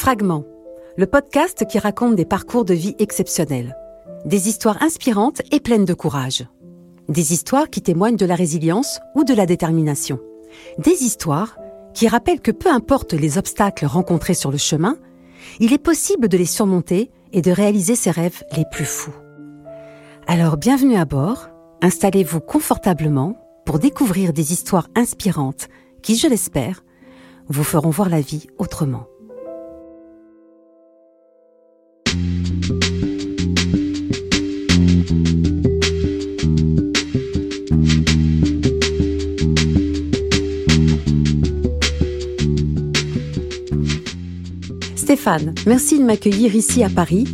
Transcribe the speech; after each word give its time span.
Fragments, 0.00 0.46
le 0.96 1.04
podcast 1.04 1.66
qui 1.68 1.78
raconte 1.78 2.16
des 2.16 2.24
parcours 2.24 2.64
de 2.64 2.72
vie 2.72 2.96
exceptionnels, 2.98 3.76
des 4.24 4.48
histoires 4.48 4.82
inspirantes 4.82 5.42
et 5.52 5.60
pleines 5.60 5.84
de 5.84 5.92
courage, 5.92 6.46
des 7.10 7.34
histoires 7.34 7.68
qui 7.68 7.82
témoignent 7.82 8.16
de 8.16 8.24
la 8.24 8.34
résilience 8.34 8.98
ou 9.14 9.24
de 9.24 9.34
la 9.34 9.44
détermination, 9.44 10.18
des 10.78 11.04
histoires 11.04 11.58
qui 11.92 12.08
rappellent 12.08 12.40
que 12.40 12.50
peu 12.50 12.70
importe 12.70 13.12
les 13.12 13.36
obstacles 13.36 13.84
rencontrés 13.84 14.32
sur 14.32 14.50
le 14.50 14.56
chemin, 14.56 14.96
il 15.58 15.74
est 15.74 15.78
possible 15.78 16.28
de 16.28 16.38
les 16.38 16.46
surmonter 16.46 17.10
et 17.34 17.42
de 17.42 17.50
réaliser 17.50 17.94
ses 17.94 18.10
rêves 18.10 18.42
les 18.56 18.64
plus 18.72 18.86
fous. 18.86 19.14
Alors 20.26 20.56
bienvenue 20.56 20.96
à 20.96 21.04
bord, 21.04 21.50
installez-vous 21.82 22.40
confortablement 22.40 23.36
pour 23.66 23.78
découvrir 23.78 24.32
des 24.32 24.54
histoires 24.54 24.88
inspirantes 24.96 25.68
qui, 26.00 26.16
je 26.16 26.26
l'espère, 26.26 26.84
vous 27.48 27.64
feront 27.64 27.90
voir 27.90 28.08
la 28.08 28.22
vie 28.22 28.46
autrement. 28.56 29.09
Stéphane, 45.10 45.56
merci 45.66 45.98
de 45.98 46.04
m'accueillir 46.04 46.54
ici 46.54 46.84
à 46.84 46.88
Paris. 46.88 47.24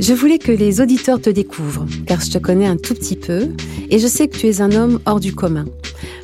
Je 0.00 0.14
voulais 0.14 0.38
que 0.38 0.50
les 0.50 0.80
auditeurs 0.80 1.20
te 1.20 1.28
découvrent, 1.28 1.84
car 2.06 2.22
je 2.22 2.30
te 2.30 2.38
connais 2.38 2.64
un 2.64 2.78
tout 2.78 2.94
petit 2.94 3.16
peu, 3.16 3.50
et 3.90 3.98
je 3.98 4.06
sais 4.06 4.28
que 4.28 4.38
tu 4.38 4.46
es 4.46 4.62
un 4.62 4.72
homme 4.72 4.98
hors 5.04 5.20
du 5.20 5.34
commun. 5.34 5.66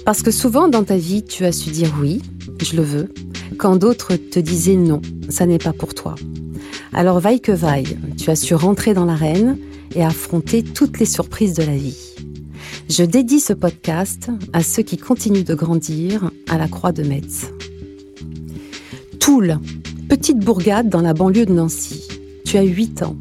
Parce 0.06 0.22
que 0.22 0.30
souvent 0.30 0.66
dans 0.66 0.84
ta 0.84 0.96
vie, 0.96 1.22
tu 1.22 1.44
as 1.44 1.52
su 1.52 1.68
dire 1.68 1.94
oui, 2.00 2.22
je 2.62 2.74
le 2.74 2.82
veux, 2.82 3.12
quand 3.58 3.76
d'autres 3.76 4.16
te 4.16 4.40
disaient 4.40 4.76
non, 4.76 5.02
ça 5.28 5.44
n'est 5.44 5.58
pas 5.58 5.74
pour 5.74 5.92
toi. 5.92 6.14
Alors 6.94 7.20
vaille 7.20 7.42
que 7.42 7.52
vaille, 7.52 7.98
tu 8.16 8.30
as 8.30 8.36
su 8.36 8.54
rentrer 8.54 8.94
dans 8.94 9.04
l'arène 9.04 9.58
et 9.94 10.02
affronter 10.02 10.62
toutes 10.62 10.98
les 10.98 11.04
surprises 11.04 11.52
de 11.52 11.64
la 11.64 11.76
vie. 11.76 11.98
Je 12.88 13.02
dédie 13.02 13.40
ce 13.40 13.52
podcast 13.52 14.30
à 14.54 14.62
ceux 14.62 14.84
qui 14.84 14.96
continuent 14.96 15.44
de 15.44 15.54
grandir 15.54 16.30
à 16.48 16.56
la 16.56 16.66
Croix 16.66 16.92
de 16.92 17.02
Metz. 17.02 17.48
Toul, 19.20 19.58
petite 20.08 20.38
bourgade 20.38 20.88
dans 20.88 21.02
la 21.02 21.12
banlieue 21.12 21.44
de 21.44 21.52
Nancy. 21.52 22.08
Tu 22.46 22.56
as 22.56 22.62
8 22.62 23.02
ans. 23.02 23.16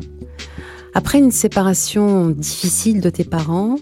Après 0.93 1.19
une 1.19 1.31
séparation 1.31 2.29
difficile 2.29 3.01
de 3.01 3.09
tes 3.09 3.25
parents, 3.25 3.75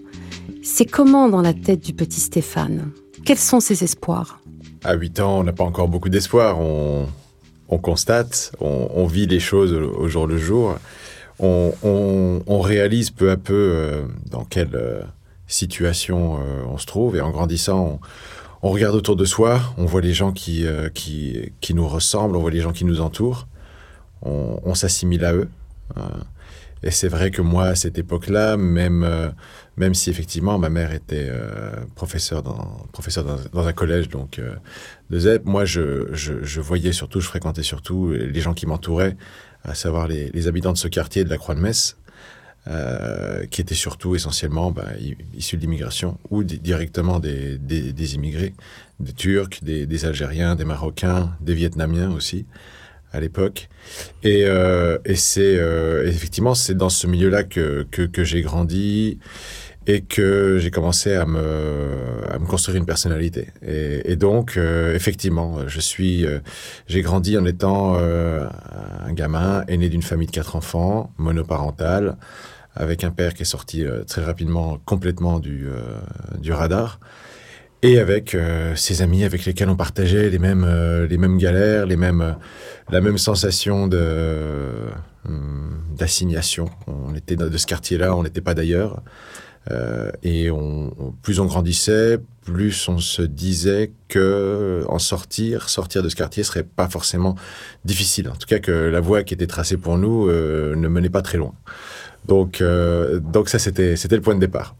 c'est 0.63 0.85
comment 0.85 1.29
dans 1.29 1.41
la 1.41 1.53
tête 1.53 1.81
du 1.81 1.93
petit 1.93 2.19
Stéphane? 2.19 2.89
Quels 3.23 3.37
sont 3.37 3.59
ses 3.59 3.83
espoirs? 3.83 4.39
À 4.83 4.95
8 4.95 5.19
ans, 5.19 5.39
on 5.39 5.43
n'a 5.43 5.53
pas 5.53 5.63
encore 5.63 5.87
beaucoup 5.87 6.09
d'espoir. 6.09 6.59
On, 6.59 7.07
constate, 7.77 8.51
on, 8.59 9.05
vit 9.05 9.27
les 9.27 9.39
choses 9.39 9.73
au, 9.73 10.07
jour 10.07 10.25
le 10.25 10.37
jour. 10.37 10.75
On, 11.39 12.59
réalise 12.59 13.11
peu 13.11 13.29
à 13.29 13.37
peu 13.37 13.53
euh, 13.53 14.05
dans 14.31 14.45
quelle 14.45 14.75
euh, 14.75 15.01
situation 15.47 16.37
euh, 16.37 16.63
on 16.67 16.77
se 16.79 16.87
trouve. 16.87 17.15
Et 17.15 17.21
en 17.21 17.29
grandissant, 17.29 17.99
on 18.65 18.71
regarde 18.71 18.95
autour 18.95 19.15
de 19.15 19.25
soi, 19.25 19.61
on 19.77 19.85
voit 19.85 20.01
les 20.01 20.15
gens 20.15 20.31
qui, 20.31 20.65
euh, 20.65 20.89
qui, 20.89 21.53
qui, 21.61 21.75
nous 21.75 21.87
ressemblent, 21.87 22.35
on 22.35 22.41
voit 22.41 22.49
les 22.49 22.61
gens 22.61 22.71
qui 22.71 22.83
nous 22.83 22.99
entourent, 22.99 23.47
on, 24.23 24.73
s'assimile 24.73 25.23
à 25.23 25.35
eux. 25.35 25.49
Euh, 25.97 26.01
et 26.81 26.89
c'est 26.89 27.07
vrai 27.07 27.29
que 27.29 27.43
moi, 27.43 27.65
à 27.65 27.75
cette 27.75 27.99
époque-là, 27.99 28.57
même, 28.57 29.03
euh, 29.03 29.29
même 29.77 29.93
si 29.93 30.09
effectivement 30.09 30.57
ma 30.57 30.69
mère 30.69 30.93
était 30.93 31.29
professeure, 31.93 32.41
dans, 32.41 32.87
professeur 32.91 33.23
dans, 33.53 33.67
un 33.67 33.73
collège 33.73 34.09
donc 34.09 34.41
de 35.11 35.19
ZEP, 35.19 35.45
moi, 35.45 35.63
je, 35.65 36.07
je, 36.13 36.59
voyais 36.59 36.91
surtout, 36.91 37.21
je 37.21 37.27
fréquentais 37.27 37.61
surtout 37.61 38.13
les 38.13 38.41
gens 38.41 38.55
qui 38.55 38.65
m'entouraient, 38.65 39.15
à 39.63 39.75
savoir 39.75 40.07
les, 40.07 40.31
les 40.31 40.47
habitants 40.47 40.73
de 40.73 40.77
ce 40.79 40.87
quartier 40.87 41.23
de 41.23 41.29
la 41.29 41.37
Croix-de-Metz, 41.37 41.97
euh, 42.67 43.45
qui 43.45 43.61
étaient 43.61 43.75
surtout 43.75 44.15
essentiellement 44.15 44.71
bah, 44.71 44.87
issus 45.37 45.55
de 45.55 45.61
l'immigration 45.61 46.17
ou 46.31 46.43
directement 46.43 47.19
des, 47.19 47.59
des, 47.59 48.15
immigrés, 48.15 48.55
des 48.99 49.13
Turcs, 49.13 49.59
des, 49.61 50.05
Algériens, 50.05 50.55
des 50.55 50.65
Marocains, 50.65 51.35
des 51.41 51.53
Vietnamiens 51.53 52.09
aussi 52.09 52.47
à 53.11 53.19
l'époque. 53.19 53.69
Et, 54.23 54.45
euh, 54.45 54.97
et 55.05 55.15
c'est 55.15 55.57
euh, 55.59 56.07
effectivement 56.07 56.55
c'est 56.55 56.73
dans 56.73 56.89
ce 56.89 57.05
milieu-là 57.05 57.43
que, 57.43 57.85
que, 57.91 58.23
j'ai 58.23 58.41
grandi 58.41 59.19
et 59.85 60.01
que 60.01 60.57
j'ai 60.57 60.71
commencé 60.71 61.13
à 61.13 61.27
me, 61.27 61.99
à 62.31 62.39
me 62.39 62.47
construire 62.47 62.77
une 62.77 62.87
personnalité. 62.87 63.49
Et, 63.61 64.15
donc, 64.15 64.57
effectivement, 64.57 65.67
je 65.67 65.79
suis, 65.79 66.25
j'ai 66.87 67.03
grandi 67.03 67.37
en 67.37 67.45
étant 67.45 67.93
un 67.95 69.13
gamin 69.13 69.63
aîné 69.67 69.89
d'une 69.89 70.01
famille 70.01 70.25
de 70.25 70.31
quatre 70.31 70.55
enfants, 70.55 71.13
monoparentale, 71.19 72.17
avec 72.75 73.03
un 73.03 73.11
père 73.11 73.33
qui 73.33 73.43
est 73.43 73.45
sorti 73.45 73.85
euh, 73.85 74.03
très 74.03 74.23
rapidement 74.23 74.79
complètement 74.85 75.39
du, 75.39 75.67
euh, 75.67 75.79
du 76.37 76.51
radar, 76.51 76.99
et 77.81 77.99
avec 77.99 78.35
euh, 78.35 78.75
ses 78.75 79.01
amis 79.01 79.23
avec 79.23 79.45
lesquels 79.45 79.69
on 79.69 79.75
partageait 79.75 80.29
les 80.29 80.39
mêmes, 80.39 80.65
les 81.09 81.17
mêmes 81.17 81.37
galères, 81.37 81.85
les 81.85 81.97
mêmes, 81.97 82.35
la 82.89 83.01
même 83.01 83.17
sensation 83.17 83.87
de 83.87 84.71
d'assignation. 85.95 86.69
On 86.85 87.15
était 87.15 87.35
de 87.35 87.57
ce 87.57 87.65
quartier-là, 87.65 88.15
on 88.15 88.21
n'était 88.21 88.41
pas 88.41 88.53
d'ailleurs. 88.53 89.01
et 90.21 90.49
plus 91.23 91.39
on 91.39 91.45
grandissait, 91.45 92.19
plus 92.43 92.87
on 92.87 92.99
se 92.99 93.23
disait 93.23 93.91
que 94.07 94.85
en 94.87 94.99
sortir, 94.99 95.67
sortir 95.67 96.03
de 96.03 96.09
ce 96.09 96.15
quartier 96.15 96.43
serait 96.43 96.63
pas 96.63 96.87
forcément 96.89 97.35
difficile. 97.85 98.29
En 98.29 98.35
tout 98.35 98.45
cas, 98.47 98.59
que 98.59 98.71
la 98.71 98.99
voie 98.99 99.23
qui 99.23 99.33
était 99.33 99.47
tracée 99.47 99.77
pour 99.77 99.97
nous 99.97 100.27
ne 100.27 100.87
menait 100.87 101.09
pas 101.09 101.23
très 101.23 101.39
loin. 101.39 101.55
Donc, 102.27 102.61
euh, 102.61 103.19
donc 103.19 103.49
ça, 103.49 103.59
c'était, 103.59 103.95
c'était 103.95 104.15
le 104.15 104.21
point 104.21 104.35
de 104.35 104.39
départ. 104.39 104.75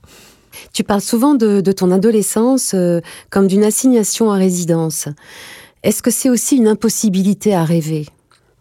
Tu 0.74 0.84
parles 0.84 1.02
souvent 1.02 1.36
de, 1.36 1.62
ton 1.72 1.92
adolescence 1.92 2.74
euh, 2.74 3.02
comme 3.30 3.48
d'une 3.48 3.64
assignation 3.64 4.32
à 4.32 4.38
résidence. 4.38 5.10
Est-ce 5.84 6.02
que 6.02 6.12
c'est 6.12 6.30
aussi 6.30 6.58
une 6.58 6.68
impossibilité 6.68 7.54
à 7.54 7.64
rêver? 7.64 8.08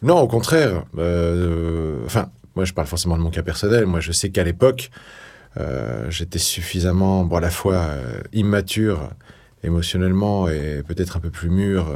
Non, 0.03 0.21
au 0.21 0.29
contraire. 0.29 0.85
Euh, 0.99 1.97
enfin, 2.05 2.31
moi, 2.57 2.65
je 2.65 2.73
parle 2.73 2.87
forcément 2.87 3.17
de 3.17 3.23
mon 3.23 3.31
cas 3.31 3.43
personnel. 3.43 3.87
Moi, 3.87 4.01
je 4.01 4.13
sais 4.13 4.31
qu'à 4.31 4.45
l'époque, 4.45 4.91
j'étais 6.09 6.41
suffisamment, 6.41 7.25
bon, 7.25 7.37
à 7.37 7.41
la 7.41 7.51
fois 7.51 7.91
immature 8.33 9.11
émotionnellement 9.63 10.49
et 10.49 10.83
peut-être 10.87 11.17
un 11.17 11.21
peu 11.21 11.31
plus 11.31 11.49
mûr 11.49 11.87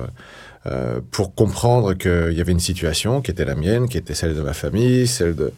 pour 1.11 1.35
comprendre 1.35 1.95
qu'il 1.95 2.33
y 2.35 2.41
avait 2.41 2.53
une 2.53 2.61
situation 2.61 3.21
qui 3.21 3.33
était 3.33 3.45
la 3.45 3.57
mienne, 3.57 3.89
qui 3.89 3.99
était 3.99 4.15
celle 4.15 4.37
de 4.37 4.43
ma 4.43 4.53
famille, 4.53 5.09
celle 5.09 5.35
de 5.35 5.53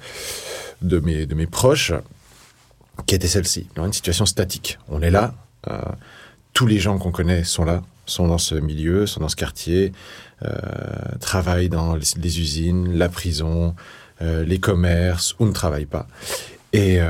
de 0.83 1.01
mes, 1.01 1.27
de 1.27 1.35
mes 1.35 1.47
proches, 1.47 1.93
qui 3.07 3.15
était 3.15 3.29
celle-ci, 3.29 3.67
une 3.77 3.93
situation 3.93 4.27
statique. 4.27 4.79
On 4.89 5.03
est 5.03 5.11
là, 5.11 5.35
euh, 5.69 5.81
tous 6.53 6.67
les 6.67 6.79
gens 6.79 6.99
qu'on 6.99 7.11
connaît 7.11 7.45
sont 7.45 7.65
là, 7.65 7.83
sont 8.07 8.29
dans 8.29 8.39
ce 8.39 8.55
milieu, 8.55 9.07
sont 9.07 9.21
dans 9.21 9.29
ce 9.29 9.37
quartier, 9.37 9.93
euh, 10.43 10.53
travaillent 11.21 11.69
dans 11.69 11.97
les, 11.97 12.41
usines, 12.41 12.97
la 12.97 13.09
prison, 13.09 13.75
euh, 14.23 14.45
les 14.45 14.59
commerces, 14.59 15.35
ou 15.39 15.47
ne 15.47 15.53
travaillent 15.53 15.87
pas. 15.87 16.09
Et, 16.73 17.01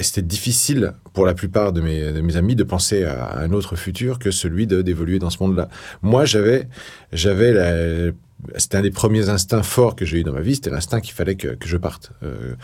c'était 0.00 0.22
difficile 0.22 0.94
pour 1.12 1.26
la 1.26 1.34
plupart 1.34 1.72
de 1.72 1.80
mes, 1.80 2.36
amis 2.36 2.56
de 2.56 2.64
penser 2.64 3.04
à 3.04 3.38
un 3.38 3.52
autre 3.52 3.76
futur 3.76 4.18
que 4.18 4.30
celui 4.30 4.66
d'évoluer 4.66 5.18
dans 5.18 5.30
ce 5.30 5.42
monde-là. 5.42 5.68
Moi, 6.02 6.24
j'avais, 6.24 6.68
j'avais 7.12 8.12
c'était 8.56 8.76
un 8.76 8.82
des 8.82 8.90
premiers 8.90 9.28
instincts 9.28 9.62
forts 9.62 9.96
que 9.96 10.04
j'ai 10.04 10.18
eu 10.18 10.24
dans 10.24 10.32
ma 10.32 10.40
vie, 10.40 10.54
c'était 10.54 10.70
l'instinct 10.70 11.00
qu'il 11.00 11.14
fallait 11.14 11.34
que, 11.34 11.56
je 11.64 11.76
parte, 11.76 12.12
euh, 12.22 12.54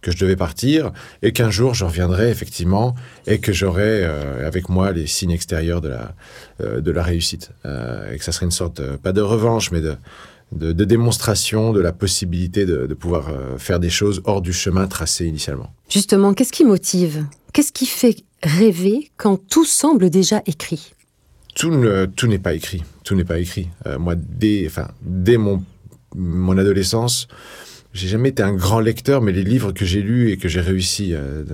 que 0.00 0.10
je 0.10 0.18
devais 0.18 0.36
partir, 0.36 0.92
et 1.22 1.32
qu'un 1.32 1.50
jour 1.50 1.74
je 1.74 1.84
reviendrais 1.84 2.30
effectivement, 2.30 2.94
et 3.26 3.38
que 3.38 3.52
j'aurais 3.52 4.02
euh, 4.02 4.46
avec 4.46 4.68
moi 4.68 4.92
les 4.92 5.06
signes 5.06 5.30
extérieurs 5.30 5.80
de 5.80 5.88
la, 5.88 6.14
euh, 6.62 6.80
de 6.80 6.90
la 6.90 7.02
réussite, 7.02 7.50
et 7.64 8.16
que 8.16 8.24
ça 8.24 8.32
serait 8.32 8.46
une 8.46 8.52
sorte, 8.52 8.82
pas 8.98 9.12
de 9.12 9.20
revanche, 9.20 9.70
mais 9.70 9.80
de, 9.80 9.96
de, 10.52 10.84
démonstration 10.84 11.72
de 11.72 11.80
la 11.80 11.92
possibilité 11.92 12.66
de, 12.66 12.86
de 12.86 12.94
pouvoir 12.94 13.30
faire 13.58 13.80
des 13.80 13.90
choses 13.90 14.22
hors 14.24 14.40
du 14.40 14.52
chemin 14.52 14.86
tracé 14.86 15.26
initialement. 15.26 15.72
Justement, 15.88 16.34
qu'est-ce 16.34 16.52
qui 16.52 16.64
motive? 16.64 17.26
Qu'est-ce 17.52 17.72
qui 17.72 17.86
fait 17.86 18.16
rêver 18.42 19.10
quand 19.16 19.36
tout 19.48 19.64
semble 19.64 20.10
déjà 20.10 20.42
écrit? 20.46 20.92
Tout 21.54 21.70
ne, 21.70 22.04
tout 22.04 22.26
n'est 22.26 22.38
pas 22.38 22.54
écrit. 22.54 22.84
Tout 23.02 23.14
n'est 23.14 23.24
pas 23.24 23.38
écrit. 23.38 23.70
Euh, 23.86 23.98
moi, 23.98 24.14
dès, 24.14 24.64
enfin, 24.66 24.88
dès 25.00 25.38
mon, 25.38 25.64
mon 26.14 26.58
adolescence, 26.58 27.28
j'ai 27.94 28.08
jamais 28.08 28.28
été 28.28 28.42
un 28.42 28.52
grand 28.52 28.80
lecteur, 28.80 29.22
mais 29.22 29.32
les 29.32 29.42
livres 29.42 29.72
que 29.72 29.86
j'ai 29.86 30.02
lus 30.02 30.30
et 30.30 30.36
que 30.36 30.48
j'ai 30.48 30.60
réussi, 30.60 31.14
euh, 31.14 31.44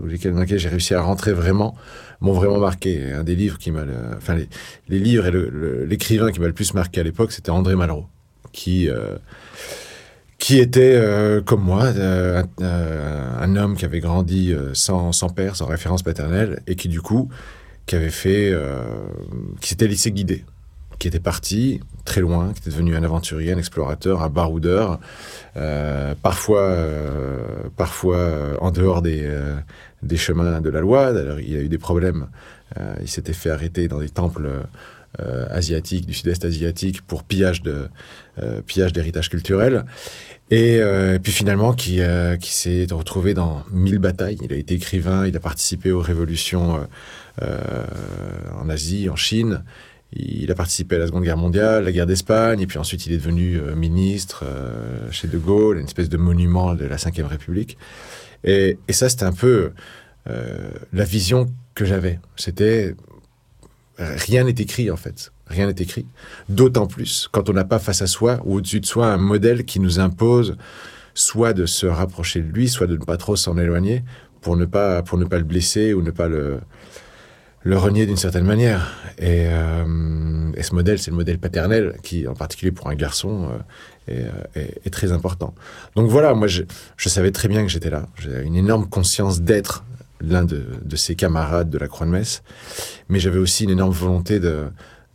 ou 0.00 0.06
lesquels, 0.06 0.32
dans 0.32 0.40
lesquels 0.40 0.58
j'ai 0.58 0.70
réussi 0.70 0.94
à 0.94 1.02
rentrer 1.02 1.34
vraiment, 1.34 1.76
m'ont 2.22 2.32
vraiment 2.32 2.58
marqué. 2.58 3.12
Un 3.12 3.22
des 3.22 3.36
livres 3.36 3.58
qui 3.58 3.70
m'a, 3.70 3.84
enfin, 4.16 4.34
les, 4.88 4.98
livres 4.98 5.26
et 5.26 5.86
l'écrivain 5.86 6.32
qui 6.32 6.40
m'a 6.40 6.46
le 6.46 6.54
plus 6.54 6.72
marqué 6.72 7.00
à 7.00 7.04
l'époque, 7.04 7.32
c'était 7.32 7.50
André 7.50 7.76
Malraux, 7.76 8.06
qui, 8.54 8.88
euh, 8.88 9.16
qui 10.38 10.58
était, 10.58 10.94
euh, 10.94 11.42
comme 11.42 11.60
moi, 11.60 11.88
un, 11.88 12.44
un, 12.60 13.56
homme 13.56 13.76
qui 13.76 13.84
avait 13.84 14.00
grandi 14.00 14.54
sans, 14.72 15.12
sans 15.12 15.28
père, 15.28 15.56
sans 15.56 15.66
référence 15.66 16.02
paternelle, 16.02 16.62
et 16.66 16.76
qui, 16.76 16.88
du 16.88 17.02
coup, 17.02 17.28
qui 17.84 17.96
avait 17.96 18.10
fait, 18.10 18.50
euh, 18.50 18.82
qui 19.60 19.68
s'était 19.70 19.88
laissé 19.88 20.10
guider 20.10 20.44
qui 20.98 21.08
était 21.08 21.20
parti 21.20 21.80
très 22.04 22.20
loin, 22.20 22.52
qui 22.52 22.60
était 22.60 22.70
devenu 22.70 22.96
un 22.96 23.02
aventurier, 23.02 23.52
un 23.52 23.58
explorateur, 23.58 24.22
un 24.22 24.28
baroudeur, 24.28 25.00
euh, 25.56 26.14
parfois, 26.22 26.62
euh, 26.62 27.42
parfois 27.76 28.16
euh, 28.16 28.56
en 28.60 28.70
dehors 28.70 29.02
des, 29.02 29.30
des 30.02 30.16
chemins 30.16 30.60
de 30.60 30.70
la 30.70 30.80
loi. 30.80 31.08
Alors, 31.08 31.40
il 31.40 31.56
a 31.56 31.60
eu 31.60 31.68
des 31.68 31.78
problèmes. 31.78 32.28
il 33.00 33.08
s'était 33.08 33.32
fait 33.32 33.50
arrêter 33.50 33.88
dans 33.88 33.98
des 33.98 34.08
temples 34.08 34.48
asiatiques, 35.50 36.06
du 36.06 36.14
sud-est 36.14 36.44
asiatique, 36.44 37.02
pour 37.02 37.24
pillage 37.24 37.62
de 37.62 37.88
pillage 38.66 38.92
d'héritage 38.92 39.30
culturel. 39.30 39.84
Et, 40.50 40.80
puis 41.22 41.32
finalement, 41.32 41.72
qui, 41.72 42.00
qui 42.40 42.52
s'est 42.52 42.86
retrouvé 42.90 43.34
dans 43.34 43.62
mille 43.70 43.98
batailles. 43.98 44.38
Il 44.42 44.52
a 44.52 44.56
été 44.56 44.74
écrivain, 44.74 45.26
il 45.26 45.36
a 45.36 45.40
participé 45.40 45.92
aux 45.92 46.00
révolutions 46.00 46.86
en 47.40 48.68
Asie, 48.68 49.08
en 49.08 49.16
Chine. 49.16 49.62
Il 50.16 50.50
a 50.52 50.54
participé 50.54 50.96
à 50.96 50.98
la 51.00 51.06
Seconde 51.08 51.24
Guerre 51.24 51.36
mondiale, 51.36 51.84
la 51.84 51.92
guerre 51.92 52.06
d'Espagne, 52.06 52.60
et 52.60 52.66
puis 52.66 52.78
ensuite 52.78 53.06
il 53.06 53.12
est 53.12 53.16
devenu 53.16 53.56
euh, 53.56 53.74
ministre 53.74 54.44
euh, 54.46 55.10
chez 55.10 55.26
De 55.26 55.38
Gaulle, 55.38 55.78
une 55.78 55.86
espèce 55.86 56.08
de 56.08 56.16
monument 56.16 56.74
de 56.74 56.84
la 56.84 56.96
Ve 56.96 57.26
République. 57.26 57.76
Et, 58.44 58.78
ça, 58.90 59.08
c'était 59.08 59.24
un 59.24 59.32
peu 59.32 59.72
euh, 60.28 60.70
la 60.92 61.04
vision 61.04 61.50
que 61.74 61.84
j'avais. 61.84 62.20
C'était 62.36 62.94
rien 63.98 64.44
n'est 64.44 64.50
écrit 64.50 64.90
en 64.90 64.96
fait, 64.96 65.32
rien 65.46 65.66
n'est 65.66 65.82
écrit. 65.82 66.06
D'autant 66.48 66.86
plus 66.86 67.28
quand 67.30 67.48
on 67.48 67.52
n'a 67.52 67.64
pas 67.64 67.78
face 67.78 68.02
à 68.02 68.06
soi 68.06 68.40
ou 68.44 68.56
au-dessus 68.56 68.80
de 68.80 68.86
soi 68.86 69.06
un 69.06 69.18
modèle 69.18 69.64
qui 69.64 69.80
nous 69.80 70.00
impose 70.00 70.56
soit 71.14 71.52
de 71.52 71.66
se 71.66 71.86
rapprocher 71.86 72.40
de 72.40 72.52
lui, 72.52 72.68
soit 72.68 72.86
de 72.86 72.96
ne 72.96 73.04
pas 73.04 73.16
trop 73.16 73.36
s'en 73.36 73.56
éloigner 73.56 74.04
pour 74.40 74.56
ne 74.56 74.64
pas 74.64 75.02
pour 75.02 75.18
ne 75.18 75.24
pas 75.24 75.38
le 75.38 75.44
blesser 75.44 75.94
ou 75.94 76.02
ne 76.02 76.10
pas 76.10 76.28
le 76.28 76.58
le 77.64 77.78
renier 77.78 78.06
d'une 78.06 78.18
certaine 78.18 78.44
manière. 78.44 78.92
Euh, 79.22 80.52
et, 80.54 80.62
ce 80.62 80.74
modèle, 80.74 80.98
c'est 80.98 81.10
le 81.10 81.16
modèle 81.16 81.38
paternel 81.38 81.96
qui, 82.02 82.28
en 82.28 82.34
particulier 82.34 82.70
pour 82.70 82.88
un 82.88 82.94
garçon, 82.94 83.48
euh, 84.10 84.28
est, 84.54 84.90
très 84.90 85.12
important. 85.12 85.54
Donc 85.96 86.10
voilà, 86.10 86.34
moi, 86.34 86.46
je, 86.46 86.62
savais 86.98 87.32
très 87.32 87.48
bien 87.48 87.62
que 87.62 87.70
j'étais 87.70 87.90
là. 87.90 88.06
J'avais 88.18 88.44
une 88.44 88.54
énorme 88.54 88.86
conscience 88.86 89.40
d'être 89.40 89.84
l'un 90.20 90.44
de, 90.44 90.64
de, 90.82 90.96
ces 90.96 91.14
camarades 91.14 91.70
de 91.70 91.78
la 91.78 91.88
Croix-de-Metz, 91.88 92.42
mais 93.08 93.18
j'avais 93.18 93.38
aussi 93.38 93.64
une 93.64 93.70
énorme 93.70 93.92
volonté 93.92 94.40
de, 94.40 94.66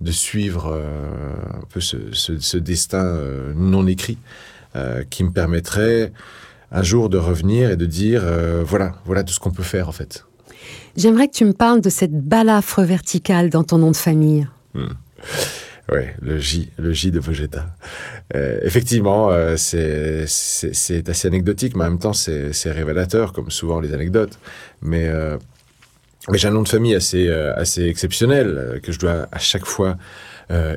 de 0.01 0.11
suivre 0.11 0.71
euh, 0.73 1.35
un 1.53 1.65
peu 1.69 1.79
ce, 1.79 1.97
ce 2.13 2.57
destin 2.57 3.19
non 3.55 3.87
écrit 3.87 4.17
qui 5.09 5.23
me 5.23 5.31
permettrait 5.31 6.13
un 6.71 6.83
jour 6.83 7.09
de 7.09 7.17
revenir 7.17 7.71
et 7.71 7.75
de 7.75 7.87
dire 7.87 8.23
voilà, 8.63 8.93
voilà 9.03 9.23
tout 9.23 9.33
ce 9.33 9.39
qu'on 9.39 9.49
peut 9.49 9.63
faire 9.63 9.89
en 9.89 9.91
fait. 9.91 10.25
J'aimerais 10.95 11.27
que 11.27 11.33
tu 11.33 11.45
me 11.45 11.53
parles 11.53 11.81
de 11.81 11.89
cette 11.89 12.13
balafre 12.13 12.83
verticale 12.83 13.49
dans 13.49 13.63
ton 13.63 13.79
nom 13.79 13.91
de 13.91 13.95
famille. 13.95 14.47
Hmm. 14.75 14.89
Oui, 15.91 16.01
le 16.21 16.37
J, 16.37 16.69
le 16.77 16.93
J 16.93 17.11
de 17.11 17.19
Vegeta. 17.19 17.65
Euh, 18.35 18.59
effectivement, 18.61 19.31
euh, 19.31 19.55
c'est 19.57 21.09
assez 21.09 21.27
anecdotique, 21.27 21.75
mais 21.75 21.85
en 21.85 21.89
même 21.89 21.99
temps, 21.99 22.13
c'est 22.13 22.71
révélateur, 22.71 23.33
comme 23.33 23.49
souvent 23.49 23.79
les 23.79 23.93
anecdotes. 23.93 24.37
Mais, 24.81 25.07
euh, 25.07 25.37
mais 26.29 26.37
j'ai 26.37 26.47
un 26.47 26.51
nom 26.51 26.61
de 26.61 26.67
famille 26.67 26.93
assez, 26.93 27.29
assez 27.29 27.85
exceptionnel, 27.85 28.79
que 28.83 28.91
je 28.91 28.99
dois 28.99 29.27
à 29.31 29.39
chaque 29.39 29.65
fois 29.65 29.97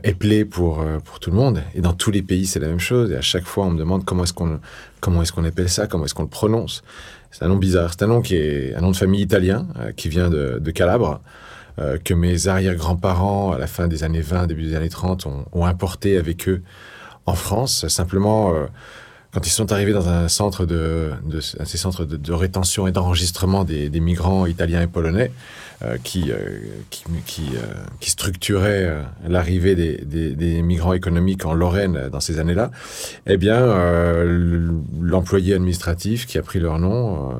épeler 0.04 0.44
pour, 0.44 0.84
pour 1.04 1.18
tout 1.18 1.30
le 1.30 1.36
monde. 1.36 1.62
Et 1.74 1.80
dans 1.80 1.94
tous 1.94 2.10
les 2.10 2.22
pays, 2.22 2.46
c'est 2.46 2.60
la 2.60 2.68
même 2.68 2.80
chose. 2.80 3.10
Et 3.10 3.16
à 3.16 3.22
chaque 3.22 3.44
fois, 3.44 3.66
on 3.66 3.70
me 3.70 3.78
demande 3.78 4.04
comment 4.04 4.24
est-ce 4.24 4.32
qu'on 4.32 4.60
comment 5.00 5.22
est 5.22 5.46
appelle 5.46 5.68
ça, 5.68 5.86
comment 5.86 6.04
est-ce 6.04 6.14
qu'on 6.14 6.22
le 6.22 6.28
prononce. 6.28 6.82
C'est 7.30 7.44
un 7.44 7.48
nom 7.48 7.56
bizarre. 7.56 7.90
C'est 7.92 8.04
un 8.04 8.08
nom 8.08 8.22
qui 8.22 8.36
est 8.36 8.74
un 8.74 8.80
nom 8.80 8.90
de 8.90 8.96
famille 8.96 9.22
italien 9.22 9.66
qui 9.96 10.08
vient 10.08 10.30
de, 10.30 10.70
Calabre. 10.70 11.20
Euh, 11.78 11.96
que 12.02 12.12
mes 12.12 12.48
arrière-grands-parents, 12.48 13.52
à 13.52 13.58
la 13.58 13.66
fin 13.66 13.88
des 13.88 14.04
années 14.04 14.20
20, 14.20 14.46
début 14.46 14.64
des 14.64 14.74
années 14.74 14.90
30, 14.90 15.26
ont, 15.26 15.64
importé 15.64 16.18
avec 16.18 16.48
eux 16.48 16.62
en 17.24 17.34
France. 17.34 17.88
Simplement, 17.88 18.54
euh, 18.54 18.66
quand 19.32 19.46
ils 19.46 19.50
sont 19.50 19.72
arrivés 19.72 19.94
dans 19.94 20.08
un 20.08 20.28
centre 20.28 20.66
de, 20.66 21.10
ces 21.40 21.78
centres 21.78 22.04
de, 22.04 22.32
rétention 22.32 22.86
et 22.86 22.92
d'enregistrement 22.92 23.64
des, 23.64 23.88
migrants 24.00 24.44
italiens 24.44 24.82
et 24.82 24.86
polonais, 24.86 25.32
euh, 25.82 25.96
qui, 26.04 26.30
euh, 26.30 26.58
qui, 26.90 27.04
qui, 27.24 27.42
euh, 27.56 27.62
qui, 27.98 28.10
structurait 28.10 28.94
l'arrivée 29.26 29.74
des, 29.74 29.96
des, 30.04 30.34
des, 30.36 30.60
migrants 30.60 30.92
économiques 30.92 31.46
en 31.46 31.54
Lorraine 31.54 32.10
dans 32.12 32.20
ces 32.20 32.38
années-là, 32.38 32.70
eh 33.26 33.38
bien, 33.38 33.58
l'employé 35.00 35.54
administratif 35.54 36.26
qui 36.26 36.36
a 36.36 36.42
pris 36.42 36.60
leur 36.60 36.78
nom 36.78 37.34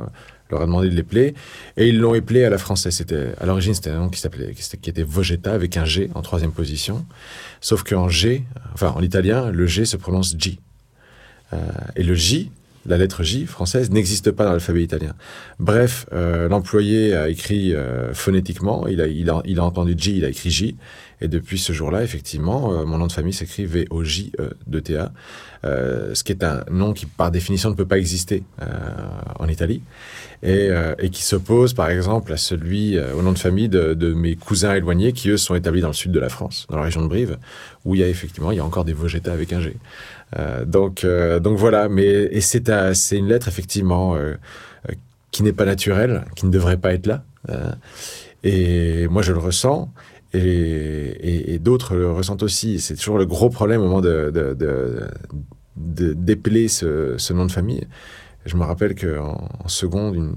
leur 0.53 0.63
a 0.63 0.67
demandé 0.67 0.89
de 0.89 1.03
plaire 1.03 1.33
et 1.77 1.89
ils 1.89 1.99
l'ont 1.99 2.15
éplé 2.15 2.45
à 2.45 2.51
la 2.51 2.59
française. 2.59 2.95
C'était 2.95 3.35
à 3.41 3.47
l'origine 3.47 3.75
c'était 3.75 3.91
un 3.91 3.99
nom 3.99 4.09
qui 4.09 4.21
s'appelait 4.21 4.55
qui, 4.55 4.91
était 4.91 5.03
Vogetta 5.03 5.53
avec 5.53 5.77
un 5.77 5.85
G 5.85 6.11
en 6.15 6.23
troisième 6.23 6.53
position, 6.53 7.05
sauf 7.61 7.83
qu'en 7.83 8.09
G, 8.09 8.45
enfin 8.75 8.93
en 8.97 9.03
italien, 9.03 9.51
le 9.51 9.67
G 9.67 9.85
se 9.85 9.97
prononce 9.97 10.35
G 10.39 10.59
et 11.97 12.03
le 12.03 12.15
J 12.15 12.51
la 12.87 12.97
lettre 12.97 13.23
J 13.23 13.47
française 13.47 13.91
n'existe 13.91 14.31
pas 14.31 14.45
dans 14.45 14.53
l'alphabet 14.53 14.83
italien. 14.83 15.15
Bref, 15.61 16.07
euh, 16.13 16.49
l'employé 16.49 17.15
a 17.15 17.29
écrit 17.29 17.75
euh, 17.75 18.13
phonétiquement, 18.13 18.87
il 18.89 19.01
a, 19.01 19.07
il, 19.07 19.31
a, 19.31 19.41
il 19.45 19.61
a 19.61 19.65
entendu 19.65 19.95
J, 19.97 20.17
il 20.19 20.25
a 20.25 20.29
écrit 20.29 20.51
J, 20.51 20.77
et 21.21 21.29
depuis 21.29 21.59
ce 21.59 21.73
jour-là, 21.73 22.03
effectivement, 22.03 22.73
euh, 22.73 22.85
mon 22.85 22.99
nom 22.99 23.07
de 23.07 23.13
famille 23.13 23.33
s'écrit 23.33 23.67
V-O-J-E-D-T-A, 23.67 25.13
ce 25.65 26.25
qui 26.25 26.33
est 26.33 26.43
un 26.43 26.65
nom 26.71 26.93
qui, 26.93 27.07
par 27.07 27.31
définition, 27.31 27.71
ne 27.71 27.77
peut 27.77 27.87
pas 27.87 27.99
exister 27.99 28.43
en 29.39 29.47
Italie, 29.47 29.81
et, 30.43 30.71
et 30.99 31.11
qui 31.11 31.23
s'oppose, 31.23 31.73
par 31.73 31.89
exemple, 31.89 32.33
à 32.33 32.37
celui, 32.37 32.99
au 32.99 33.23
nom 33.23 33.31
de 33.31 33.39
famille 33.39 33.69
de, 33.69 33.95
de, 33.95 34.13
mes 34.13 34.35
cousins 34.35 34.75
éloignés, 34.75 35.13
qui, 35.13 35.29
eux, 35.31 35.37
sont 35.37 35.55
établis 35.55 35.81
dans 35.81 35.87
le 35.87 35.95
sud 35.95 36.11
de 36.11 36.19
la 36.19 36.29
France, 36.29 36.67
dans 36.69 36.79
la 36.79 36.83
région 36.83 37.01
de 37.01 37.07
Brive, 37.07 37.39
où 37.85 37.95
il 37.95 38.01
y 38.01 38.05
a 38.05 38.09
effectivement, 38.09 38.51
il 38.51 38.57
y 38.57 38.61
a 38.61 38.65
encore 38.65 38.85
des 38.85 38.93
Vogetta 38.93 39.33
avec 39.33 39.53
un 39.53 39.61
G. 39.61 39.77
Euh, 40.39 40.65
donc, 40.65 41.05
euh, 41.05 41.41
donc 41.41 41.59
voilà, 41.59 41.89
mais 41.89 42.41
c'est 42.41 42.69
une 43.13 43.29
lettre 43.29 43.49
effectivement 43.49 44.17
euh, 44.17 44.35
qui 45.31 45.43
n'est 45.43 45.53
pas 45.53 45.65
naturelle, 45.65 46.25
qui 46.37 46.47
ne 46.47 46.51
devrait 46.51 46.77
pas 46.77 46.93
être 46.95 47.07
là. 47.07 47.25
et 48.45 49.09
moi, 49.09 49.23
je 49.23 49.33
le 49.33 49.39
ressens. 49.39 49.91
Et, 50.35 51.59
d'autres 51.61 51.95
le 51.95 52.11
ressentent 52.11 52.43
aussi. 52.43 52.81
C'est 52.81 52.97
toujours 52.97 53.19
le 53.19 53.27
gros 53.27 53.51
problème 53.51 53.81
au 53.81 53.85
moment 53.85 54.01
de, 54.01 54.31
de, 54.31 55.09
d'épeler 55.77 56.69
ce, 56.69 57.33
nom 57.33 57.47
de 57.47 57.53
famille. 57.53 57.87
Je 58.47 58.57
me 58.57 58.65
rappelle 58.65 58.95
qu'en 58.95 59.49
en 59.63 59.69
seconde, 59.69 60.15
une, 60.17 60.35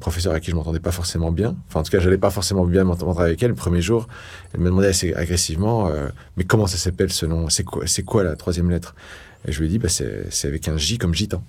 professeure 0.00 0.34
à 0.34 0.40
qui 0.40 0.50
je 0.50 0.56
m'entendais 0.56 0.80
pas 0.80 0.90
forcément 0.90 1.32
bien, 1.32 1.56
enfin 1.66 1.80
en 1.80 1.82
tout 1.82 1.90
cas, 1.90 1.98
j'allais 1.98 2.18
pas 2.18 2.28
forcément 2.28 2.66
bien 2.66 2.84
m'entendre 2.84 3.18
avec 3.22 3.42
elle. 3.42 3.50
Le 3.50 3.54
premier 3.54 3.80
jour, 3.80 4.06
elle 4.52 4.60
me 4.60 4.66
demandait 4.66 4.88
assez 4.88 5.14
agressivement, 5.14 5.90
mais 6.36 6.44
comment 6.44 6.66
ça 6.66 6.76
s'appelle 6.76 7.10
ce 7.10 7.24
nom? 7.24 7.48
C'est 7.48 8.02
quoi 8.02 8.22
la 8.22 8.36
troisième 8.36 8.70
lettre? 8.70 8.94
Et 9.46 9.52
je 9.52 9.60
lui 9.60 9.66
ai 9.66 9.68
dit, 9.68 9.78
bah, 9.78 9.88
c'est 9.88 10.48
avec 10.48 10.68
un 10.68 10.76
J 10.76 10.98
comme 10.98 11.14
gitan. 11.14 11.42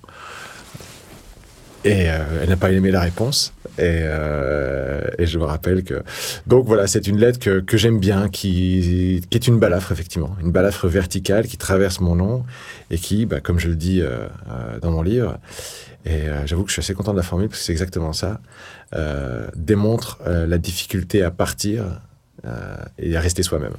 Et 1.86 2.10
euh, 2.10 2.18
elle 2.42 2.50
n'a 2.50 2.58
pas 2.58 2.72
aimé 2.72 2.92
la 2.92 3.00
réponse. 3.00 3.54
Et, 3.78 4.02
euh, 4.04 5.02
et, 5.18 5.26
je 5.26 5.40
me 5.40 5.46
rappelle 5.46 5.84
que... 5.84 6.04
Donc 6.46 6.66
voilà, 6.66 6.88
c'est 6.88 7.08
une 7.08 7.18
lettre 7.18 7.40
que, 7.40 7.78
j'aime 7.78 8.00
bien, 8.00 8.28
qui, 8.28 9.22
qui, 9.30 9.38
est 9.38 9.48
une 9.48 9.60
balafre, 9.60 9.94
effectivement. 9.94 10.36
Une 10.42 10.52
balafre 10.52 10.88
verticale 10.88 11.48
qui 11.48 11.58
traverse 11.58 12.02
mon 12.02 12.16
nom 12.16 12.44
et 12.92 12.98
qui, 12.98 13.26
bah, 13.26 13.40
comme 13.40 13.60
je 13.60 13.70
le 13.70 13.76
dis 13.76 14.02
euh, 14.02 14.28
dans 14.82 14.92
mon 14.92 15.02
livre, 15.02 15.38
et 16.06 16.28
j'avoue 16.46 16.64
que 16.64 16.70
je 16.70 16.74
suis 16.74 16.80
assez 16.80 16.94
content 16.94 17.12
de 17.12 17.18
la 17.18 17.24
formule 17.24 17.50
parce 17.50 17.60
que 17.60 17.66
c'est 17.66 17.74
exactement 17.74 18.14
ça, 18.14 18.40
démontre 19.56 20.18
la 20.26 20.58
difficulté 20.58 21.24
à 21.24 21.30
partir 21.30 22.02
et 22.98 23.18
à 23.18 23.20
rester 23.20 23.44
soi-même 23.44 23.74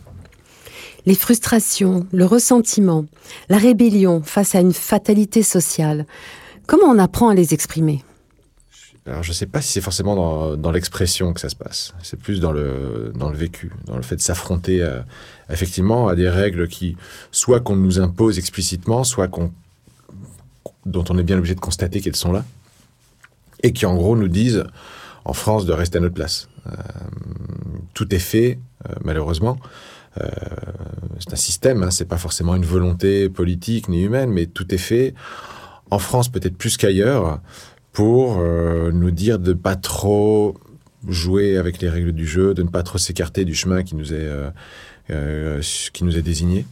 les 1.06 1.14
frustrations, 1.14 2.06
le 2.12 2.24
ressentiment, 2.24 3.06
la 3.48 3.58
rébellion 3.58 4.22
face 4.22 4.54
à 4.54 4.60
une 4.60 4.72
fatalité 4.72 5.42
sociale. 5.42 6.06
Comment 6.66 6.86
on 6.86 6.98
apprend 6.98 7.28
à 7.28 7.34
les 7.34 7.54
exprimer? 7.54 8.04
Alors, 9.06 9.22
je 9.22 9.30
ne 9.30 9.34
sais 9.34 9.46
pas 9.46 9.60
si 9.60 9.72
c'est 9.72 9.80
forcément 9.80 10.56
dans, 10.56 10.70
l'expression 10.70 11.32
que 11.32 11.40
ça 11.40 11.48
se 11.48 11.56
passe. 11.56 11.94
C'est 12.02 12.18
plus 12.18 12.38
dans 12.38 12.52
le, 12.52 13.12
dans 13.14 13.30
le 13.30 13.36
vécu, 13.36 13.72
dans 13.86 13.96
le 13.96 14.02
fait 14.02 14.16
de 14.16 14.20
s'affronter 14.20 14.86
effectivement 15.48 16.08
à 16.08 16.14
des 16.14 16.28
règles 16.28 16.68
qui, 16.68 16.96
soit 17.32 17.60
qu'on 17.60 17.76
nous 17.76 17.98
impose 17.98 18.38
explicitement, 18.38 19.02
soit 19.02 19.26
qu'on, 19.26 19.52
dont 20.86 21.04
on 21.08 21.18
est 21.18 21.22
bien 21.22 21.38
obligé 21.38 21.54
de 21.54 21.60
constater 21.60 22.00
qu'elles 22.00 22.16
sont 22.16 22.32
là, 22.32 22.44
et 23.62 23.72
qui 23.72 23.86
en 23.86 23.96
gros 23.96 24.16
nous 24.16 24.28
disent, 24.28 24.64
en 25.24 25.32
France, 25.32 25.66
de 25.66 25.72
rester 25.72 25.98
à 25.98 26.00
notre 26.00 26.14
place. 26.14 26.48
Euh, 26.66 26.72
tout 27.94 28.14
est 28.14 28.20
fait, 28.20 28.58
euh, 28.88 28.94
malheureusement, 29.04 29.58
euh, 30.18 30.26
c'est 31.18 31.32
un 31.32 31.36
système, 31.36 31.82
hein, 31.82 31.90
c'est 31.90 32.06
pas 32.06 32.16
forcément 32.16 32.54
une 32.56 32.64
volonté 32.64 33.28
politique 33.28 33.88
ni 33.88 34.02
humaine, 34.02 34.30
mais 34.30 34.46
tout 34.46 34.74
est 34.74 34.78
fait 34.78 35.14
en 35.90 35.98
France 35.98 36.28
peut-être 36.28 36.56
plus 36.56 36.76
qu'ailleurs 36.76 37.40
pour 37.92 38.38
euh, 38.38 38.90
nous 38.92 39.10
dire 39.10 39.38
de 39.38 39.52
pas 39.52 39.76
trop 39.76 40.56
jouer 41.08 41.56
avec 41.56 41.80
les 41.80 41.88
règles 41.88 42.12
du 42.12 42.26
jeu, 42.26 42.54
de 42.54 42.62
ne 42.62 42.68
pas 42.68 42.82
trop 42.82 42.98
s'écarter 42.98 43.44
du 43.44 43.54
chemin 43.54 43.82
qui 43.82 43.96
nous 43.96 44.12
est 44.12 44.28
euh, 45.10 45.60
qui 45.92 46.04
nous 46.04 46.16
est 46.16 46.22
désigné. 46.22 46.66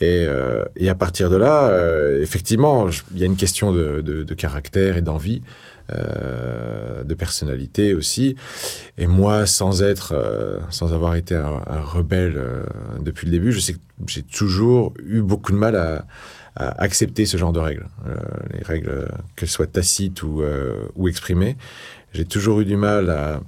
Et, 0.00 0.26
à 0.26 0.94
partir 0.94 1.30
de 1.30 1.36
là, 1.36 1.72
effectivement, 2.20 2.88
il 3.14 3.18
y 3.18 3.22
a 3.22 3.26
une 3.26 3.36
question 3.36 3.72
de 3.72 4.34
caractère 4.34 4.96
et 4.98 5.02
d'envie. 5.02 5.42
Euh, 5.92 7.04
de 7.04 7.12
personnalité 7.12 7.92
aussi. 7.92 8.36
Et 8.96 9.06
moi, 9.06 9.44
sans 9.44 9.82
être, 9.82 10.14
euh, 10.14 10.58
sans 10.70 10.94
avoir 10.94 11.14
été 11.14 11.34
un, 11.34 11.60
rebelle 11.82 12.38
euh, 12.38 12.62
depuis 13.00 13.26
le 13.26 13.32
début, 13.32 13.52
je 13.52 13.60
sais 13.60 13.74
que 13.74 13.78
j'ai 14.06 14.22
toujours 14.22 14.94
eu 15.04 15.20
beaucoup 15.20 15.52
de 15.52 15.58
mal 15.58 15.76
à, 15.76 16.06
accepter 16.56 17.26
ce 17.26 17.36
genre 17.36 17.52
de 17.52 17.58
règles, 17.58 17.86
les 18.56 18.62
règles 18.62 19.08
qu'elles 19.34 19.48
soient 19.48 19.66
tacites 19.66 20.22
ou, 20.22 20.44
ou 20.94 21.08
exprimées. 21.08 21.56
J'ai 22.12 22.24
toujours 22.24 22.60
eu 22.60 22.64
du 22.64 22.76
mal 22.76 23.10
à, 23.10 23.40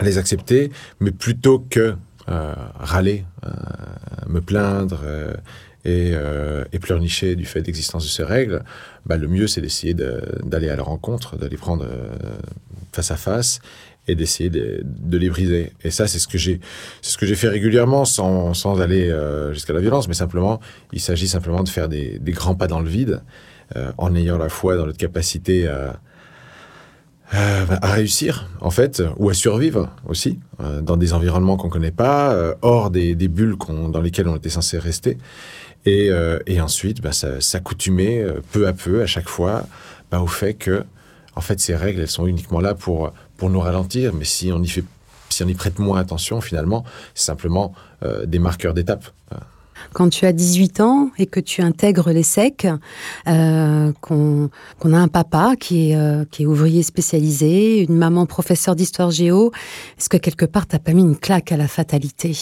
les 0.00 0.16
accepter, 0.16 0.72
mais 1.00 1.10
plutôt 1.10 1.58
que 1.58 1.96
râler, 2.26 3.26
me 4.26 4.40
plaindre 4.40 5.04
et, 5.88 6.12
euh, 6.12 6.64
et 6.72 6.78
pleurnicher 6.78 7.34
du 7.34 7.46
fait 7.46 7.62
d'existence 7.62 8.04
de 8.04 8.10
ces 8.10 8.22
règles, 8.22 8.62
bah, 9.06 9.16
le 9.16 9.26
mieux 9.26 9.46
c'est 9.46 9.62
d'essayer 9.62 9.94
d'aller 9.94 10.68
à 10.68 10.76
la 10.76 10.82
rencontre, 10.82 11.36
d'aller 11.36 11.56
prendre 11.56 11.84
euh, 11.84 12.10
face 12.92 13.10
à 13.10 13.16
face 13.16 13.60
et 14.06 14.14
d'essayer 14.14 14.50
de, 14.50 14.82
de, 14.84 15.18
les 15.18 15.28
briser. 15.28 15.72
Et 15.84 15.90
ça, 15.90 16.06
c'est 16.06 16.18
ce 16.18 16.26
que 16.26 16.38
j'ai, 16.38 16.60
ce 17.02 17.18
fait 17.34 17.48
régulièrement, 17.48 18.06
sans, 18.06 18.54
sans 18.54 18.80
aller 18.80 19.10
euh, 19.10 19.52
jusqu'à 19.52 19.74
la 19.74 19.80
violence, 19.80 20.08
mais 20.08 20.14
simplement, 20.14 20.60
il 20.92 21.00
s'agit 21.00 21.28
simplement 21.28 21.62
de 21.62 21.68
faire 21.68 21.88
des, 21.88 22.18
grands 22.28 22.54
pas 22.54 22.68
dans 22.68 22.80
le 22.80 22.88
vide, 22.88 23.22
en 23.98 24.14
ayant 24.14 24.38
la 24.38 24.48
foi 24.48 24.78
dans 24.78 24.86
notre 24.86 24.96
capacité 24.96 25.68
à, 25.68 26.00
réussir, 27.82 28.48
en 28.62 28.70
fait, 28.70 29.02
ou 29.18 29.28
à 29.28 29.34
survivre 29.34 29.90
aussi, 30.06 30.40
dans 30.80 30.96
des 30.96 31.12
environnements 31.12 31.58
qu'on 31.58 31.68
connaît 31.68 31.90
pas, 31.90 32.54
hors 32.62 32.90
des, 32.90 33.14
des 33.14 33.28
bulles 33.28 33.56
dans 33.90 34.00
lesquelles 34.00 34.28
on 34.28 34.36
était 34.36 34.48
censé 34.48 34.78
rester. 34.78 35.18
Et, 35.86 36.10
euh, 36.10 36.38
et 36.46 36.60
ensuite, 36.60 37.00
bah, 37.00 37.12
s'accoutumer 37.12 38.20
euh, 38.20 38.40
peu 38.52 38.66
à 38.66 38.72
peu, 38.72 39.02
à 39.02 39.06
chaque 39.06 39.28
fois, 39.28 39.66
bah, 40.10 40.20
au 40.20 40.26
fait 40.26 40.54
que, 40.54 40.84
en 41.36 41.40
fait, 41.40 41.60
ces 41.60 41.76
règles, 41.76 42.00
elles 42.00 42.08
sont 42.08 42.26
uniquement 42.26 42.60
là 42.60 42.74
pour, 42.74 43.12
pour 43.36 43.50
nous 43.50 43.60
ralentir. 43.60 44.12
Mais 44.12 44.24
si 44.24 44.50
on 44.52 44.62
y 44.62 44.68
fait, 44.68 44.84
si 45.28 45.42
on 45.44 45.48
y 45.48 45.54
prête 45.54 45.78
moins 45.78 46.00
attention, 46.00 46.40
finalement, 46.40 46.84
c'est 47.14 47.26
simplement 47.26 47.72
euh, 48.02 48.26
des 48.26 48.38
marqueurs 48.38 48.74
d'étape. 48.74 49.04
Quand 49.92 50.08
tu 50.08 50.26
as 50.26 50.32
18 50.32 50.80
ans 50.80 51.10
et 51.18 51.26
que 51.26 51.38
tu 51.38 51.62
intègres 51.62 52.10
les 52.10 52.24
SEC, 52.24 52.66
qu'on 53.24 54.50
qu 54.80 54.92
a 54.92 54.98
un 54.98 55.08
papa 55.08 55.54
qui 55.58 55.92
est, 55.92 56.30
qui 56.30 56.42
est 56.42 56.46
ouvrier 56.46 56.82
spécialisé, 56.82 57.84
une 57.84 57.96
maman 57.96 58.26
professeure 58.26 58.74
d'histoire 58.74 59.12
géo, 59.12 59.52
est-ce 59.96 60.08
que 60.08 60.16
quelque 60.16 60.44
part 60.44 60.66
t'as 60.66 60.80
pas 60.80 60.92
mis 60.92 61.02
une 61.02 61.16
claque 61.16 61.52
à 61.52 61.56
la 61.56 61.68
fatalité? 61.68 62.36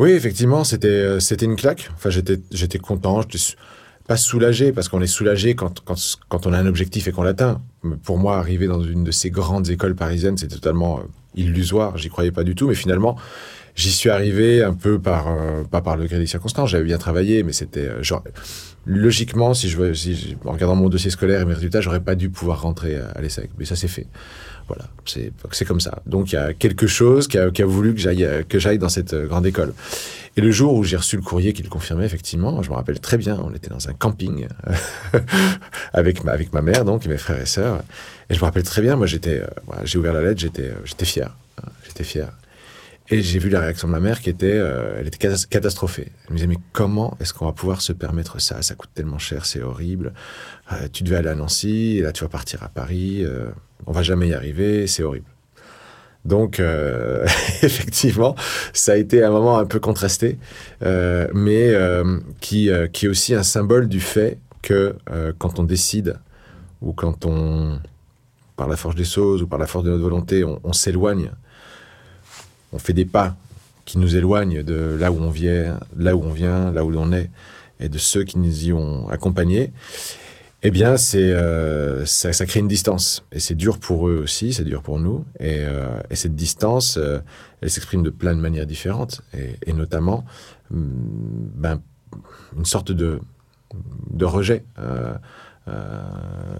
Oui, 0.00 0.12
effectivement, 0.12 0.64
c'était 0.64 0.88
euh, 0.88 1.20
c'était 1.20 1.44
une 1.44 1.56
claque. 1.56 1.90
Enfin, 1.94 2.08
j'étais 2.08 2.40
j'étais 2.52 2.78
content, 2.78 3.20
pas 4.08 4.16
soulagé 4.16 4.72
parce 4.72 4.88
qu'on 4.88 5.02
est 5.02 5.06
soulagé 5.06 5.54
quand, 5.54 5.80
quand, 5.84 5.94
quand 6.30 6.46
on 6.46 6.54
a 6.54 6.58
un 6.58 6.66
objectif 6.66 7.06
et 7.06 7.12
qu'on 7.12 7.22
l'atteint. 7.22 7.60
Pour 8.02 8.16
moi, 8.16 8.38
arriver 8.38 8.66
dans 8.66 8.82
une 8.82 9.04
de 9.04 9.10
ces 9.10 9.28
grandes 9.30 9.68
écoles 9.68 9.94
parisiennes, 9.94 10.38
c'est 10.38 10.48
totalement 10.48 11.00
euh, 11.00 11.02
illusoire. 11.34 11.98
J'y 11.98 12.08
croyais 12.08 12.32
pas 12.32 12.44
du 12.44 12.54
tout, 12.54 12.66
mais 12.66 12.74
finalement, 12.74 13.16
j'y 13.76 13.92
suis 13.92 14.08
arrivé 14.08 14.64
un 14.64 14.72
peu 14.72 14.98
par 14.98 15.28
euh, 15.28 15.64
pas 15.64 15.82
par 15.82 15.98
le 15.98 16.06
gré 16.06 16.18
des 16.18 16.26
circonstances. 16.26 16.70
J'avais 16.70 16.84
bien 16.84 16.98
travaillé, 16.98 17.42
mais 17.42 17.52
c'était 17.52 18.02
genre 18.02 18.24
logiquement, 18.86 19.52
si 19.52 19.68
je, 19.68 19.92
si 19.92 20.34
en 20.46 20.52
regardant 20.52 20.76
mon 20.76 20.88
dossier 20.88 21.10
scolaire 21.10 21.42
et 21.42 21.44
mes 21.44 21.52
résultats, 21.52 21.82
j'aurais 21.82 22.00
pas 22.00 22.14
dû 22.14 22.30
pouvoir 22.30 22.62
rentrer 22.62 22.96
à, 22.96 23.10
à 23.10 23.20
l'ESSEC. 23.20 23.50
Mais 23.58 23.66
ça 23.66 23.76
s'est 23.76 23.86
fait. 23.86 24.06
Voilà, 24.70 24.84
c'est 25.52 25.64
comme 25.64 25.80
ça. 25.80 26.00
Donc 26.06 26.30
il 26.30 26.36
y 26.36 26.38
a 26.38 26.52
quelque 26.52 26.86
chose 26.86 27.26
qui 27.26 27.38
a, 27.38 27.50
voulu 27.66 27.92
que 27.92 28.58
j'aille 28.60 28.78
dans 28.78 28.88
cette 28.88 29.14
euh, 29.14 29.26
grande 29.26 29.44
école. 29.44 29.74
Et 30.36 30.40
le 30.40 30.52
jour 30.52 30.74
où 30.74 30.84
j'ai 30.84 30.96
reçu 30.96 31.16
le 31.16 31.22
courrier 31.22 31.52
qui 31.52 31.64
le 31.64 31.68
confirmait, 31.68 32.06
effectivement, 32.06 32.62
je 32.62 32.70
me 32.70 32.76
rappelle 32.76 33.00
très 33.00 33.18
bien, 33.18 33.36
on 33.42 33.52
était 33.52 33.68
dans 33.68 33.88
un 33.88 33.94
camping 33.94 34.46
avec, 35.92 36.22
ma, 36.22 36.30
avec 36.30 36.52
ma 36.52 36.62
mère, 36.62 36.84
donc, 36.84 37.04
mes 37.06 37.18
frères 37.18 37.40
et 37.40 37.46
sœurs. 37.46 37.82
Et 38.28 38.34
je 38.34 38.38
me 38.38 38.44
rappelle 38.44 38.62
très 38.62 38.80
bien, 38.80 38.94
moi, 38.94 39.08
euh, 39.12 39.46
j'ai 39.82 39.98
ouvert 39.98 40.12
la 40.12 40.22
lettre, 40.22 40.40
j'étais, 40.40 40.70
euh, 40.70 41.04
fier. 41.04 41.34
Hein, 41.58 41.68
j'étais 41.84 42.04
fier. 42.04 42.30
Et 43.12 43.22
j'ai 43.22 43.40
vu 43.40 43.48
la 43.48 43.58
réaction 43.58 43.88
de 43.88 43.92
ma 43.92 43.98
mère 43.98 44.20
qui 44.20 44.30
était, 44.30 44.46
euh, 44.46 44.98
elle 44.98 45.08
était 45.08 45.28
catastrophée. 45.48 46.12
Elle 46.26 46.30
me 46.30 46.36
disait, 46.36 46.46
mais 46.46 46.58
comment 46.72 47.16
est-ce 47.18 47.34
qu'on 47.34 47.46
va 47.46 47.52
pouvoir 47.52 47.82
se 47.82 47.92
permettre 47.92 48.40
ça? 48.40 48.62
Ça 48.62 48.76
coûte 48.76 48.90
tellement 48.94 49.18
cher, 49.18 49.46
c'est 49.46 49.62
horrible. 49.62 50.12
Euh, 50.72 50.86
tu 50.92 51.02
devais 51.02 51.16
aller 51.16 51.28
à 51.28 51.34
Nancy, 51.34 51.96
et 51.98 52.02
là 52.02 52.12
tu 52.12 52.22
vas 52.22 52.28
partir 52.28 52.62
à 52.62 52.68
Paris. 52.68 53.24
Euh, 53.24 53.50
on 53.86 53.92
va 53.92 54.02
jamais 54.02 54.28
y 54.28 54.34
arriver, 54.34 54.86
c'est 54.86 55.02
horrible. 55.02 55.26
Donc, 56.24 56.60
euh, 56.60 57.24
effectivement, 57.62 58.34
ça 58.72 58.92
a 58.92 58.96
été 58.96 59.24
un 59.24 59.30
moment 59.30 59.58
un 59.58 59.66
peu 59.66 59.80
contrasté, 59.80 60.38
euh, 60.82 61.28
mais 61.32 61.70
euh, 61.70 62.18
qui, 62.40 62.70
qui 62.92 63.06
est 63.06 63.08
aussi 63.08 63.34
un 63.34 63.42
symbole 63.42 63.88
du 63.88 64.00
fait 64.00 64.38
que 64.62 64.94
quand 65.38 65.58
on 65.58 65.64
décide, 65.64 66.18
ou 66.82 66.92
quand 66.92 67.24
on, 67.24 67.78
par 68.56 68.68
la 68.68 68.76
force 68.76 68.94
des 68.94 69.04
choses, 69.04 69.42
ou 69.42 69.46
par 69.46 69.58
la 69.58 69.66
force 69.66 69.84
de 69.84 69.90
notre 69.90 70.02
volonté, 70.02 70.44
on, 70.44 70.60
on 70.64 70.72
s'éloigne 70.72 71.30
on 72.72 72.78
fait 72.78 72.92
des 72.92 73.04
pas 73.04 73.36
qui 73.84 73.98
nous 73.98 74.16
éloignent 74.16 74.62
de 74.62 74.96
là 74.98 75.10
où 75.10 75.18
on 75.20 75.30
vient, 75.30 75.80
là 75.96 76.14
où 76.14 76.22
on 76.22 76.32
vient, 76.32 76.70
là 76.70 76.84
où 76.84 76.90
l'on 76.90 77.12
est, 77.12 77.30
et 77.80 77.88
de 77.88 77.98
ceux 77.98 78.24
qui 78.24 78.38
nous 78.38 78.66
y 78.66 78.72
ont 78.72 79.08
accompagnés, 79.08 79.72
eh 80.62 80.70
bien, 80.70 80.98
c'est 80.98 81.32
euh, 81.32 82.04
ça, 82.04 82.32
ça, 82.34 82.44
crée 82.44 82.60
une 82.60 82.68
distance. 82.68 83.24
Et 83.32 83.40
c'est 83.40 83.54
dur 83.54 83.78
pour 83.78 84.08
eux 84.08 84.20
aussi, 84.22 84.52
c'est 84.52 84.64
dur 84.64 84.82
pour 84.82 84.98
nous. 84.98 85.24
Et, 85.38 85.60
euh, 85.60 86.00
et 86.10 86.16
cette 86.16 86.34
distance, 86.34 86.98
euh, 86.98 87.20
elle 87.62 87.70
s'exprime 87.70 88.02
de 88.02 88.10
plein 88.10 88.34
de 88.34 88.40
manières 88.40 88.66
différentes, 88.66 89.22
et, 89.34 89.72
notamment 89.72 90.24
mm, 90.70 90.76
ben, 91.54 91.80
une 92.56 92.66
sorte 92.66 92.92
de, 92.92 93.20
de 94.10 94.24
rejet 94.24 94.64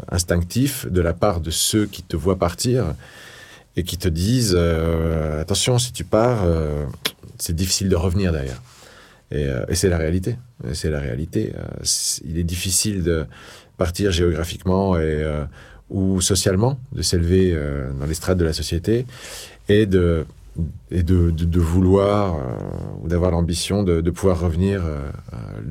instinctif 0.08 0.86
de 0.86 1.00
la 1.00 1.12
part 1.12 1.40
de 1.40 1.50
ceux 1.50 1.86
qui 1.86 2.02
te 2.04 2.16
voient 2.16 2.38
partir 2.38 2.94
et 3.76 3.82
qui 3.82 3.98
te 3.98 4.06
disent 4.06 4.54
attention, 4.54 5.78
si 5.78 5.92
tu 5.92 6.04
pars, 6.04 6.46
c'est 7.38 7.56
difficile 7.56 7.88
de 7.88 7.96
revenir 7.96 8.30
derrière. 8.30 8.62
Et, 9.32 9.48
et 9.68 9.74
c'est 9.74 9.88
la 9.88 9.98
réalité. 9.98 10.36
C'est 10.72 10.90
la 10.90 11.00
réalité. 11.00 11.52
Il 12.24 12.38
est 12.38 12.44
difficile 12.44 13.02
de 13.02 13.26
partir 13.84 14.12
géographiquement 14.12 14.96
et, 14.96 15.00
euh, 15.00 15.44
ou 15.88 16.20
socialement, 16.20 16.78
de 16.92 17.02
s'élever 17.02 17.52
euh, 17.52 17.90
dans 17.98 18.06
les 18.06 18.14
strates 18.14 18.38
de 18.38 18.44
la 18.44 18.52
société 18.52 19.06
et 19.68 19.86
de, 19.86 20.26
et 20.90 21.02
de, 21.02 21.60
vouloir 21.60 22.36
ou 23.02 23.08
d'avoir 23.08 23.30
l'ambition 23.30 23.82
de, 23.82 24.10
pouvoir 24.10 24.40
revenir 24.40 24.82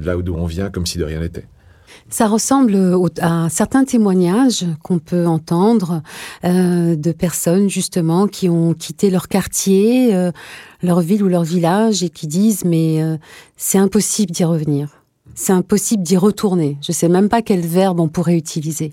là 0.04 0.16
d'où 0.18 0.36
on 0.36 0.48
vient 0.48 0.70
comme 0.70 0.86
si 0.86 0.98
de 0.98 1.04
rien 1.04 1.20
n'était. 1.20 1.46
Ça 2.10 2.28
ressemble 2.28 2.75
à 3.22 3.50
certains 3.50 3.84
témoignages 3.84 4.66
qu'on 4.84 5.00
peut 5.00 5.28
entendre 5.28 6.01
euh, 6.44 6.96
de 6.96 7.12
personnes 7.12 7.70
justement 7.70 8.28
qui 8.28 8.50
ont 8.50 8.74
quitté 8.74 9.10
leur 9.10 9.28
quartier, 9.28 10.16
euh, 10.16 10.32
leur 10.82 11.01
ville 11.01 11.24
ou 11.24 11.28
leur 11.28 11.44
village 11.44 12.01
et 12.04 12.10
qui 12.10 12.28
disent 12.28 12.66
mais 12.66 13.04
euh, 13.04 13.18
c'est 13.58 13.78
impossible 13.78 14.32
d'y 14.32 14.44
revenir. 14.44 14.99
C'est 15.41 15.53
impossible 15.53 16.03
d'y 16.03 16.17
retourner. 16.17 16.77
Je 16.81 16.91
ne 16.91 16.93
sais 16.93 17.08
même 17.08 17.29
pas 17.29 17.41
quel 17.41 17.62
verbe 17.62 18.01
on 18.01 18.10
pourrait 18.10 18.36
utiliser. 18.36 18.91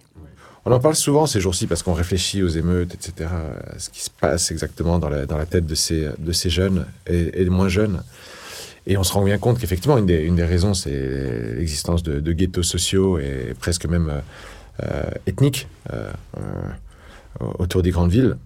On 0.64 0.70
en 0.70 0.78
parle 0.78 0.94
souvent 0.94 1.26
ces 1.26 1.40
jours-ci 1.40 1.66
parce 1.66 1.82
qu'on 1.82 1.92
réfléchit 1.92 2.40
aux 2.44 2.48
émeutes, 2.48 2.94
etc., 2.94 3.28
à 3.74 3.78
ce 3.80 3.90
qui 3.90 4.00
se 4.00 4.10
passe 4.10 4.52
exactement 4.52 5.00
dans 5.00 5.08
la, 5.08 5.26
tête 5.44 5.66
de 5.66 5.74
ces, 5.74 6.50
jeunes 6.50 6.86
et, 7.08 7.42
des 7.44 7.50
moins 7.50 7.68
jeunes. 7.68 8.00
Et 8.86 8.96
on 8.96 9.02
se 9.02 9.12
rend 9.12 9.24
bien 9.24 9.38
compte 9.38 9.58
qu'effectivement, 9.58 9.98
une 9.98 10.06
des, 10.06 10.44
raisons, 10.44 10.72
c'est 10.72 11.56
l'existence 11.56 12.04
de, 12.04 12.32
ghettos 12.32 12.62
sociaux 12.62 13.18
et 13.18 13.52
presque 13.58 13.86
même 13.86 14.22
euh, 14.84 15.02
ethniques 15.26 15.66
euh, 15.92 16.12
euh, 16.38 17.50
autour 17.58 17.82
des 17.82 17.90
grandes 17.90 18.12
villes. 18.12 18.36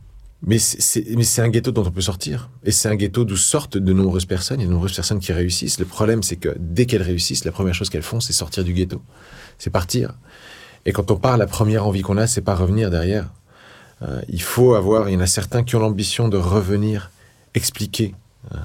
Mais 0.43 0.59
c'est 0.59 1.43
un 1.43 1.49
ghetto 1.49 1.71
dont 1.71 1.85
on 1.87 1.91
peut 1.91 2.01
sortir. 2.01 2.49
Et 2.65 2.71
c'est 2.71 2.89
un 2.89 2.97
ghetto 2.97 3.25
d'où 3.25 3.37
sortent 3.37 3.77
de 3.77 3.93
nombreuses 3.93 4.25
personnes. 4.25 4.61
A 4.61 4.65
de 4.65 4.71
nombreuses 4.71 4.95
personnes 4.95 5.21
qui 5.21 5.33
réussissent. 5.33 5.79
Le 5.79 5.85
problème, 5.85 6.23
c'est 6.23 6.37
que 6.37 6.55
dès 6.59 6.87
qu'elles 6.87 7.03
réussissent, 7.03 7.45
la 7.45 7.53
première 7.53 7.75
chose 7.75 7.91
qu'elles 7.91 8.03
font, 8.03 8.21
c'est 8.21 8.33
sortir 8.33 8.65
du 8.65 8.73
ghetto. 8.73 9.03
C'est 9.59 9.71
partir. 9.71 10.15
Et 10.87 10.93
quand 10.93 11.11
on 11.11 11.17
part, 11.17 11.37
la 11.37 11.47
première 11.47 11.87
envie 11.87 12.01
qu'on 12.01 12.17
a, 12.17 12.27
c'est 12.27 12.41
pas 12.41 12.55
revenir 12.55 12.91
derrière. 12.91 13.29
Euh, 14.03 14.23
il 14.29 14.41
faut 14.41 14.75
avoir, 14.75 15.11
il 15.11 15.13
y 15.13 15.17
en 15.17 15.21
a 15.21 15.27
certains 15.27 15.63
qui 15.63 15.77
ont 15.77 15.81
l'ambition 15.81 16.29
de 16.29 16.39
revenir 16.39 17.11
expliquer. 17.55 18.15
Euh, 18.55 18.59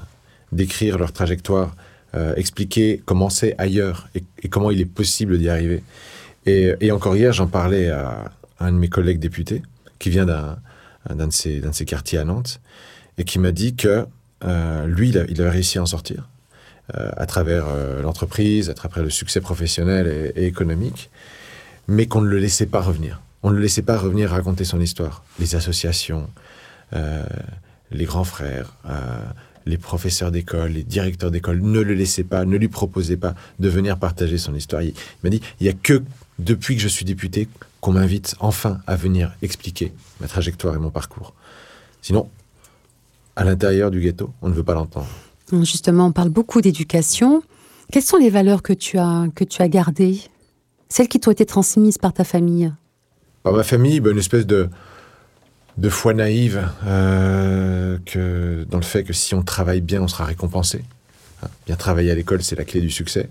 décrire 0.52 0.96
leur 0.96 1.12
trajectoire, 1.12 1.74
euh, 2.14 2.34
expliquer 2.36 3.02
comment 3.04 3.30
c'est 3.30 3.54
ailleurs 3.58 4.08
et, 4.14 4.22
et, 4.42 4.48
comment 4.48 4.70
il 4.70 4.80
est 4.80 4.86
possible 4.86 5.38
d'y 5.38 5.48
arriver. 5.48 5.82
Et, 6.46 6.72
et, 6.80 6.92
encore 6.92 7.16
hier, 7.16 7.32
j'en 7.32 7.48
parlais 7.48 7.90
à, 7.90 8.30
un 8.60 8.72
de 8.72 8.78
mes 8.78 8.88
collègues 8.88 9.18
députés 9.18 9.62
qui 9.98 10.08
vient 10.10 10.24
d'un 10.24 10.56
de, 11.14 11.26
ces, 11.30 11.60
de 11.60 11.72
ces 11.72 11.84
quartiers 11.84 12.18
à 12.18 12.24
Nantes 12.24 12.60
et 13.18 13.24
qui 13.24 13.38
m'a 13.38 13.52
dit 13.52 13.74
que 13.74 14.06
euh, 14.44 14.86
lui, 14.86 15.10
il 15.10 15.18
a, 15.18 15.24
il 15.28 15.40
a, 15.42 15.50
réussi 15.50 15.78
à 15.78 15.82
en 15.82 15.86
sortir 15.86 16.28
euh, 16.94 17.10
à 17.16 17.26
travers 17.26 17.66
euh, 17.68 18.02
l'entreprise, 18.02 18.70
à 18.70 18.74
travers 18.74 19.02
le 19.02 19.10
succès 19.10 19.40
professionnel 19.40 20.32
et, 20.36 20.46
économique, 20.46 21.10
mais 21.88 22.06
qu'on 22.06 22.20
ne 22.20 22.28
le 22.28 22.38
laissait 22.38 22.66
pas 22.66 22.80
revenir. 22.80 23.20
On 23.42 23.50
ne 23.50 23.56
le 23.56 23.62
laissait 23.62 23.82
pas 23.82 23.96
revenir 23.96 24.30
raconter 24.30 24.64
son 24.64 24.80
histoire. 24.80 25.24
Les 25.38 25.54
associations, 25.54 26.28
euh, 26.92 27.24
les 27.90 28.04
grands 28.04 28.24
frères, 28.24 28.74
euh, 28.88 29.20
les 29.66 29.78
professeurs 29.78 30.30
d'école, 30.30 30.72
les 30.72 30.82
directeurs 30.82 31.30
d'école 31.30 31.60
ne 31.60 31.80
le 31.80 31.94
laissaient 31.94 32.24
pas, 32.24 32.44
ne 32.44 32.56
lui 32.56 32.68
proposaient 32.68 33.16
pas 33.16 33.34
de 33.58 33.68
venir 33.68 33.98
partager 33.98 34.38
son 34.38 34.54
histoire. 34.54 34.82
Il, 34.82 34.94
m'a 35.24 35.30
dit, 35.30 35.40
il 35.60 35.64
n'y 35.64 35.68
a 35.68 35.74
que 35.74 36.02
depuis 36.38 36.76
que 36.76 36.82
je 36.82 36.88
suis 36.88 37.04
député 37.04 37.48
qu'on 37.86 37.92
m'invite 37.92 38.34
enfin 38.40 38.80
à 38.88 38.96
venir 38.96 39.32
expliquer 39.42 39.92
ma 40.20 40.26
trajectoire 40.26 40.74
et 40.74 40.78
mon 40.78 40.90
parcours. 40.90 41.34
Sinon, 42.02 42.28
à 43.36 43.44
l'intérieur 43.44 43.92
du 43.92 44.00
ghetto, 44.00 44.32
on 44.42 44.48
ne 44.48 44.54
veut 44.54 44.64
pas 44.64 44.74
l'entendre. 44.74 45.06
Justement, 45.62 46.06
on 46.06 46.10
parle 46.10 46.30
beaucoup 46.30 46.60
d'éducation. 46.60 47.44
Quelles 47.92 48.02
sont 48.02 48.16
les 48.16 48.28
valeurs 48.28 48.62
que 48.62 48.72
tu 48.72 48.98
as, 48.98 49.26
que 49.36 49.44
tu 49.44 49.62
as 49.62 49.68
gardées? 49.68 50.20
Celles 50.88 51.06
qui 51.06 51.20
t'ont 51.20 51.30
été 51.30 51.46
transmises 51.46 51.96
par 51.96 52.12
ta 52.12 52.24
famille? 52.24 52.72
Par 53.44 53.52
ma 53.52 53.62
famille, 53.62 54.00
ben, 54.00 54.10
une 54.10 54.18
espèce 54.18 54.46
de, 54.46 54.68
de 55.78 55.88
foi 55.88 56.12
naïve 56.12 56.68
euh, 56.86 57.98
que, 58.04 58.66
dans 58.68 58.78
le 58.78 58.84
fait 58.84 59.04
que 59.04 59.12
si 59.12 59.36
on 59.36 59.44
travaille 59.44 59.80
bien, 59.80 60.02
on 60.02 60.08
sera 60.08 60.24
récompensé. 60.24 60.82
Hein, 61.44 61.50
bien 61.66 61.76
travailler 61.76 62.10
à 62.10 62.16
l'école, 62.16 62.42
c'est 62.42 62.56
la 62.56 62.64
clé 62.64 62.80
du 62.80 62.90
succès. 62.90 63.30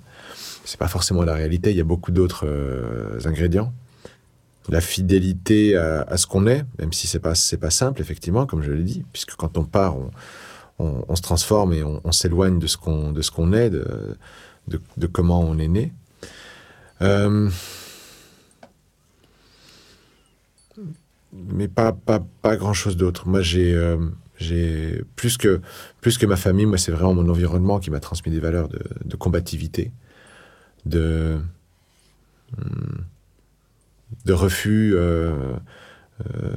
C'est 0.63 0.79
pas 0.79 0.87
forcément 0.87 1.23
la 1.23 1.33
réalité. 1.33 1.71
Il 1.71 1.77
y 1.77 1.81
a 1.81 1.83
beaucoup 1.83 2.13
d'autres 2.13 2.47
euh, 2.47 3.19
ingrédients. 3.25 3.73
La 4.69 4.81
fidélité 4.81 5.77
à, 5.77 6.17
ce 6.17 6.25
qu'on 6.25 6.47
est, 6.47 6.65
même 6.79 6.91
si 6.91 7.05
c'est 7.05 7.19
pas 7.19 7.35
c'est 7.35 7.57
pas 7.57 7.69
simple 7.69 8.01
effectivement, 8.01 8.47
comme 8.47 8.63
je 8.63 8.71
l'ai 8.71 8.83
dit, 8.83 9.05
puisque 9.13 9.35
quand 9.35 9.57
on 9.57 9.63
part, 9.63 9.95
on, 10.79 11.15
se 11.15 11.21
transforme 11.21 11.73
et 11.73 11.83
on, 11.83 12.11
s'éloigne 12.11 12.57
de 12.57 12.67
ce 12.67 12.77
qu'on 12.77 13.11
de 13.11 13.21
ce 13.21 13.29
qu'on 13.29 13.53
est, 13.53 13.69
de, 13.69 13.85
de, 14.67 15.07
comment 15.07 15.41
on 15.41 15.59
est 15.59 15.67
né. 15.67 15.93
Euh, 17.01 17.49
mais 21.33 21.67
pas, 21.67 21.91
pas, 21.91 22.23
pas 22.41 22.55
grand-chose 22.55 22.97
d'autre. 22.97 23.27
Moi, 23.27 23.41
j'ai, 23.41 23.73
euh, 23.73 23.97
j'ai 24.37 25.03
plus, 25.15 25.37
que, 25.37 25.61
plus 26.01 26.17
que 26.17 26.25
ma 26.25 26.35
famille, 26.35 26.65
moi, 26.65 26.77
c'est 26.77 26.91
vraiment 26.91 27.13
mon 27.13 27.29
environnement 27.29 27.79
qui 27.79 27.91
m'a 27.91 27.99
transmis 27.99 28.31
des 28.31 28.39
valeurs 28.39 28.69
de, 28.69 28.79
de 29.03 29.15
combativité, 29.15 29.91
de, 30.85 31.37
hmm, 32.57 33.01
de 34.25 34.33
refus, 34.33 34.93
euh, 34.95 35.53
euh, 36.33 36.53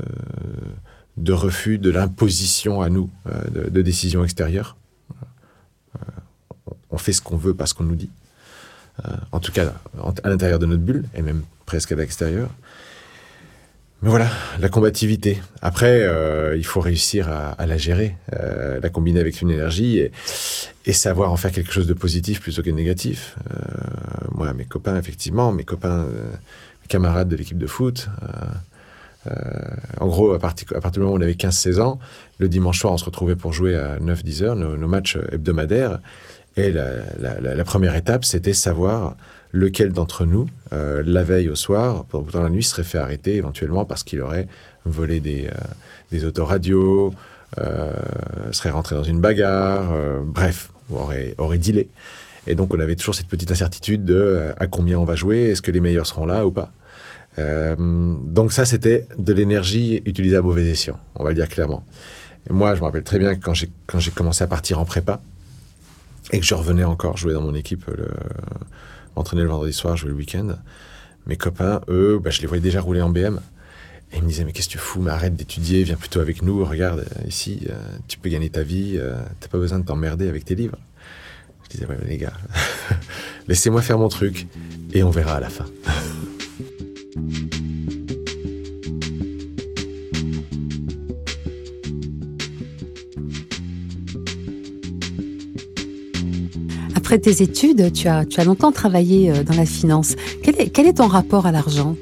de 1.16 1.32
refus 1.32 1.78
de 1.78 1.90
l'imposition 1.90 2.80
à 2.80 2.88
nous 2.88 3.10
de, 3.50 3.68
de, 3.68 3.82
décisions 3.82 4.24
extérieures. 4.24 4.76
on 6.90 6.98
fait 6.98 7.12
ce 7.12 7.20
qu'on 7.20 7.36
veut, 7.36 7.54
pas 7.54 7.66
ce 7.66 7.74
qu'on 7.74 7.84
nous 7.84 7.96
dit. 7.96 8.10
en 9.32 9.40
tout 9.40 9.52
cas, 9.52 9.74
à 10.22 10.28
l'intérieur 10.28 10.58
de 10.58 10.66
notre 10.66 10.82
bulle, 10.82 11.04
et 11.14 11.22
même 11.22 11.42
presque 11.66 11.92
à 11.92 11.96
l'extérieur. 11.96 12.50
Mais 14.00 14.10
voilà, 14.10 14.30
la 14.60 14.68
combativité. 14.68 15.42
Après, 15.60 16.02
euh, 16.02 16.56
il 16.56 16.64
faut 16.64 16.80
réussir 16.80 17.28
à, 17.28 17.66
la 17.66 17.76
gérer, 17.76 18.14
euh, 18.32 18.78
la 18.80 18.90
combiner 18.90 19.18
avec 19.18 19.42
une 19.42 19.50
énergie 19.50 19.98
et, 19.98 20.12
savoir 20.92 21.32
en 21.32 21.36
faire 21.36 21.52
quelque 21.52 21.72
chose 21.72 21.86
de 21.86 21.94
positif 21.94 22.40
plutôt 22.40 22.62
que 22.62 22.70
de 22.70 22.74
négatif. 22.74 23.36
Euh, 23.50 23.58
moi, 24.32 24.54
mes 24.54 24.64
copains, 24.64 24.96
effectivement, 24.96 25.52
mes 25.52 25.64
copains, 25.64 26.06
camarades 26.88 27.28
de 27.28 27.36
l'équipe 27.36 27.58
de 27.58 27.66
foot, 27.66 28.08
en 30.00 30.06
gros, 30.06 30.32
à 30.32 30.38
partir, 30.38 30.66
du 30.92 31.00
moment 31.00 31.12
où 31.12 31.16
on 31.16 31.20
avait 31.20 31.32
15-16 31.32 31.80
ans, 31.80 31.98
le 32.38 32.48
dimanche 32.48 32.80
soir, 32.80 32.92
on 32.92 32.98
se 32.98 33.04
retrouvait 33.04 33.36
pour 33.36 33.52
jouer 33.52 33.76
à 33.76 33.98
9-10 33.98 34.42
heures, 34.42 34.56
nos, 34.56 34.88
matchs 34.88 35.18
hebdomadaires. 35.32 35.98
Et 36.56 36.72
la, 36.72 37.64
première 37.64 37.94
étape, 37.94 38.24
c'était 38.24 38.52
savoir 38.52 39.16
lequel 39.52 39.92
d'entre 39.92 40.26
nous, 40.26 40.46
euh, 40.72 41.02
la 41.06 41.22
veille 41.22 41.48
au 41.48 41.54
soir, 41.54 42.04
pendant 42.04 42.42
la 42.42 42.50
nuit, 42.50 42.62
serait 42.62 42.84
fait 42.84 42.98
arrêter 42.98 43.36
éventuellement 43.36 43.84
parce 43.84 44.02
qu'il 44.02 44.20
aurait 44.20 44.46
volé 44.84 45.20
des, 45.20 45.48
euh, 46.12 46.26
autoradios, 46.26 47.14
euh, 47.58 47.92
serait 48.52 48.70
rentré 48.70 48.94
dans 48.94 49.04
une 49.04 49.20
bagarre, 49.20 49.92
bref, 50.24 50.70
aurait, 50.92 51.34
aurait 51.38 51.58
dealé. 51.58 51.88
Et 52.46 52.54
donc 52.54 52.74
on 52.74 52.80
avait 52.80 52.96
toujours 52.96 53.14
cette 53.14 53.28
petite 53.28 53.50
incertitude 53.50 54.04
de 54.04 54.52
à 54.58 54.66
combien 54.66 54.98
on 54.98 55.04
va 55.04 55.14
jouer, 55.14 55.50
est-ce 55.50 55.62
que 55.62 55.70
les 55.70 55.80
meilleurs 55.80 56.06
seront 56.06 56.26
là 56.26 56.46
ou 56.46 56.50
pas. 56.50 56.72
Donc 57.38 58.52
ça, 58.52 58.64
c'était 58.64 59.06
de 59.18 59.32
l'énergie 59.32 60.02
utilisée 60.04 60.36
à 60.36 60.42
mauvais 60.42 60.66
escient, 60.66 60.98
on 61.14 61.24
va 61.24 61.30
le 61.30 61.36
dire 61.36 61.48
clairement. 61.48 61.84
Et 62.48 62.52
moi, 62.52 62.74
je 62.74 62.80
me 62.80 62.86
rappelle 62.86 63.04
très 63.04 63.18
bien 63.18 63.34
quand 63.36 63.54
j'ai 63.54 64.10
commencé 64.10 64.42
à 64.42 64.46
partir 64.46 64.78
en 64.78 64.84
prépa, 64.84 65.20
et 66.32 66.40
que 66.40 66.46
je 66.46 66.54
revenais 66.54 66.84
encore 66.84 67.16
jouer 67.16 67.32
dans 67.32 67.40
mon 67.40 67.54
équipe 67.54 67.86
le, 67.86 68.08
entraîner 69.16 69.42
le 69.42 69.48
vendredi 69.48 69.72
soir, 69.72 69.96
jouer 69.96 70.10
le 70.10 70.16
week-end. 70.16 70.56
Mes 71.26 71.36
copains, 71.36 71.80
eux, 71.88 72.20
bah, 72.22 72.30
je 72.30 72.40
les 72.40 72.46
voyais 72.46 72.62
déjà 72.62 72.80
rouler 72.80 73.02
en 73.02 73.10
BM. 73.10 73.40
Et 74.12 74.16
ils 74.16 74.22
me 74.22 74.28
disaient, 74.28 74.44
mais 74.44 74.52
qu'est-ce 74.52 74.68
que 74.68 74.72
tu 74.72 74.78
fous? 74.78 75.02
Mais 75.02 75.10
arrête 75.10 75.36
d'étudier, 75.36 75.82
viens 75.82 75.96
plutôt 75.96 76.20
avec 76.20 76.42
nous, 76.42 76.64
regarde, 76.64 77.00
euh, 77.00 77.26
ici, 77.28 77.66
euh, 77.68 77.74
tu 78.06 78.18
peux 78.18 78.30
gagner 78.30 78.48
ta 78.48 78.62
vie, 78.62 78.94
euh, 78.96 79.20
t'as 79.40 79.48
pas 79.48 79.58
besoin 79.58 79.78
de 79.78 79.84
t'emmerder 79.84 80.28
avec 80.28 80.46
tes 80.46 80.54
livres. 80.54 80.78
Je 81.64 81.68
disais, 81.68 81.86
ouais, 81.86 81.98
mais 82.02 82.08
les 82.08 82.16
gars, 82.16 82.32
laissez-moi 83.48 83.82
faire 83.82 83.98
mon 83.98 84.08
truc, 84.08 84.46
et 84.94 85.02
on 85.02 85.10
verra 85.10 85.34
à 85.34 85.40
la 85.40 85.50
fin. 85.50 85.66
après 97.08 97.18
tes 97.20 97.42
études, 97.42 97.90
tu 97.94 98.06
as, 98.06 98.26
tu 98.26 98.38
as 98.38 98.44
longtemps 98.44 98.70
travaillé 98.70 99.30
euh, 99.30 99.42
dans 99.42 99.56
la 99.56 99.64
finance. 99.64 100.14
Quel 100.42 100.60
est, 100.60 100.68
quel 100.68 100.86
est 100.86 100.98
ton 100.98 101.06
rapport 101.06 101.46
à 101.46 101.52
l'argent? 101.52 101.96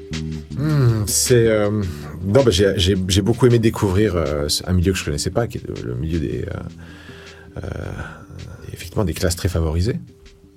Hmm, 0.57 1.05
C'est 1.07 1.47
euh, 1.47 1.81
non, 2.25 2.43
bah, 2.43 2.51
j'ai 2.51 3.21
beaucoup 3.21 3.45
aimé 3.45 3.57
découvrir 3.57 4.17
euh, 4.17 4.49
un 4.65 4.73
milieu 4.73 4.91
que 4.91 4.97
je 4.97 5.05
connaissais 5.05 5.29
pas, 5.29 5.47
qui 5.47 5.59
est 5.59 5.81
le, 5.81 5.95
milieu 5.95 6.19
des 6.19 6.43
effectivement 8.73 9.05
des 9.05 9.13
classes 9.13 9.37
très 9.37 9.47
favorisées, 9.47 9.97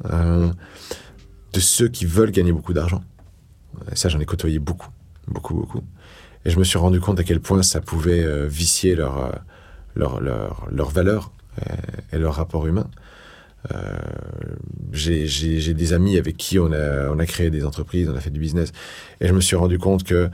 de 0.05 1.61
ceux 1.61 1.87
qui 1.87 2.05
veulent 2.05 2.33
gagner 2.33 2.51
beaucoup 2.51 2.73
d'argent. 2.73 3.03
Ça, 3.95 4.09
j'en 4.09 4.21
ai 4.21 4.25
côtoyé 4.25 4.59
beaucoup, 4.59 4.91
beaucoup, 5.29 5.55
beaucoup. 5.55 5.83
Et 6.45 6.51
je 6.51 6.59
me 6.59 6.65
suis 6.65 6.79
rendu 6.79 7.01
compte 7.01 7.21
à 7.21 7.25
quel 7.25 7.41
point 7.41 7.63
ça 7.63 7.81
pouvait 7.81 8.47
vicier 8.49 8.95
leur, 8.95 9.41
leur, 9.95 10.21
leur, 10.21 10.67
leur 10.71 10.91
valeur 10.91 11.33
et 12.13 12.19
leur 12.19 12.35
rapport 12.35 12.67
humain. 12.67 12.87
Euh, 13.75 13.99
j'ai 14.93 15.75
des 15.75 15.93
amis 15.93 16.17
avec 16.17 16.37
qui 16.37 16.59
on 16.59 16.73
a, 16.73 17.11
on 17.11 17.19
a 17.19 17.27
créé 17.27 17.51
des 17.51 17.65
entreprises, 17.65 18.09
on 18.09 18.17
a 18.17 18.21
fait 18.21 18.31
du 18.31 18.41
business, 18.41 18.73
et 19.21 19.29
je 19.29 19.33
me 19.33 19.41
suis 19.41 19.57
rendu 19.57 19.79
compte 19.79 20.05
que 20.05 20.31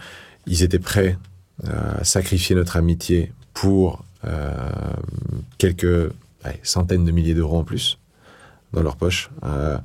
ils 0.46 0.62
étaient 0.62 0.78
prêts 0.78 1.18
à 1.66 2.04
sacrifier 2.04 2.54
notre 2.54 2.76
amitié 2.76 3.32
pour 3.52 4.04
euh, 4.24 4.52
quelques 5.58 6.12
centaines 6.62 7.04
de 7.04 7.10
milliers 7.10 7.34
d'euros 7.34 7.58
en 7.58 7.64
plus 7.64 7.98
dans 8.72 8.82
leur 8.82 8.96
poche. 8.96 9.30
Euh, 9.44 9.78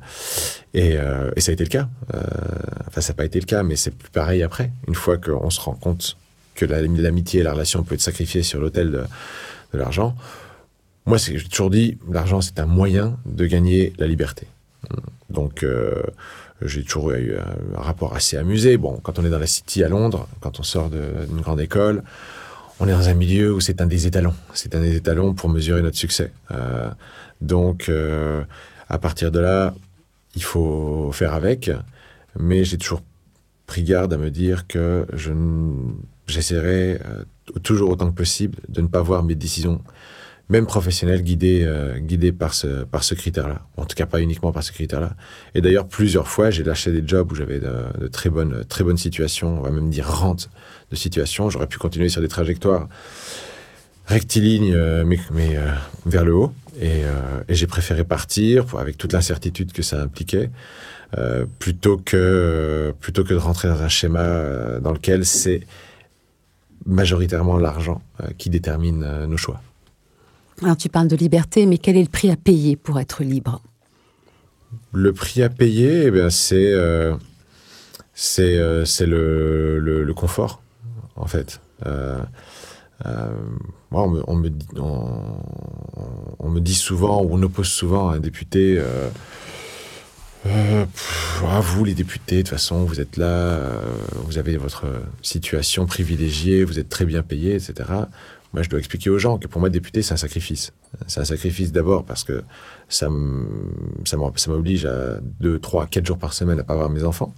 et, 0.73 0.97
et, 1.35 1.41
ça 1.41 1.51
a 1.51 1.53
été 1.53 1.63
le 1.63 1.69
cas. 1.69 1.87
enfin, 2.87 3.01
ça 3.01 3.13
n'a 3.13 3.17
pas 3.17 3.25
été 3.25 3.39
le 3.39 3.45
cas, 3.45 3.63
mais 3.63 3.75
c'est 3.75 3.91
plus 3.91 4.09
pareil 4.09 4.43
après. 4.43 4.71
Une 4.87 4.95
fois 4.95 5.17
qu'on 5.17 5.49
se 5.49 5.59
rend 5.61 5.73
compte 5.73 6.17
que 6.55 6.65
l'amitié 6.65 7.41
et 7.41 7.43
la 7.43 7.53
relation 7.53 7.83
peut 7.83 7.95
être 7.95 8.01
sacrifiées 8.01 8.43
sur 8.43 8.59
l'autel 8.59 8.91
de, 8.91 9.03
de 9.73 9.77
l'argent, 9.77 10.15
moi, 11.05 11.17
j'ai 11.17 11.41
toujours 11.43 11.69
dit, 11.69 11.97
l'argent, 12.09 12.41
c'est 12.41 12.59
un 12.59 12.67
moyen 12.67 13.17
de 13.25 13.45
gagner 13.45 13.93
la 13.97 14.07
liberté. 14.07 14.47
Donc, 15.29 15.63
euh, 15.63 16.03
j'ai 16.61 16.83
toujours 16.83 17.11
eu 17.11 17.35
un 17.75 17.81
rapport 17.81 18.15
assez 18.15 18.37
amusé. 18.37 18.77
Bon, 18.77 18.99
quand 19.01 19.17
on 19.17 19.25
est 19.25 19.29
dans 19.29 19.39
la 19.39 19.47
City 19.47 19.83
à 19.83 19.89
Londres, 19.89 20.27
quand 20.41 20.59
on 20.59 20.63
sort 20.63 20.89
d'une 20.89 21.41
grande 21.41 21.59
école, 21.59 22.03
on 22.81 22.87
est 22.87 22.91
dans 22.91 23.09
un 23.09 23.13
milieu 23.13 23.53
où 23.53 23.59
c'est 23.59 23.79
un 23.79 23.85
des 23.85 24.07
étalons. 24.07 24.33
C'est 24.55 24.73
un 24.73 24.81
des 24.81 24.95
étalons 24.95 25.35
pour 25.35 25.49
mesurer 25.49 25.83
notre 25.83 25.97
succès. 25.97 26.31
Euh, 26.49 26.89
donc, 27.39 27.89
euh, 27.89 28.43
à 28.89 28.97
partir 28.97 29.31
de 29.31 29.39
là, 29.39 29.75
il 30.35 30.43
faut 30.43 31.11
faire 31.13 31.35
avec. 31.35 31.69
Mais 32.39 32.63
j'ai 32.63 32.79
toujours 32.79 33.03
pris 33.67 33.83
garde 33.83 34.11
à 34.13 34.17
me 34.17 34.31
dire 34.31 34.65
que 34.67 35.05
je 35.13 35.31
j'essaierai 36.27 36.99
toujours 37.61 37.89
autant 37.89 38.09
que 38.09 38.15
possible 38.15 38.57
de 38.69 38.81
ne 38.81 38.87
pas 38.87 39.01
voir 39.01 39.21
mes 39.21 39.35
décisions 39.35 39.81
même 40.51 40.65
professionnel, 40.65 41.23
guidé, 41.23 41.63
euh, 41.63 41.97
guidé 41.97 42.33
par 42.33 42.53
ce, 42.53 42.83
par 42.83 43.05
ce 43.05 43.15
critère-là. 43.15 43.61
En 43.77 43.85
tout 43.85 43.95
cas, 43.95 44.05
pas 44.05 44.19
uniquement 44.19 44.51
par 44.51 44.63
ce 44.63 44.73
critère-là. 44.73 45.15
Et 45.55 45.61
d'ailleurs, 45.61 45.87
plusieurs 45.87 46.27
fois, 46.27 46.49
j'ai 46.49 46.63
lâché 46.63 46.91
des 46.91 47.07
jobs 47.07 47.31
où 47.31 47.35
j'avais 47.35 47.61
de, 47.61 48.07
très, 48.09 48.29
bonnes, 48.29 48.65
très 48.67 48.83
bonnes 48.83 48.97
situations, 48.97 49.59
on 49.59 49.61
va 49.61 49.71
même 49.71 49.89
dire 49.89 50.05
rente 50.05 50.49
de 50.91 50.95
situations. 50.97 51.49
J'aurais 51.49 51.67
pu 51.67 51.77
continuer 51.77 52.09
sur 52.09 52.19
des 52.21 52.27
trajectoires 52.27 52.89
rectilignes, 54.07 54.73
euh, 54.75 55.05
mais, 55.05 55.55
euh, 55.55 55.71
vers 56.05 56.25
le 56.25 56.35
haut. 56.35 56.53
Et, 56.81 57.03
j'ai 57.47 57.67
préféré 57.67 58.03
partir 58.03 58.65
avec 58.77 58.97
toute 58.97 59.13
l'incertitude 59.13 59.71
que 59.71 59.81
ça 59.81 60.01
impliquait. 60.01 60.49
plutôt 61.59 61.97
que 61.97 62.93
plutôt 63.01 63.25
que 63.25 63.33
de 63.33 63.39
rentrer 63.39 63.67
dans 63.67 63.81
un 63.81 63.89
schéma 63.89 64.79
dans 64.79 64.93
lequel 64.93 65.25
c'est 65.25 65.61
majoritairement 66.85 67.57
l'argent 67.57 68.01
qui 68.37 68.49
détermine 68.49 69.25
nos 69.25 69.35
choix. 69.35 69.61
Alors 70.63 70.77
tu 70.77 70.89
parles 70.89 71.07
de 71.07 71.15
liberté, 71.15 71.65
mais 71.65 71.77
quel 71.77 71.97
est 71.97 72.03
le 72.03 72.09
prix 72.09 72.29
à 72.29 72.35
payer 72.35 72.75
pour 72.75 72.99
être 72.99 73.23
libre? 73.23 73.61
Le 74.93 75.11
prix 75.11 75.41
à 75.41 75.49
payer, 75.49 76.07
eh 76.07 76.29
c'est 76.29 76.71
euh, 76.71 77.15
c'est 78.13 78.57
euh, 78.57 78.85
le, 78.99 80.03
le, 80.03 80.13
confort, 80.13 80.61
en 81.15 81.25
fait. 81.25 81.59
Euh, 81.87 82.19
moi, 83.89 84.03
on 84.03 84.09
me, 84.09 84.21
on, 84.27 84.35
me 86.49 86.59
dit, 86.59 86.75
souvent, 86.75 87.23
ou 87.23 87.29
on 87.31 87.41
oppose 87.41 87.67
souvent 87.67 88.09
à 88.09 88.15
un 88.17 88.19
député 88.19 88.77
euh, 88.77 89.09
ah, 90.45 91.59
vous, 91.61 91.83
les 91.83 91.95
députés, 91.95 92.37
de 92.37 92.41
toute 92.41 92.49
façon, 92.49 92.85
vous 92.85 92.99
êtes 93.01 93.17
là, 93.17 93.59
vous 94.25 94.37
avez 94.37 94.57
votre 94.57 94.85
situation 95.21 95.85
privilégiée, 95.87 96.63
vous 96.63 96.79
êtes 96.79 96.89
très 96.89 97.05
bien 97.05 97.23
payé, 97.23 97.55
etc. 97.55 97.73
Moi, 98.53 98.63
je 98.63 98.69
dois 98.69 98.79
expliquer 98.79 99.09
aux 99.09 99.17
gens 99.17 99.37
que 99.37 99.47
pour 99.47 99.61
moi, 99.61 99.69
député, 99.69 100.01
c'est 100.01 100.13
un 100.13 100.17
sacrifice. 100.17 100.73
C'est 101.07 101.21
un 101.21 101.25
sacrifice 101.25 101.71
d'abord 101.71 102.03
parce 102.03 102.23
que 102.23 102.43
ça 102.89 103.09
m'oblige 103.09 104.85
à 104.85 105.19
2, 105.39 105.59
3, 105.59 105.87
4 105.87 106.05
jours 106.05 106.17
par 106.17 106.33
semaine 106.33 106.59
à 106.59 106.63
pas 106.63 106.75
voir 106.75 106.89
mes 106.89 107.03
enfants. 107.03 107.33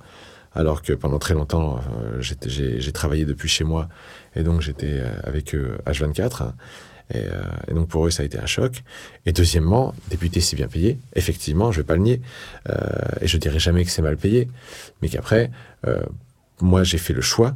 Alors 0.55 0.81
que 0.81 0.93
pendant 0.93 1.17
très 1.17 1.33
longtemps, 1.33 1.79
euh, 1.79 2.21
j'ai 2.21 2.91
travaillé 2.91 3.25
depuis 3.25 3.49
chez 3.49 3.63
moi 3.63 3.89
et 4.35 4.43
donc 4.43 4.61
j'étais 4.61 5.01
avec 5.23 5.55
eux 5.55 5.77
H24. 5.87 6.53
Euh, 7.15 7.43
et, 7.67 7.73
donc 7.73 7.87
pour 7.89 8.05
eux, 8.07 8.11
ça 8.11 8.23
a 8.23 8.25
été 8.25 8.39
un 8.39 8.45
choc. 8.45 8.83
Et 9.25 9.33
deuxièmement, 9.33 9.93
député, 10.09 10.41
c'est 10.41 10.55
bien 10.55 10.67
payé. 10.67 10.97
Effectivement, 11.15 11.71
je 11.71 11.81
vais 11.81 11.85
pas 11.85 11.95
le 11.95 12.01
nier. 12.01 12.21
Euh, 12.69 12.75
et 13.21 13.27
je 13.27 13.37
dirais 13.37 13.59
jamais 13.59 13.83
que 13.85 13.91
c'est 13.91 14.01
mal 14.01 14.17
payé. 14.17 14.49
Mais 15.01 15.09
qu'après, 15.09 15.51
euh, 15.87 16.01
moi, 16.61 16.83
j'ai 16.83 16.97
fait 16.97 17.13
le 17.13 17.21
choix. 17.21 17.55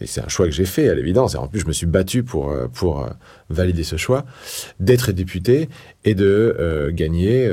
Et 0.00 0.06
c'est 0.06 0.20
un 0.20 0.28
choix 0.28 0.46
que 0.46 0.52
j'ai 0.52 0.64
fait, 0.64 0.88
à 0.88 0.94
l'évidence. 0.94 1.34
Et 1.34 1.38
en 1.38 1.46
plus, 1.46 1.60
je 1.60 1.66
me 1.66 1.72
suis 1.72 1.86
battu 1.86 2.22
pour, 2.22 2.54
pour 2.72 3.08
valider 3.50 3.84
ce 3.84 3.96
choix, 3.96 4.24
d'être 4.80 5.12
député 5.12 5.68
et 6.04 6.14
de 6.14 6.90
gagner 6.92 7.50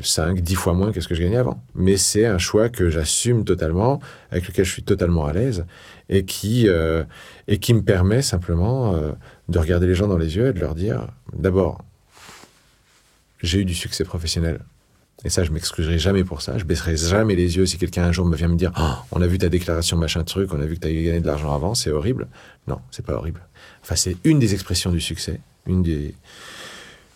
5, 0.00 0.40
10 0.40 0.54
fois 0.54 0.74
moins 0.74 0.92
que 0.92 1.00
ce 1.00 1.08
que 1.08 1.14
je 1.14 1.22
gagnais 1.22 1.36
avant. 1.36 1.62
Mais 1.74 1.96
c'est 1.96 2.26
un 2.26 2.38
choix 2.38 2.68
que 2.68 2.88
j'assume 2.88 3.44
totalement, 3.44 4.00
avec 4.30 4.48
lequel 4.48 4.64
je 4.64 4.72
suis 4.72 4.82
totalement 4.82 5.26
à 5.26 5.32
l'aise 5.32 5.64
et 6.08 6.24
qui, 6.24 6.68
et 7.48 7.58
qui 7.58 7.74
me 7.74 7.82
permet 7.82 8.22
simplement 8.22 8.96
de 9.48 9.58
regarder 9.58 9.86
les 9.86 9.94
gens 9.94 10.08
dans 10.08 10.18
les 10.18 10.36
yeux 10.36 10.48
et 10.48 10.52
de 10.52 10.60
leur 10.60 10.74
dire, 10.74 11.08
d'abord, 11.32 11.84
j'ai 13.42 13.60
eu 13.60 13.64
du 13.64 13.74
succès 13.74 14.04
professionnel. 14.04 14.60
Et 15.24 15.30
ça, 15.30 15.44
je 15.44 15.50
m'excuserai 15.50 15.98
jamais 15.98 16.24
pour 16.24 16.42
ça. 16.42 16.58
Je 16.58 16.64
baisserai 16.64 16.96
jamais 16.96 17.36
les 17.36 17.56
yeux 17.56 17.66
si 17.66 17.78
quelqu'un 17.78 18.04
un 18.04 18.12
jour 18.12 18.26
me 18.26 18.36
vient 18.36 18.48
me 18.48 18.56
dire, 18.56 18.72
oh, 18.78 18.94
on 19.12 19.22
a 19.22 19.26
vu 19.26 19.38
ta 19.38 19.48
déclaration 19.48 19.96
machin 19.96 20.24
truc, 20.24 20.52
on 20.52 20.60
a 20.60 20.66
vu 20.66 20.76
que 20.76 20.80
tu 20.80 20.88
as 20.88 20.92
gagné 20.92 21.20
de 21.20 21.26
l'argent 21.26 21.54
avant, 21.54 21.74
c'est 21.74 21.90
horrible. 21.90 22.28
Non, 22.66 22.78
c'est 22.90 23.04
pas 23.06 23.14
horrible. 23.14 23.40
Enfin, 23.82 23.94
c'est 23.96 24.16
une 24.24 24.38
des 24.38 24.54
expressions 24.54 24.90
du 24.90 25.00
succès, 25.00 25.40
une 25.66 25.82
des, 25.82 26.14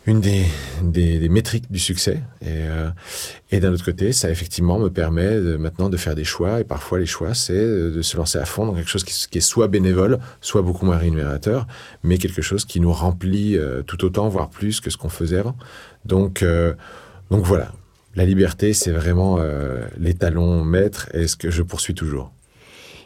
une 0.06 0.20
des, 0.20 0.46
des, 0.82 1.28
métriques 1.28 1.70
du 1.70 1.80
succès. 1.80 2.22
Et, 2.40 2.46
euh, 2.48 2.90
et 3.50 3.58
d'un 3.58 3.72
autre 3.72 3.84
côté, 3.84 4.12
ça 4.12 4.30
effectivement 4.30 4.78
me 4.78 4.88
permet 4.88 5.40
maintenant 5.58 5.88
de 5.88 5.96
faire 5.96 6.14
des 6.14 6.24
choix. 6.24 6.60
Et 6.60 6.64
parfois, 6.64 7.00
les 7.00 7.06
choix, 7.06 7.34
c'est 7.34 7.54
de 7.54 8.02
se 8.02 8.16
lancer 8.16 8.38
à 8.38 8.44
fond 8.44 8.66
dans 8.66 8.74
quelque 8.74 8.88
chose 8.90 9.02
qui, 9.02 9.38
est 9.38 9.40
soit 9.40 9.66
bénévole, 9.66 10.18
soit 10.40 10.62
beaucoup 10.62 10.86
moins 10.86 10.96
rémunérateur, 10.96 11.66
mais 12.04 12.18
quelque 12.18 12.42
chose 12.42 12.64
qui 12.64 12.78
nous 12.78 12.92
remplit 12.92 13.56
euh, 13.56 13.82
tout 13.82 14.04
autant, 14.04 14.28
voire 14.28 14.48
plus 14.48 14.80
que 14.80 14.90
ce 14.90 14.96
qu'on 14.96 15.08
faisait 15.08 15.38
avant. 15.38 15.56
Donc, 16.04 16.42
euh, 16.44 16.74
donc 17.30 17.44
voilà, 17.44 17.72
la 18.16 18.24
liberté, 18.24 18.72
c'est 18.72 18.90
vraiment 18.90 19.38
l'étalon 19.98 20.64
maître 20.64 21.08
et 21.14 21.26
ce 21.26 21.36
que 21.36 21.50
je 21.50 21.62
poursuis 21.62 21.94
toujours. 21.94 22.32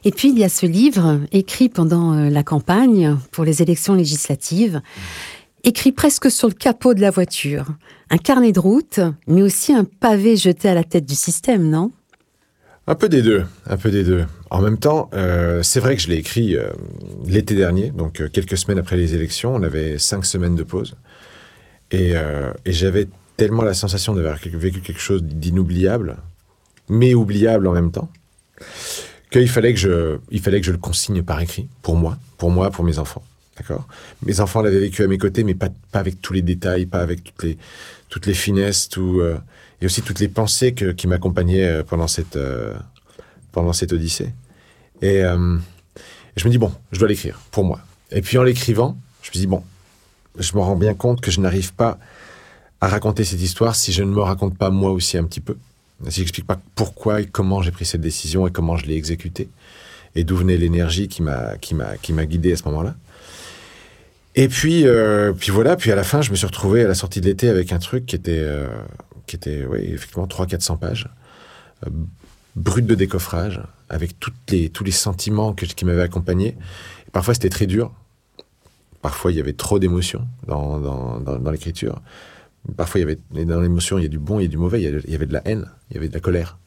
Et 0.05 0.13
puis, 0.13 0.31
il 0.31 0.39
y 0.39 0.45
a 0.45 0.49
ce 0.49 0.65
livre 0.65 1.21
écrit 1.33 1.69
pendant 1.69 2.15
la 2.15 2.43
campagne 2.43 3.17
pour 3.33 3.45
les 3.45 3.61
élections 3.61 3.95
législatives 3.95 4.81
écrit 5.65 5.93
presque 5.93 6.31
sur 6.31 6.49
le 6.49 6.55
capot 6.55 6.95
de 6.95 7.01
la 7.01 7.11
voiture. 7.11 7.67
Un 8.11 8.19
carnet 8.19 8.53
de 8.53 8.61
route, 8.61 9.01
mais 9.27 9.43
aussi 9.43 9.73
un 9.73 9.85
pavé 9.85 10.37
jeté 10.37 10.69
à 10.69 10.75
la 10.75 10.85
tête 10.85 11.07
du 11.07 11.15
système, 11.15 11.69
non? 11.69 11.93
Un 12.87 12.95
peu 12.95 13.09
des 13.09 13.23
deux, 13.23 13.45
un 13.67 13.77
peu 13.77 13.91
des 13.91 14.03
deux. 14.03 14.25
En 14.49 14.63
même 14.63 14.79
temps, 14.79 15.11
euh, 15.15 15.63
c'est 15.63 15.81
vrai 15.81 15.95
que 15.95 16.03
je 16.03 16.09
l'ai 16.09 16.17
écrit 16.17 16.57
euh, 16.57 16.71
l'été 17.27 17.55
dernier, 17.55 17.91
donc 17.91 18.21
euh, 18.21 18.29
quelques 18.29 18.57
semaines 18.57 18.79
après 18.79 18.97
les 18.97 19.15
élections. 19.15 19.55
On 19.55 19.63
avait 19.63 19.99
cinq 19.99 20.25
semaines 20.25 20.57
de 20.57 20.65
pause. 20.65 20.97
Et, 21.93 22.13
et 22.65 22.73
j'avais 22.73 23.09
tellement 23.41 23.63
la 23.63 23.73
sensation 23.73 24.15
d'avoir 24.15 24.37
vécu 24.37 24.83
quelque 24.83 25.01
chose 25.01 25.23
d'inoubliable, 25.23 26.19
mais 26.91 27.15
oubliable 27.15 27.67
en 27.69 27.73
même 27.73 27.91
temps, 27.91 28.11
qu'il 29.31 29.49
fallait, 29.49 29.73
que 29.73 29.81
je, 29.81 30.19
il 30.31 30.43
fallait 30.43 30.61
que 30.61 30.67
je 30.67 30.73
le 30.73 30.77
consigne 30.77 31.23
par 31.23 31.41
écrit, 31.41 31.67
pour 31.81 31.97
moi, 31.97 32.19
pour 32.37 32.51
moi, 32.51 32.71
pour 32.71 32.85
mes 32.85 32.99
enfants. 32.99 33.25
D'accord? 33.57 33.89
Mes 34.27 34.41
enfants 34.41 34.61
l'avaient 34.61 34.81
vécu 34.81 35.03
à 35.03 35.07
mes 35.07 35.17
côtés, 35.17 35.43
mais 35.43 35.55
pas, 35.55 35.71
avec 35.95 36.21
tous 36.21 36.35
les 36.35 36.43
détails, 36.43 36.85
pas 36.85 37.01
avec 37.01 37.25
toutes 37.25 37.43
les, 37.43 37.57
toutes 38.11 38.27
les 38.27 38.35
finesses, 38.35 38.91
tout, 38.91 39.21
euh, 39.21 39.39
et 39.81 39.87
aussi 39.87 40.03
toutes 40.03 40.21
les 40.21 40.29
pensées 40.29 40.75
que, 40.75 40.93
qui 40.93 41.07
m'accompagnaient 41.07 41.67
euh, 41.67 41.83
pendant 41.83 42.09
cette, 42.09 42.37
euh, 42.37 42.75
pendant 43.53 43.73
cette 43.73 43.95
odyssée. 43.95 44.35
Et, 45.01 45.23
je 46.37 46.45
me 46.47 46.51
dis, 46.51 46.59
bon, 46.59 46.73
je 46.93 46.99
dois 46.99 47.09
l'écrire, 47.09 47.41
pour 47.53 47.65
moi. 47.65 47.81
Et 48.11 48.21
puis 48.21 48.37
en 48.37 48.43
l'écrivant, 48.43 48.99
je 49.23 49.31
me 49.31 49.33
dis, 49.33 49.47
bon, 49.47 49.63
je 50.39 50.55
me 50.55 50.61
rends 50.61 50.77
bien 50.77 50.93
compte 50.93 51.23
que 51.23 51.31
je 51.31 51.41
n'arrive 51.41 51.73
pas 51.73 51.99
à 52.81 52.89
raconter 52.89 53.25
cette 53.25 53.41
histoire 53.41 53.77
si 53.77 53.93
je 53.93 54.03
ne 54.03 54.11
me 54.11 54.21
raconte 54.21 54.57
pas 54.57 54.71
moi 54.71 54.91
aussi 54.91 55.19
un 55.19 55.25
petit 55.25 55.41
peu. 55.41 55.57
Si 56.09 56.21
j'explique 56.21 56.47
pas 56.47 56.59
pourquoi 56.75 57.21
et 57.21 57.27
comment 57.27 57.61
j'ai 57.61 57.73
pris 57.73 57.85
cette 57.85 58.01
décision 58.01 58.47
et 58.47 58.51
comment 58.51 58.77
je 58.77 58.87
l'ai 58.87 58.95
exécutée 58.95 59.49
et 60.15 60.25
d'où 60.25 60.37
venait 60.37 60.57
l'énergie 60.57 61.09
qui 61.09 61.23
m'a 61.23 61.57
qui 61.59 61.75
guidé 62.13 62.53
à 62.53 62.57
ce 62.57 62.65
moment-là. 62.65 62.97
Et 64.37 64.49
puis, 64.49 64.87
euh, 64.87 65.33
puis 65.33 65.51
voilà, 65.51 65.77
puis 65.77 65.91
à 65.91 65.97
la 65.97 66.05
fin, 66.05 66.23
je 66.23 66.31
me 66.31 66.37
suis 66.37 66.47
retrouvé 66.47 66.85
à 66.85 66.89
la 66.89 66.95
sortie 66.95 67.21
de 67.21 67.27
l'été 67.27 67.49
avec 67.49 67.73
un 67.73 67.79
truc 67.79 68.07
qui 68.07 68.17
était, 68.17 68.39
euh, 68.39 68.69
qui 69.27 69.37
était 69.37 69.65
oui, 69.69 69.81
effectivement 69.93 70.27
300-400 70.27 70.79
pages, 70.79 71.09
euh, 71.87 71.91
brut 72.55 72.87
de 72.87 72.95
décoffrage, 72.95 73.61
avec 73.89 74.19
toutes 74.21 74.35
les, 74.51 74.71
tous 74.71 74.85
les 74.85 74.93
sentiments 74.93 75.53
qui 75.53 75.85
m'avaient 75.85 76.03
accompagné. 76.03 76.57
parfois, 77.13 77.35
c'était 77.35 77.49
très 77.49 77.67
dur. 77.67 77.93
Parfois, 79.03 79.33
il 79.33 79.39
y 79.39 79.41
avait 79.41 79.55
trop 79.55 79.79
d'émotions 79.79 80.27
dans, 80.47 80.79
dans, 80.79 81.51
l'écriture. 81.51 82.01
Parfois, 82.77 83.01
il 83.01 83.03
y 83.03 83.05
avait, 83.05 83.45
dans 83.45 83.61
l'émotion, 83.61 83.99
il 83.99 84.03
y 84.03 84.07
a 84.07 84.09
du 84.09 84.19
bon, 84.19 84.39
il 84.39 84.43
y 84.43 84.47
a 84.47 84.49
du 84.49 84.59
mauvais, 84.59 84.83
il 84.83 85.11
y 85.11 85.15
avait 85.15 85.27
de 85.27 85.33
la 85.33 85.43
haine, 85.47 85.67
il 85.91 85.95
y 85.95 85.97
avait 85.99 86.09
de 86.09 86.15
la 86.15 86.21
colère. 86.21 86.59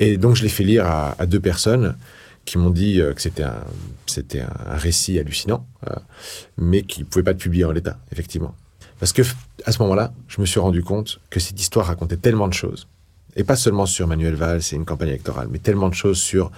et 0.00 0.16
donc, 0.16 0.36
je 0.36 0.42
l'ai 0.42 0.48
fait 0.48 0.64
lire 0.64 0.86
à, 0.86 1.26
deux 1.26 1.40
personnes 1.40 1.96
qui 2.44 2.58
m'ont 2.58 2.70
dit 2.70 3.00
euh, 3.00 3.12
que 3.12 3.22
c'était 3.22 3.44
un, 3.44 4.76
récit 4.76 5.18
hallucinant, 5.18 5.66
euh, 5.88 5.94
mais 6.58 6.82
qui 6.82 7.00
ne 7.00 7.04
pouvait 7.04 7.22
pas 7.22 7.30
être 7.30 7.38
publié 7.38 7.64
en 7.64 7.72
l'état, 7.72 7.98
effectivement. 8.10 8.54
Parce 8.98 9.12
que 9.12 9.22
à 9.64 9.72
ce 9.72 9.80
moment-là, 9.82 10.12
je 10.28 10.40
me 10.40 10.46
suis 10.46 10.60
rendu 10.60 10.82
compte 10.82 11.20
que 11.30 11.40
cette 11.40 11.60
histoire 11.60 11.86
racontait 11.86 12.16
tellement 12.16 12.48
de 12.48 12.52
choses, 12.52 12.88
et 13.36 13.44
pas 13.44 13.56
seulement 13.56 13.86
sur 13.86 14.06
Manuel 14.06 14.34
Valls 14.34 14.60
et 14.72 14.74
une 14.74 14.84
campagne 14.84 15.08
électorale, 15.08 15.48
mais 15.50 15.58
tellement 15.58 15.88
de 15.88 15.94
choses 15.94 16.18
sur 16.18 16.50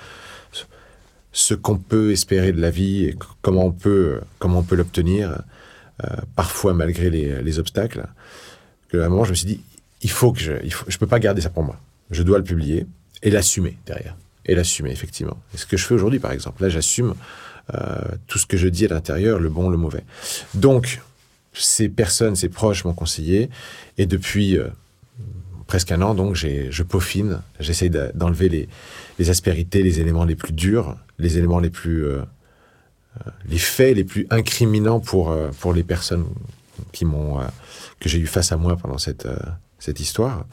ce 1.32 1.54
qu'on 1.54 1.78
peut 1.78 2.12
espérer 2.12 2.52
de 2.52 2.60
la 2.60 2.70
vie 2.70 3.04
et 3.04 3.16
comment 3.42 3.64
on 3.66 3.72
peut, 3.72 4.20
l'obtenir, 4.70 5.30
euh, 5.30 5.37
parfois 6.37 6.74
malgré 6.74 7.11
les, 7.11 7.42
les 7.42 7.59
obstacles, 7.59 8.07
que 8.88 8.98
à 8.98 9.07
un 9.07 9.09
moment 9.09 9.24
je 9.24 9.30
me 9.30 9.35
suis 9.35 9.46
dit, 9.46 9.61
il 10.02 10.11
faut 10.11 10.33
que 10.33 10.40
je, 10.40 10.52
je 10.88 10.98
peux 10.98 11.07
pas 11.07 11.18
garder 11.18 11.40
ça 11.40 11.50
pour 11.50 11.62
moi. 11.62 11.80
Je 12.11 12.22
dois 12.22 12.38
le 12.38 12.44
publier 12.44 12.87
et 13.22 13.30
l'assumer 13.30 13.78
derrière 13.87 14.16
et 14.46 14.54
l'assumer, 14.54 14.90
effectivement. 14.90 15.38
Et 15.54 15.57
ce 15.57 15.66
que 15.66 15.76
je 15.76 15.85
fais 15.85 15.94
aujourd'hui, 15.94 16.18
par 16.18 16.33
exemple. 16.33 16.62
Là, 16.62 16.68
j'assume 16.68 17.14
euh, 17.74 18.00
tout 18.26 18.38
ce 18.38 18.46
que 18.46 18.57
je 18.57 18.68
dis 18.68 18.85
à 18.85 18.88
l'intérieur, 18.88 19.38
le 19.38 19.48
bon, 19.48 19.70
le 19.70 19.76
mauvais. 19.76 20.04
Donc, 20.54 21.00
ces 21.52 21.88
personnes, 21.88 22.37
ces 22.37 22.48
proches 22.48 22.85
m'ont 22.85 22.94
conseillé, 22.94 23.48
et 23.96 24.07
depuis 24.07 24.59
euh, 24.59 24.68
presque 25.66 25.92
un 25.92 26.02
an, 26.02 26.14
donc, 26.14 26.35
je 26.35 26.83
peaufine, 26.83 27.40
j'essaye 27.61 27.90
d'enlever 27.90 28.68
les, 29.18 29.30
aspérités, 29.30 29.83
les 29.83 30.00
éléments 30.00 30.24
les 30.24 30.37
plus 30.37 30.52
durs, 30.52 30.96
les 31.18 31.38
éléments 31.38 31.61
les 31.61 31.70
plus... 31.70 32.04
Euh, 32.04 32.22
les 33.48 33.59
faits 33.59 33.96
les 33.96 34.05
plus 34.05 34.27
incriminants 34.31 35.00
pour, 35.00 35.37
pour 35.61 35.72
les 35.72 35.83
personnes 35.83 36.27
qui 36.92 37.05
m'ont 37.05 37.40
que 38.00 38.09
j'ai 38.09 38.18
eu 38.18 38.27
face 38.27 38.53
à 38.53 38.57
moi 38.57 38.77
pendant 38.77 38.98
cette, 38.98 39.29
cette 39.79 40.00
histoire 40.00 40.44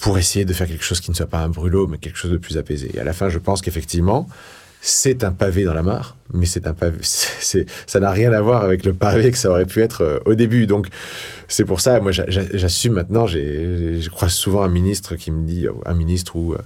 pour 0.00 0.18
essayer 0.18 0.44
de 0.44 0.52
faire 0.52 0.66
quelque 0.66 0.84
chose 0.84 1.00
qui 1.00 1.10
ne 1.10 1.16
soit 1.16 1.26
pas 1.26 1.40
un 1.40 1.50
brûlot, 1.50 1.86
mais 1.86 1.98
quelque 1.98 2.16
chose 2.16 2.30
de 2.30 2.38
plus 2.38 2.56
apaisé. 2.56 2.90
Et 2.94 3.00
à 3.00 3.04
la 3.04 3.12
fin, 3.12 3.28
je 3.28 3.38
pense 3.38 3.60
qu'effectivement, 3.60 4.26
c'est 4.80 5.24
un 5.24 5.32
pavé 5.32 5.64
dans 5.64 5.74
la 5.74 5.82
mare, 5.82 6.16
mais 6.32 6.46
c'est 6.46 6.66
un 6.66 6.72
pavé, 6.72 6.98
c'est, 7.02 7.66
ça 7.86 8.00
n'a 8.00 8.10
rien 8.10 8.32
à 8.32 8.40
voir 8.40 8.64
avec 8.64 8.84
le 8.84 8.94
pavé 8.94 9.30
que 9.30 9.36
ça 9.36 9.50
aurait 9.50 9.66
pu 9.66 9.82
être 9.82 10.00
euh, 10.02 10.18
au 10.24 10.34
début. 10.34 10.66
Donc, 10.66 10.88
c'est 11.48 11.64
pour 11.64 11.80
ça, 11.80 12.00
moi, 12.00 12.12
j'assume 12.12 12.94
maintenant, 12.94 13.26
j'ai, 13.26 14.00
je 14.00 14.08
crois 14.08 14.30
souvent 14.30 14.62
un 14.62 14.68
ministre 14.68 15.16
qui 15.16 15.30
me 15.30 15.46
dit, 15.46 15.66
un 15.84 15.94
ministre 15.94 16.34
ou 16.36 16.54
euh, 16.54 16.58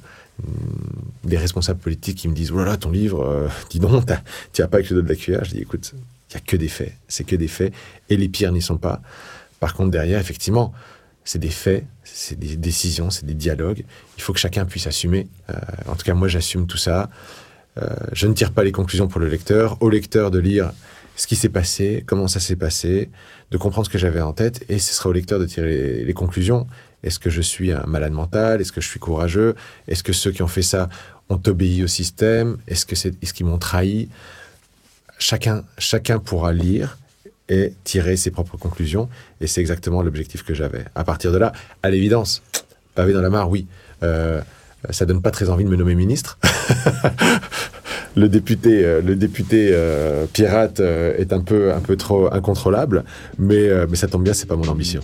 des 1.24 1.38
responsables 1.38 1.80
politiques 1.80 2.18
qui 2.18 2.28
me 2.28 2.34
disent, 2.34 2.50
oh 2.52 2.58
là 2.58 2.64
là, 2.64 2.76
ton 2.76 2.90
livre, 2.90 3.24
euh, 3.24 3.48
dis 3.70 3.78
donc, 3.78 4.04
tu 4.52 4.62
n'as 4.62 4.68
pas 4.68 4.78
avec 4.78 4.90
le 4.90 4.96
dos 4.96 5.02
de 5.02 5.08
la 5.08 5.14
cuillère. 5.14 5.44
Je 5.44 5.52
dis, 5.52 5.60
écoute, 5.60 5.94
il 6.30 6.36
n'y 6.36 6.36
a 6.36 6.40
que 6.40 6.56
des 6.56 6.68
faits, 6.68 6.92
c'est 7.08 7.24
que 7.24 7.36
des 7.36 7.48
faits, 7.48 7.72
et 8.08 8.16
les 8.16 8.28
pires 8.28 8.52
n'y 8.52 8.62
sont 8.62 8.78
pas. 8.78 9.00
Par 9.60 9.74
contre, 9.74 9.90
derrière, 9.90 10.20
effectivement, 10.20 10.72
c'est 11.24 11.38
des 11.38 11.50
faits, 11.50 11.84
c'est 12.02 12.38
des 12.38 12.56
décisions, 12.56 13.10
c'est 13.10 13.24
des 13.24 13.34
dialogues. 13.34 13.84
Il 14.16 14.22
faut 14.22 14.32
que 14.32 14.38
chacun 14.38 14.66
puisse 14.66 14.86
assumer. 14.86 15.26
Euh, 15.50 15.54
en 15.86 15.94
tout 15.94 16.04
cas, 16.04 16.14
moi, 16.14 16.28
j'assume 16.28 16.66
tout 16.66 16.76
ça. 16.76 17.08
Euh, 17.80 17.88
je 18.12 18.26
ne 18.26 18.34
tire 18.34 18.52
pas 18.52 18.62
les 18.62 18.72
conclusions 18.72 19.08
pour 19.08 19.20
le 19.20 19.28
lecteur. 19.28 19.78
Au 19.80 19.88
lecteur 19.88 20.30
de 20.30 20.38
lire 20.38 20.72
ce 21.16 21.26
qui 21.26 21.36
s'est 21.36 21.48
passé, 21.48 22.04
comment 22.06 22.28
ça 22.28 22.40
s'est 22.40 22.56
passé, 22.56 23.10
de 23.50 23.56
comprendre 23.56 23.86
ce 23.86 23.92
que 23.92 23.98
j'avais 23.98 24.20
en 24.20 24.32
tête, 24.32 24.64
et 24.68 24.78
ce 24.78 24.92
sera 24.92 25.10
au 25.10 25.12
lecteur 25.12 25.38
de 25.38 25.46
tirer 25.46 26.04
les, 26.04 26.14
conclusions. 26.14 26.66
Est-ce 27.04 27.18
que 27.18 27.30
je 27.30 27.42
suis 27.42 27.70
un 27.70 27.84
malade 27.86 28.12
mental? 28.12 28.60
Est-ce 28.60 28.72
que 28.72 28.80
je 28.80 28.88
suis 28.88 28.98
courageux? 28.98 29.54
Est-ce 29.86 30.02
que 30.02 30.12
ceux 30.12 30.32
qui 30.32 30.42
ont 30.42 30.48
fait 30.48 30.62
ça 30.62 30.88
ont 31.28 31.40
obéi 31.46 31.84
au 31.84 31.86
système? 31.86 32.56
Est-ce 32.66 32.86
que 32.86 32.96
c'est, 32.96 33.14
est-ce 33.22 33.32
qu'ils 33.32 33.46
m'ont 33.46 33.58
trahi? 33.58 34.08
Chacun, 35.18 35.64
chacun 35.78 36.18
pourra 36.18 36.52
lire 36.52 36.98
et 37.48 37.74
tirer 37.84 38.16
ses 38.16 38.30
propres 38.30 38.56
conclusions. 38.56 39.08
Et 39.40 39.46
c'est 39.46 39.60
exactement 39.60 40.02
l'objectif 40.02 40.42
que 40.42 40.54
j'avais. 40.54 40.84
À 40.94 41.04
partir 41.04 41.30
de 41.30 41.38
là, 41.38 41.52
à 41.82 41.90
l'évidence, 41.90 42.42
pavé 42.94 43.12
dans 43.12 43.22
la 43.22 43.30
mare, 43.30 43.48
oui. 43.50 43.66
Euh, 44.02 44.40
ça 44.90 45.06
donne 45.06 45.22
pas 45.22 45.30
très 45.30 45.48
envie 45.48 45.64
de 45.64 45.68
me 45.68 45.76
nommer 45.76 45.94
ministre. 45.94 46.38
le 48.16 48.28
député, 48.28 48.84
euh, 48.84 49.00
le 49.00 49.16
député 49.16 49.70
euh, 49.72 50.26
pirate 50.32 50.80
euh, 50.80 51.16
est 51.16 51.32
un 51.32 51.40
peu, 51.40 51.72
un 51.72 51.80
peu 51.80 51.96
trop 51.96 52.32
incontrôlable, 52.32 53.04
mais, 53.38 53.68
mais 53.88 53.96
ça 53.96 54.08
tombe 54.08 54.24
bien, 54.24 54.34
c'est 54.34 54.46
pas 54.46 54.56
mon 54.56 54.68
ambition. 54.68 55.00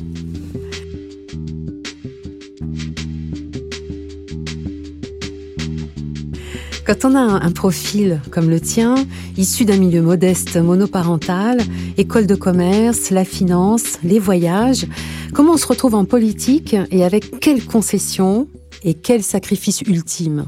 Quand 6.90 7.04
on 7.04 7.14
a 7.14 7.20
un, 7.20 7.52
profil 7.52 8.20
comme 8.32 8.50
le 8.50 8.60
tien, 8.60 8.96
issu 9.36 9.64
d'un 9.64 9.76
milieu 9.76 10.02
modeste 10.02 10.56
monoparental, 10.56 11.60
école 11.96 12.26
de 12.26 12.34
commerce, 12.34 13.10
la 13.10 13.24
finance, 13.24 14.00
les 14.02 14.18
voyages, 14.18 14.88
comment 15.32 15.52
on 15.52 15.56
se 15.56 15.68
retrouve 15.68 15.94
en 15.94 16.04
politique 16.04 16.74
et 16.90 17.04
avec 17.04 17.38
quelles 17.38 17.64
concessions 17.64 18.48
et 18.82 18.94
quel 18.94 19.22
sacrifice 19.22 19.82
ultime? 19.82 20.46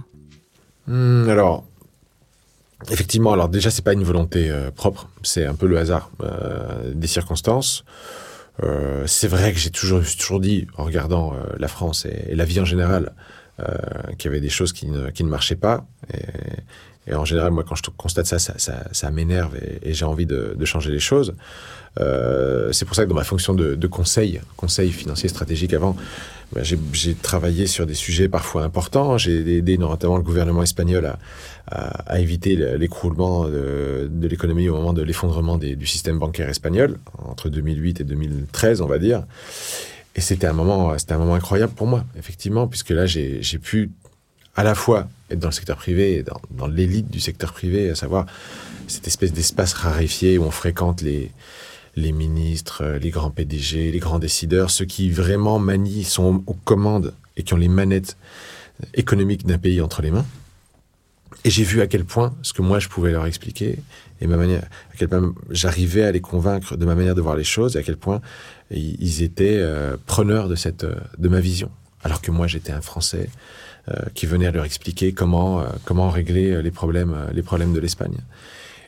Hmm, 0.88 1.28
Alors, 1.28 1.64
effectivement, 2.90 3.32
alors 3.32 3.48
déjà, 3.48 3.70
c'est 3.70 3.84
pas 3.84 3.92
une 3.92 4.02
volonté 4.02 4.50
euh, 4.50 4.72
propre, 4.72 5.10
c'est 5.22 5.46
un 5.46 5.54
peu 5.54 5.68
le 5.68 5.78
hasard 5.78 6.10
euh, 6.24 6.92
des 6.92 7.06
circonstances. 7.06 7.84
Euh, 8.64 9.04
c'est 9.06 9.28
vrai 9.28 9.52
que 9.52 9.60
j'ai 9.60 9.70
toujours, 9.70 10.02
toujours 10.18 10.40
dit, 10.40 10.66
en 10.76 10.82
regardant 10.82 11.34
la 11.56 11.68
France 11.68 12.04
et, 12.04 12.34
la 12.34 12.44
vie 12.44 12.58
en 12.58 12.64
général, 12.64 13.12
qu'il 14.18 14.30
y 14.30 14.32
avait 14.32 14.40
des 14.40 14.48
choses 14.48 14.72
qui 14.72 14.86
ne, 14.86 15.28
marchaient 15.28 15.56
pas. 15.56 15.84
Et, 17.06 17.14
en 17.14 17.24
général, 17.24 17.50
moi, 17.50 17.64
quand 17.68 17.74
je 17.74 17.82
constate 17.96 18.26
ça, 18.26 18.38
ça, 18.38 19.10
m'énerve 19.10 19.56
et, 19.82 19.92
j'ai 19.92 20.04
envie 20.04 20.26
de, 20.26 20.64
changer 20.64 20.90
les 20.90 21.00
choses. 21.00 21.34
Euh, 22.00 22.72
c'est 22.72 22.86
pour 22.86 22.94
ça 22.94 23.04
que 23.04 23.08
dans 23.08 23.14
ma 23.14 23.24
fonction 23.24 23.54
de, 23.54 23.86
conseil, 23.86 24.40
conseil 24.56 24.90
financier 24.92 25.28
stratégique 25.28 25.74
avant, 25.74 25.96
ben, 26.54 26.62
j'ai 26.64 27.14
travaillé 27.14 27.66
sur 27.66 27.86
des 27.86 27.94
sujets 27.94 28.28
parfois 28.28 28.62
importants. 28.62 29.18
J'ai 29.18 29.56
aidé 29.56 29.78
notamment 29.78 30.16
le 30.16 30.22
gouvernement 30.22 30.62
espagnol 30.62 31.14
à, 31.70 32.20
éviter 32.20 32.56
l'écroulement 32.76 33.46
de 33.46 34.26
l'économie 34.28 34.68
au 34.68 34.74
moment 34.74 34.92
de 34.92 35.02
l'effondrement 35.02 35.58
du 35.58 35.86
système 35.86 36.18
bancaire 36.18 36.48
espagnol, 36.48 36.98
entre 37.18 37.48
2008 37.48 38.00
et 38.00 38.04
2013, 38.04 38.80
on 38.80 38.86
va 38.86 38.98
dire. 38.98 39.24
Et 40.14 40.20
c'était 40.20 40.46
un 40.46 40.52
moment, 40.52 40.96
c'était 40.98 41.14
un 41.14 41.18
moment 41.18 41.34
incroyable 41.34 41.72
pour 41.72 41.86
moi, 41.86 42.04
effectivement, 42.18 42.66
puisque 42.66 42.90
là, 42.90 43.06
j'ai 43.06 43.58
pu 43.58 43.90
à 44.54 44.62
la 44.62 44.74
fois 44.74 45.08
être 45.30 45.38
dans 45.38 45.48
le 45.48 45.52
secteur 45.52 45.76
privé 45.76 46.18
et 46.18 46.22
dans, 46.22 46.66
l'élite 46.66 47.10
du 47.10 47.20
secteur 47.20 47.52
privé, 47.52 47.88
à 47.90 47.94
savoir 47.94 48.26
cette 48.88 49.06
espèce 49.06 49.32
d'espace 49.32 49.72
raréfié 49.72 50.36
où 50.36 50.44
on 50.44 50.50
fréquente 50.50 51.02
les 51.02 52.12
ministres, 52.12 52.84
les 53.00 53.10
grands 53.10 53.30
PDG, 53.30 53.90
les 53.90 53.98
grands 53.98 54.18
décideurs, 54.18 54.70
ceux 54.70 54.84
qui 54.84 55.10
vraiment 55.10 55.58
manient, 55.58 56.04
sont 56.04 56.42
aux 56.46 56.54
commandes 56.54 57.14
et 57.36 57.42
qui 57.42 57.54
ont 57.54 57.58
les 57.58 57.68
manettes 57.68 58.16
économiques 58.94 59.46
d'un 59.46 59.58
pays 59.58 59.80
entre 59.80 60.02
les 60.02 60.10
mains. 60.10 60.26
Et 61.44 61.50
j'ai 61.50 61.64
vu 61.64 61.80
à 61.80 61.86
quel 61.86 62.04
point 62.04 62.34
ce 62.42 62.52
que 62.52 62.62
moi 62.62 62.78
je 62.78 62.88
pouvais 62.88 63.12
leur 63.12 63.26
expliquer 63.26 63.78
et 64.20 64.26
ma 64.26 64.36
manière, 64.36 64.62
à 64.62 64.96
quel 64.96 65.08
point 65.08 65.34
j'arrivais 65.50 66.04
à 66.04 66.12
les 66.12 66.20
convaincre 66.20 66.76
de 66.76 66.86
ma 66.86 66.94
manière 66.94 67.14
de 67.14 67.20
voir 67.20 67.34
les 67.34 67.44
choses 67.44 67.74
et 67.76 67.80
à 67.80 67.82
quel 67.82 67.96
point 67.96 68.20
ils 68.70 69.22
étaient 69.22 69.58
euh, 69.58 69.96
preneurs 70.06 70.48
de 70.48 70.54
cette 70.54 70.84
euh, 70.84 70.94
de 71.18 71.28
ma 71.28 71.40
vision. 71.40 71.70
Alors 72.04 72.20
que 72.20 72.30
moi 72.30 72.46
j'étais 72.46 72.72
un 72.72 72.80
Français 72.80 73.28
euh, 73.88 73.94
qui 74.14 74.26
venait 74.26 74.46
à 74.46 74.52
leur 74.52 74.64
expliquer 74.64 75.12
comment 75.12 75.64
comment 75.84 76.08
régler 76.08 76.62
les 76.62 76.70
problèmes 76.70 77.16
les 77.32 77.42
problèmes 77.42 77.72
de 77.72 77.80
l'Espagne. 77.80 78.16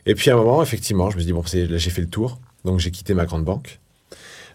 Et 0.05 0.15
puis 0.15 0.29
à 0.31 0.35
un 0.35 0.37
moment 0.37 0.63
effectivement 0.63 1.09
je 1.09 1.15
me 1.15 1.21
suis 1.21 1.27
dit 1.27 1.33
bon 1.33 1.43
là 1.43 1.77
j'ai 1.77 1.89
fait 1.89 2.01
le 2.01 2.09
tour 2.09 2.39
donc 2.63 2.79
j'ai 2.79 2.91
quitté 2.91 3.13
ma 3.13 3.25
grande 3.25 3.43
banque. 3.43 3.79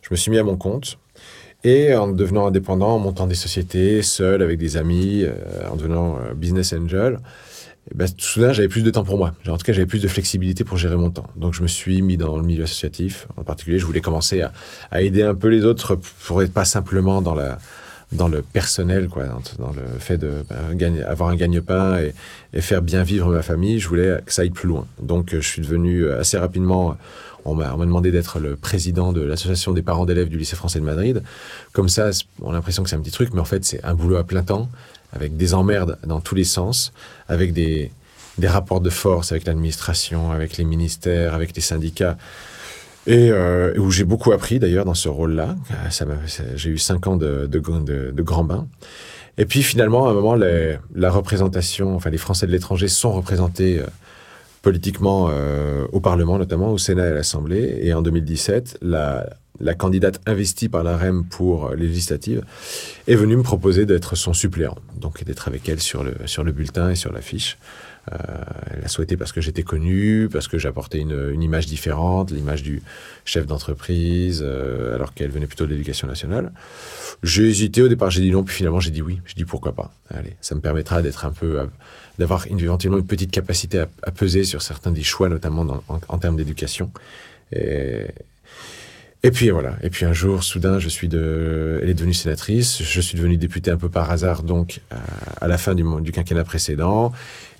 Je 0.02 0.08
me 0.10 0.16
suis 0.16 0.30
mis 0.30 0.38
à 0.38 0.44
mon 0.44 0.56
compte. 0.56 0.98
Et 1.62 1.94
en 1.94 2.08
devenant 2.08 2.46
indépendant, 2.46 2.94
en 2.94 2.98
montant 2.98 3.26
des 3.26 3.34
sociétés, 3.34 4.00
seul, 4.00 4.40
avec 4.40 4.56
des 4.56 4.78
amis, 4.78 5.26
en 5.70 5.76
devenant 5.76 6.18
business 6.34 6.72
angel, 6.72 7.18
ben, 7.94 8.08
soudain, 8.18 8.52
j'avais 8.52 8.68
plus 8.68 8.82
de 8.82 8.90
temps 8.90 9.04
pour 9.04 9.18
moi. 9.18 9.32
En 9.48 9.56
tout 9.56 9.64
cas, 9.64 9.72
j'avais 9.72 9.86
plus 9.86 10.00
de 10.00 10.08
flexibilité 10.08 10.64
pour 10.64 10.76
gérer 10.76 10.96
mon 10.96 11.10
temps. 11.10 11.26
Donc, 11.36 11.54
je 11.54 11.62
me 11.62 11.68
suis 11.68 12.02
mis 12.02 12.16
dans 12.16 12.36
le 12.36 12.42
milieu 12.42 12.64
associatif. 12.64 13.26
En 13.36 13.42
particulier, 13.42 13.78
je 13.78 13.86
voulais 13.86 14.00
commencer 14.00 14.42
à, 14.42 15.02
aider 15.02 15.22
un 15.22 15.34
peu 15.34 15.48
les 15.48 15.64
autres 15.64 15.96
pour 16.24 16.42
être 16.42 16.52
pas 16.52 16.64
simplement 16.64 17.20
dans 17.20 17.34
le 17.34 18.42
personnel, 18.42 19.08
quoi, 19.08 19.24
dans, 19.58 19.72
le 19.72 19.98
fait 19.98 20.18
de 20.18 20.44
ben, 20.48 20.74
gagner, 20.74 21.02
avoir 21.02 21.30
un 21.30 21.36
gagne-pain 21.36 21.98
et, 21.98 22.14
et, 22.54 22.60
faire 22.60 22.82
bien 22.82 23.02
vivre 23.02 23.32
ma 23.32 23.42
famille. 23.42 23.80
Je 23.80 23.88
voulais 23.88 24.20
que 24.24 24.32
ça 24.32 24.42
aille 24.42 24.50
plus 24.50 24.68
loin. 24.68 24.86
Donc, 25.02 25.30
je 25.32 25.40
suis 25.40 25.62
devenu 25.62 26.04
euh, 26.04 26.20
assez 26.20 26.38
rapidement. 26.38 26.96
On 27.44 27.54
m'a 27.54 27.70
demandé 27.70 28.12
d'être 28.12 28.38
le 28.38 28.54
président 28.54 29.12
de 29.12 29.22
l'association 29.22 29.72
des 29.72 29.82
parents 29.82 30.04
d'élèves 30.04 30.28
du 30.28 30.36
lycée 30.36 30.56
français 30.56 30.78
de 30.78 30.84
Madrid. 30.84 31.22
Comme 31.72 31.88
ça, 31.88 32.10
on 32.42 32.50
a 32.50 32.52
l'impression 32.52 32.82
que 32.82 32.90
c'est 32.90 32.96
un 32.96 33.00
petit 33.00 33.10
truc, 33.10 33.30
mais 33.32 33.40
en 33.40 33.46
fait, 33.46 33.64
c'est 33.64 33.82
un 33.84 33.94
boulot 33.94 34.16
à 34.16 34.24
plein 34.24 34.42
temps 34.42 34.68
avec 35.12 35.36
des 35.36 35.54
emmerdes 35.54 35.98
dans 36.06 36.20
tous 36.20 36.34
les 36.34 36.44
sens, 36.44 36.92
avec 37.28 37.52
des, 37.52 37.90
rapports 38.42 38.80
de 38.80 38.88
force 38.88 39.32
avec 39.32 39.44
l'administration, 39.44 40.32
avec 40.32 40.56
les 40.56 40.64
ministères, 40.64 41.34
avec 41.34 41.54
les 41.54 41.60
syndicats. 41.60 42.16
Et 43.06 43.30
euh, 43.30 43.74
où 43.78 43.90
j'ai 43.90 44.04
beaucoup 44.04 44.32
appris 44.32 44.58
d'ailleurs 44.58 44.84
dans 44.84 44.94
ce 44.94 45.08
rôle-là. 45.08 45.56
J'ai 46.54 46.70
eu 46.70 46.78
cinq 46.78 47.06
ans 47.06 47.16
de, 47.16 47.48
grand 48.22 48.44
bain. 48.44 48.66
Et 49.36 49.46
puis 49.46 49.62
finalement, 49.62 50.06
à 50.06 50.10
un 50.10 50.14
moment, 50.14 50.34
les, 50.34 50.76
la 50.94 51.10
représentation, 51.10 51.96
enfin 51.96 52.10
les 52.10 52.18
Français 52.18 52.46
de 52.46 52.52
l'étranger 52.52 52.88
sont 52.88 53.12
représentés 53.12 53.78
euh, 53.78 53.86
politiquement 54.62 55.28
euh, 55.30 55.86
au 55.92 56.00
Parlement, 56.00 56.38
notamment 56.38 56.70
au 56.70 56.78
Sénat 56.78 57.06
et 57.06 57.10
à 57.10 57.14
l'Assemblée. 57.14 57.78
Et 57.82 57.94
en 57.94 58.02
2017, 58.02 58.78
la, 58.82 59.28
la 59.60 59.74
candidate 59.74 60.20
investie 60.26 60.68
par 60.68 60.82
la 60.82 60.96
REM 60.96 61.24
pour 61.24 61.70
les 61.70 61.86
législatives, 61.86 62.42
est 63.06 63.14
venue 63.14 63.36
me 63.36 63.42
proposer 63.42 63.86
d'être 63.86 64.16
son 64.16 64.32
suppléant, 64.32 64.76
donc 64.98 65.22
d'être 65.24 65.48
avec 65.48 65.68
elle 65.68 65.80
sur 65.80 66.02
le, 66.02 66.14
sur 66.26 66.44
le 66.44 66.52
bulletin 66.52 66.90
et 66.90 66.94
sur 66.94 67.12
l'affiche. 67.12 67.58
Euh, 68.12 68.16
elle 68.72 68.84
a 68.84 68.88
souhaité 68.88 69.16
parce 69.16 69.30
que 69.30 69.40
j'étais 69.40 69.62
connu, 69.62 70.28
parce 70.32 70.48
que 70.48 70.58
j'apportais 70.58 70.98
une, 70.98 71.42
image 71.42 71.66
différente, 71.66 72.30
l'image 72.30 72.62
du 72.62 72.82
chef 73.24 73.46
d'entreprise, 73.46 74.42
euh, 74.44 74.94
alors 74.94 75.12
qu'elle 75.12 75.30
venait 75.30 75.46
plutôt 75.46 75.66
de 75.66 75.70
l'éducation 75.70 76.08
nationale. 76.08 76.52
J'ai 77.22 77.48
hésité 77.48 77.82
au 77.82 77.88
départ, 77.88 78.10
j'ai 78.10 78.22
dit 78.22 78.30
non, 78.30 78.42
puis 78.42 78.56
finalement 78.56 78.80
j'ai 78.80 78.90
dit 78.90 79.02
oui. 79.02 79.20
Je 79.26 79.34
dis 79.34 79.44
pourquoi 79.44 79.72
pas. 79.72 79.92
Allez, 80.08 80.36
ça 80.40 80.54
me 80.54 80.60
permettra 80.60 81.02
d'être 81.02 81.24
un 81.24 81.32
peu, 81.32 81.60
d'avoir 82.18 82.46
éventuellement 82.46 82.98
une 82.98 83.06
petite 83.06 83.30
capacité 83.30 83.84
à, 84.02 84.10
peser 84.10 84.44
sur 84.44 84.62
certains 84.62 84.92
des 84.92 85.02
choix, 85.02 85.28
notamment 85.28 85.82
en, 85.88 86.00
en, 86.08 86.18
termes 86.18 86.36
d'éducation. 86.36 86.90
Et, 87.52 88.06
et 89.22 89.30
puis 89.30 89.50
voilà. 89.50 89.76
Et 89.82 89.90
puis 89.90 90.04
un 90.04 90.12
jour, 90.12 90.42
soudain, 90.42 90.78
je 90.78 90.88
suis 90.88 91.08
de, 91.08 91.78
elle 91.82 91.90
est 91.90 91.94
devenue 91.94 92.14
sénatrice. 92.14 92.82
Je 92.82 93.00
suis 93.00 93.16
devenu 93.16 93.36
député 93.36 93.70
un 93.70 93.76
peu 93.76 93.88
par 93.88 94.10
hasard, 94.10 94.42
donc 94.42 94.80
à, 95.40 95.46
la 95.46 95.58
fin 95.58 95.74
du, 95.74 96.12
quinquennat 96.12 96.44
précédent. 96.44 97.12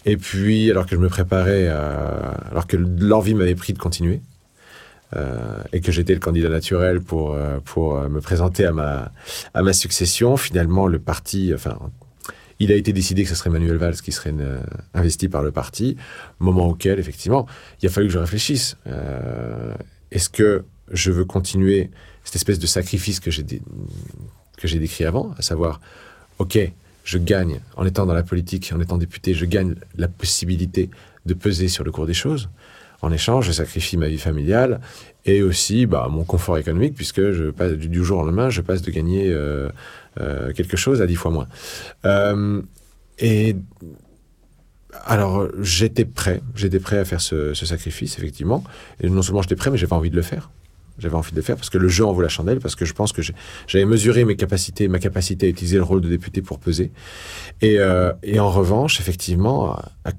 Et 0.06 0.16
puis, 0.16 0.70
alors 0.70 0.86
que 0.86 0.96
je 0.96 1.00
me 1.00 1.08
préparais, 1.08 1.68
alors 1.68 2.66
que 2.66 2.76
l'envie 2.76 3.34
m'avait 3.34 3.54
pris 3.54 3.74
de 3.74 3.78
continuer, 3.78 4.22
euh, 5.16 5.60
et 5.72 5.80
que 5.80 5.90
j'étais 5.90 6.14
le 6.14 6.20
candidat 6.20 6.48
naturel 6.48 7.00
pour 7.00 7.34
euh, 7.34 7.58
pour 7.64 7.96
euh, 7.96 8.08
me 8.08 8.20
présenter 8.20 8.64
à 8.64 8.72
ma 8.72 9.10
à 9.54 9.62
ma 9.62 9.72
succession, 9.72 10.36
finalement, 10.36 10.86
le 10.86 10.98
parti, 10.98 11.52
enfin. 11.54 11.78
Il 12.62 12.70
a 12.70 12.74
été 12.74 12.92
décidé 12.92 13.22
que 13.22 13.30
ce 13.30 13.34
serait 13.34 13.48
Manuel 13.48 13.78
Valls 13.78 13.94
qui 13.94 14.12
serait 14.12 14.34
investi 14.92 15.28
par 15.28 15.42
le 15.42 15.50
parti, 15.50 15.96
moment 16.40 16.68
auquel, 16.68 16.98
effectivement, 16.98 17.46
il 17.80 17.86
a 17.86 17.88
fallu 17.90 18.08
que 18.08 18.12
je 18.12 18.18
réfléchisse. 18.18 18.76
Est-ce 20.10 20.28
que 20.28 20.66
je 20.90 21.10
veux 21.10 21.24
continuer 21.24 21.90
cette 22.24 22.36
espèce 22.36 22.58
de 22.58 22.66
sacrifice 22.66 23.20
que 23.20 23.30
j'ai 23.30 23.44
que 24.56 24.68
j'ai 24.68 24.78
décrit 24.78 25.04
avant, 25.04 25.32
à 25.38 25.42
savoir, 25.42 25.80
ok, 26.38 26.58
je 27.04 27.18
gagne 27.18 27.60
en 27.76 27.86
étant 27.86 28.06
dans 28.06 28.14
la 28.14 28.22
politique, 28.22 28.72
en 28.74 28.80
étant 28.80 28.98
député, 28.98 29.34
je 29.34 29.46
gagne 29.46 29.74
la 29.96 30.06
possibilité 30.06 30.90
de 31.26 31.34
peser 31.34 31.68
sur 31.68 31.82
le 31.82 31.90
cours 31.90 32.06
des 32.06 32.14
choses. 32.14 32.50
En 33.02 33.10
échange, 33.10 33.46
je 33.46 33.52
sacrifie 33.52 33.96
ma 33.96 34.08
vie 34.08 34.18
familiale 34.18 34.80
et 35.24 35.42
aussi 35.42 35.86
bah, 35.86 36.08
mon 36.10 36.24
confort 36.24 36.58
économique, 36.58 36.94
puisque 36.94 37.30
je 37.32 37.50
passe 37.50 37.72
du 37.72 38.04
jour 38.04 38.20
au 38.20 38.24
lendemain, 38.24 38.50
je 38.50 38.60
passe 38.60 38.82
de 38.82 38.90
gagner 38.90 39.30
euh, 39.30 39.70
euh, 40.20 40.52
quelque 40.52 40.76
chose 40.76 41.00
à 41.00 41.06
dix 41.06 41.16
fois 41.16 41.30
moins. 41.30 41.48
Euh, 42.04 42.60
et 43.18 43.56
alors, 45.06 45.48
j'étais 45.60 46.04
prêt, 46.04 46.42
j'étais 46.54 46.80
prêt 46.80 46.98
à 46.98 47.04
faire 47.04 47.20
ce, 47.20 47.54
ce, 47.54 47.64
sacrifice, 47.64 48.18
effectivement. 48.18 48.62
Et 49.00 49.08
non 49.08 49.22
seulement 49.22 49.40
j'étais 49.40 49.56
prêt, 49.56 49.70
mais 49.70 49.78
j'avais 49.78 49.94
envie 49.94 50.10
de 50.10 50.16
le 50.16 50.22
faire 50.22 50.50
j'avais 51.00 51.14
envie 51.14 51.32
de 51.32 51.40
faire 51.40 51.56
parce 51.56 51.70
que 51.70 51.78
le 51.78 51.88
jeu 51.88 52.04
en 52.04 52.12
vaut 52.12 52.20
la 52.20 52.28
chandelle, 52.28 52.60
parce 52.60 52.74
que 52.74 52.84
je 52.84 52.92
pense 52.92 53.12
que 53.12 53.22
j'avais 53.66 53.84
mesuré 53.84 54.24
mes 54.24 54.36
capacités, 54.36 54.88
ma 54.88 54.98
capacité 54.98 55.46
à 55.46 55.48
utiliser 55.48 55.76
le 55.76 55.82
rôle 55.82 56.00
de 56.00 56.08
député 56.08 56.42
pour 56.42 56.58
peser. 56.58 56.92
Et, 57.60 57.78
euh, 57.78 58.12
en 58.38 58.50
revanche, 58.50 59.00
effectivement, 59.00 59.78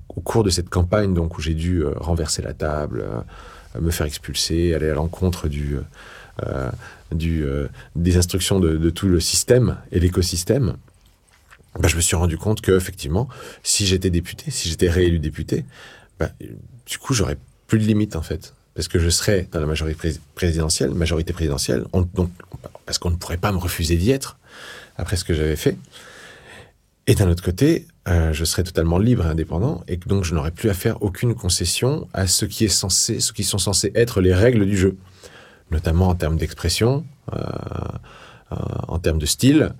au 0.10 0.22
cours 0.22 0.44
de 0.44 0.50
cette 0.50 0.70
campagne, 0.70 1.13
donc 1.13 1.38
où 1.38 1.41
j'ai 1.41 1.54
dû 1.54 1.84
euh, 1.84 1.94
renverser 1.98 2.41
la 2.41 2.54
table, 2.54 3.04
euh, 3.06 3.80
me 3.80 3.91
faire 3.91 4.06
expulser, 4.06 4.74
aller 4.74 4.89
à 4.89 4.94
l'encontre 4.94 5.48
du, 5.48 5.78
des 7.96 8.17
instructions 8.17 8.60
de, 8.60 8.89
tout 8.89 9.08
le 9.08 9.20
système 9.20 9.78
et 9.91 10.00
l'écosystème, 10.00 10.76
bah, 11.80 11.88
je 11.88 11.96
me 11.96 12.02
suis 12.02 12.17
rendu 12.17 12.38
compte 12.38 12.62
que 12.62 12.74
effectivement, 12.74 13.30
si 13.63 13.86
j'étais 13.86 14.10
député, 14.10 14.52
si 14.52 14.67
j'étais 14.67 14.89
réélu 14.89 15.20
député, 15.20 15.63
bah, 16.20 16.30
du 16.86 16.98
coup, 16.98 17.13
j'aurais 17.13 17.38
plus 17.67 17.80
de 17.80 17.86
limite 17.86 18.17
en 18.17 18.22
fait, 18.22 18.54
parce 18.74 18.88
que 18.88 19.00
je 19.00 19.10
serai 19.10 19.48
dans 19.52 19.60
la 19.60 19.66
majorité 19.66 20.14
présidentielle, 20.36 20.92
majorité 20.92 21.34
présidentielle, 21.34 21.86
donc 22.14 22.30
parce 22.86 22.98
qu'on 22.98 23.12
ne 23.12 23.16
pourrait 23.16 23.38
pas 23.38 23.52
me 23.52 23.58
refuser 23.58 23.96
d'y 23.96 24.12
être 24.12 24.38
après 24.98 25.16
ce 25.16 25.24
que 25.24 25.34
j'avais 25.34 25.56
fait. 25.56 25.78
Et 27.08 27.16
d'un 27.16 27.30
autre 27.30 27.44
côté, 27.44 27.88
euh, 28.08 28.32
je 28.32 28.46
serais 28.46 28.64
totalement 28.64 28.98
libre 28.98 29.26
et 29.26 29.30
indépendant, 29.30 29.84
et 29.88 29.98
donc 29.98 30.24
je 30.24 30.34
n'aurais 30.34 30.52
plus 30.52 30.70
à 30.70 30.74
faire 30.74 31.02
aucune 31.02 31.36
concession 31.36 32.08
à 32.14 32.28
ce 32.28 32.46
qui 32.46 32.66
est 32.66 32.70
censé, 32.70 33.20
ce 33.20 33.34
qui 33.34 33.44
sont 33.44 33.58
censés 33.58 33.92
être 33.96 34.22
les 34.22 34.34
règles 34.34 34.66
du 34.66 34.78
jeu, 34.78 34.96
notamment 35.72 36.10
en 36.10 36.16
termes 36.16 36.38
d'expression, 36.38 37.04
euh, 37.34 37.38
euh, 38.52 38.56
en 38.88 39.00
termes 39.00 39.20
de 39.20 39.26
style 39.26 39.74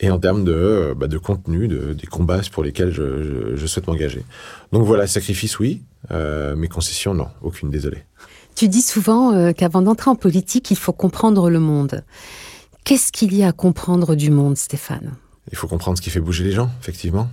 et 0.00 0.10
en 0.10 0.18
termes 0.18 0.44
de, 0.44 0.94
bah, 0.96 1.08
de 1.08 1.18
contenu, 1.18 1.68
de, 1.68 1.94
des 1.94 2.06
combats 2.06 2.40
pour 2.52 2.62
lesquels 2.62 2.92
je, 2.92 3.66
souhaite 3.66 3.86
m'engager. 3.86 4.24
Donc 4.72 4.84
voilà, 4.84 5.06
sacrifice 5.06 5.58
oui, 5.58 5.82
mais 6.10 6.68
concession 6.68 7.14
non, 7.14 7.28
aucune, 7.42 7.70
désolé. 7.70 8.04
Tu 8.54 8.68
dis 8.68 8.82
souvent 8.82 9.52
qu'avant 9.52 9.82
d'entrer 9.82 10.10
en 10.10 10.16
politique, 10.16 10.70
il 10.70 10.76
faut 10.76 10.92
comprendre 10.92 11.50
le 11.50 11.60
monde. 11.60 12.02
Qu'est-ce 12.84 13.12
qu'il 13.12 13.34
y 13.34 13.42
a 13.42 13.48
à 13.48 13.52
comprendre 13.52 14.14
du 14.14 14.30
monde, 14.30 14.56
Stéphane? 14.56 15.14
Il 15.52 15.58
faut 15.58 15.68
comprendre 15.68 15.98
ce 15.98 16.02
qui 16.02 16.10
fait 16.10 16.20
bouger 16.20 16.44
les 16.44 16.52
gens, 16.52 16.70
effectivement. 16.80 17.28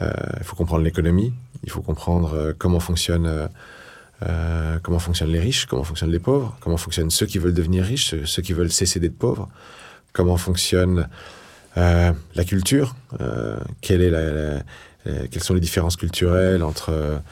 Euh, 0.00 0.10
il 0.38 0.44
faut 0.44 0.56
comprendre 0.56 0.82
l'économie, 0.82 1.32
il 1.64 1.70
faut 1.70 1.82
comprendre 1.82 2.34
euh, 2.34 2.52
comment 2.56 2.80
fonctionne 2.80 3.48
euh, 4.22 4.78
comment 4.82 4.98
fonctionnent 4.98 5.30
les 5.30 5.40
riches, 5.40 5.66
comment 5.66 5.84
fonctionnent 5.84 6.12
les 6.12 6.18
pauvres, 6.18 6.56
comment 6.60 6.76
fonctionnent 6.76 7.10
ceux 7.10 7.26
qui 7.26 7.38
veulent 7.38 7.54
devenir 7.54 7.84
riches, 7.84 8.14
ceux, 8.24 8.42
qui 8.42 8.52
veulent 8.52 8.70
cesser 8.70 9.00
d'être 9.00 9.18
pauvres, 9.18 9.48
comment 10.12 10.36
fonctionne 10.36 11.08
la 11.74 12.44
culture, 12.46 12.94
quelle 13.80 14.02
est 14.02 14.10
la, 14.10 14.62
quelles 15.28 15.42
sont 15.42 15.54
les 15.54 15.60
différences 15.60 15.96
culturelles 15.96 16.62
entre, 16.62 17.22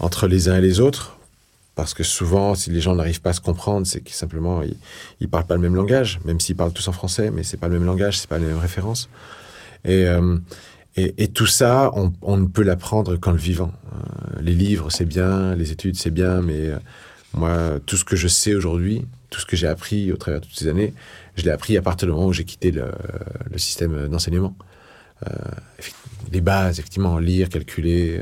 entre 0.00 0.26
les 0.26 0.48
uns 0.48 0.56
et 0.56 0.60
les 0.60 0.80
autres. 0.80 1.16
Parce 1.74 1.94
que 1.94 2.02
souvent, 2.02 2.56
si 2.56 2.70
les 2.70 2.80
gens 2.80 2.96
n'arrivent 2.96 3.20
pas 3.20 3.30
à 3.30 3.34
se 3.34 3.40
comprendre, 3.40 3.86
c'est 3.86 4.00
que 4.00 4.10
simplement, 4.10 4.62
ils 4.62 4.76
ne 5.20 5.26
parlent 5.28 5.46
pas 5.46 5.54
le 5.54 5.60
même 5.60 5.76
langage, 5.76 6.18
même 6.24 6.40
s'ils 6.40 6.56
parlent 6.56 6.72
tous 6.72 6.88
en 6.88 6.92
français, 6.92 7.30
mais 7.30 7.44
c'est 7.44 7.56
pas 7.56 7.68
le 7.68 7.74
même 7.74 7.86
langage, 7.86 8.18
c'est 8.18 8.28
pas 8.28 8.38
les 8.38 8.46
mêmes 8.46 8.58
références. 8.58 9.08
Et, 9.84 10.08
et, 10.96 11.28
tout 11.28 11.46
ça, 11.46 11.92
on, 12.22 12.36
ne 12.36 12.46
peut 12.46 12.62
l'apprendre 12.62 13.16
qu'en 13.16 13.30
le 13.30 13.38
vivant. 13.38 13.72
Euh, 13.92 14.40
les 14.40 14.54
livres, 14.54 14.90
c'est 14.90 15.04
bien, 15.04 15.54
les 15.54 15.70
études, 15.70 15.96
c'est 15.96 16.10
bien, 16.10 16.42
mais 16.42 16.66
euh, 16.66 16.78
moi, 17.34 17.78
tout 17.86 17.96
ce 17.96 18.04
que 18.04 18.16
je 18.16 18.26
sais 18.26 18.54
aujourd'hui, 18.54 19.06
tout 19.30 19.40
ce 19.40 19.46
que 19.46 19.56
j'ai 19.56 19.68
appris 19.68 20.10
au 20.10 20.16
travers 20.16 20.40
de 20.40 20.46
toutes 20.46 20.58
ces 20.58 20.66
années, 20.66 20.94
je 21.36 21.44
l'ai 21.44 21.50
appris 21.50 21.76
à 21.76 21.82
partir 21.82 22.08
du 22.08 22.14
moment 22.14 22.26
où 22.26 22.32
j'ai 22.32 22.44
quitté 22.44 22.72
le, 22.72 22.90
système 23.58 24.08
d'enseignement. 24.08 24.56
Euh, 25.24 25.30
les 26.32 26.40
bases, 26.40 26.80
effectivement, 26.80 27.18
lire, 27.18 27.48
calculer, 27.48 28.20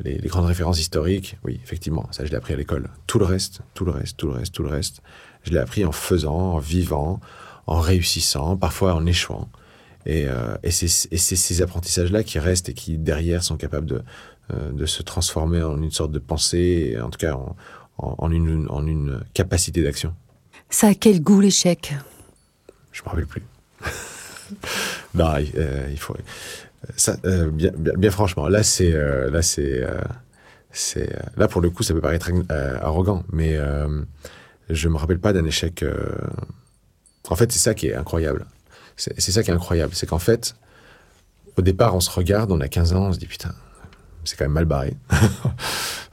les, 0.00 0.18
les, 0.18 0.28
grandes 0.28 0.46
références 0.46 0.80
historiques, 0.80 1.36
oui, 1.44 1.60
effectivement, 1.62 2.06
ça 2.10 2.24
je 2.24 2.30
l'ai 2.30 2.36
appris 2.36 2.54
à 2.54 2.56
l'école. 2.56 2.88
Tout 3.06 3.18
le 3.18 3.24
reste, 3.24 3.60
tout 3.74 3.84
le 3.84 3.90
reste, 3.90 4.16
tout 4.16 4.26
le 4.26 4.34
reste, 4.34 4.54
tout 4.54 4.62
le 4.62 4.68
reste, 4.68 5.02
je 5.44 5.50
l'ai 5.50 5.58
appris 5.58 5.84
en 5.84 5.92
faisant, 5.92 6.54
en 6.54 6.58
vivant, 6.58 7.20
en 7.66 7.80
réussissant, 7.80 8.56
parfois 8.56 8.94
en 8.94 9.06
échouant. 9.06 9.48
Euh, 10.08 10.56
et, 10.62 10.70
c'est 10.70 10.86
ces 11.16 11.62
apprentissages-là 11.62 12.22
qui 12.22 12.38
restent 12.38 12.68
et 12.68 12.74
qui, 12.74 12.98
derrière, 12.98 13.42
sont 13.42 13.56
capables 13.56 13.86
de, 13.86 14.02
euh, 14.52 14.86
se 14.86 15.02
transformer 15.02 15.62
en 15.62 15.80
une 15.82 15.90
sorte 15.90 16.12
de 16.12 16.18
pensée, 16.18 16.96
en 17.00 17.10
tout 17.10 17.18
cas 17.18 17.38
en, 17.98 18.30
une, 18.30 19.20
capacité 19.34 19.82
d'action. 19.82 20.14
Ça 20.70 20.88
a 20.88 20.94
quel 20.94 21.22
goût 21.22 21.40
l'échec? 21.40 21.94
Je 22.92 23.02
me 23.02 23.08
rappelle 23.08 23.26
plus. 23.26 23.42
non, 25.14 25.34
euh, 25.56 25.88
il 25.90 25.98
faut. 25.98 26.16
Ça, 26.96 27.16
bien, 27.76 28.10
franchement, 28.10 28.48
là 28.48 28.62
c'est 28.62 28.92
là 28.92 29.42
c'est 29.42 29.84
c'est 30.70 31.10
là 31.36 31.48
pour 31.48 31.60
le 31.60 31.70
coup 31.70 31.82
ça 31.82 31.92
peut 31.92 32.00
paraître 32.00 32.30
arrogant, 32.80 33.24
mais 33.32 33.58
je 34.70 34.88
me 34.88 34.96
rappelle 34.96 35.18
pas 35.18 35.32
d'un 35.32 35.44
échec. 35.44 35.84
En 37.28 37.36
fait, 37.36 37.50
c'est 37.52 37.58
ça 37.58 37.74
qui 37.74 37.88
est 37.88 37.94
incroyable. 37.94 38.46
C'est 38.96 39.20
ça 39.20 39.42
qui 39.42 39.50
est 39.50 39.54
incroyable. 39.54 39.94
C'est 39.94 40.06
qu'en 40.06 40.18
fait, 40.18 40.56
au 41.56 41.62
départ, 41.62 41.94
on 41.94 42.00
se 42.00 42.10
regarde, 42.10 42.50
on 42.52 42.60
a 42.60 42.68
15 42.68 42.92
ans, 42.94 43.06
on 43.08 43.12
se 43.12 43.18
dit 43.18 43.26
putain, 43.26 43.54
c'est 44.24 44.36
quand 44.36 44.44
même 44.44 44.52
mal 44.52 44.64
barré. 44.64 44.96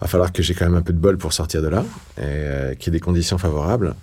Va 0.01 0.07
falloir 0.07 0.31
que 0.31 0.43
j'ai 0.43 0.53
quand 0.53 0.65
même 0.65 0.75
un 0.75 0.81
peu 0.81 0.93
de 0.93 0.99
bol 0.99 1.17
pour 1.17 1.33
sortir 1.33 1.61
de 1.61 1.67
là, 1.67 1.83
et 2.17 2.21
euh, 2.21 2.75
qu'il 2.75 2.93
y 2.93 2.95
ait 2.95 2.99
des 2.99 3.03
conditions 3.03 3.37
favorables. 3.37 3.95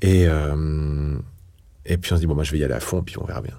Et, 0.00 0.26
euh, 0.26 1.16
et 1.84 1.96
puis 1.96 2.12
on 2.12 2.16
se 2.16 2.20
dit, 2.20 2.26
bon, 2.26 2.34
moi 2.34 2.44
je 2.44 2.52
vais 2.52 2.58
y 2.58 2.64
aller 2.64 2.74
à 2.74 2.80
fond, 2.80 3.02
puis 3.02 3.16
on 3.18 3.24
verra 3.24 3.40
bien. 3.40 3.54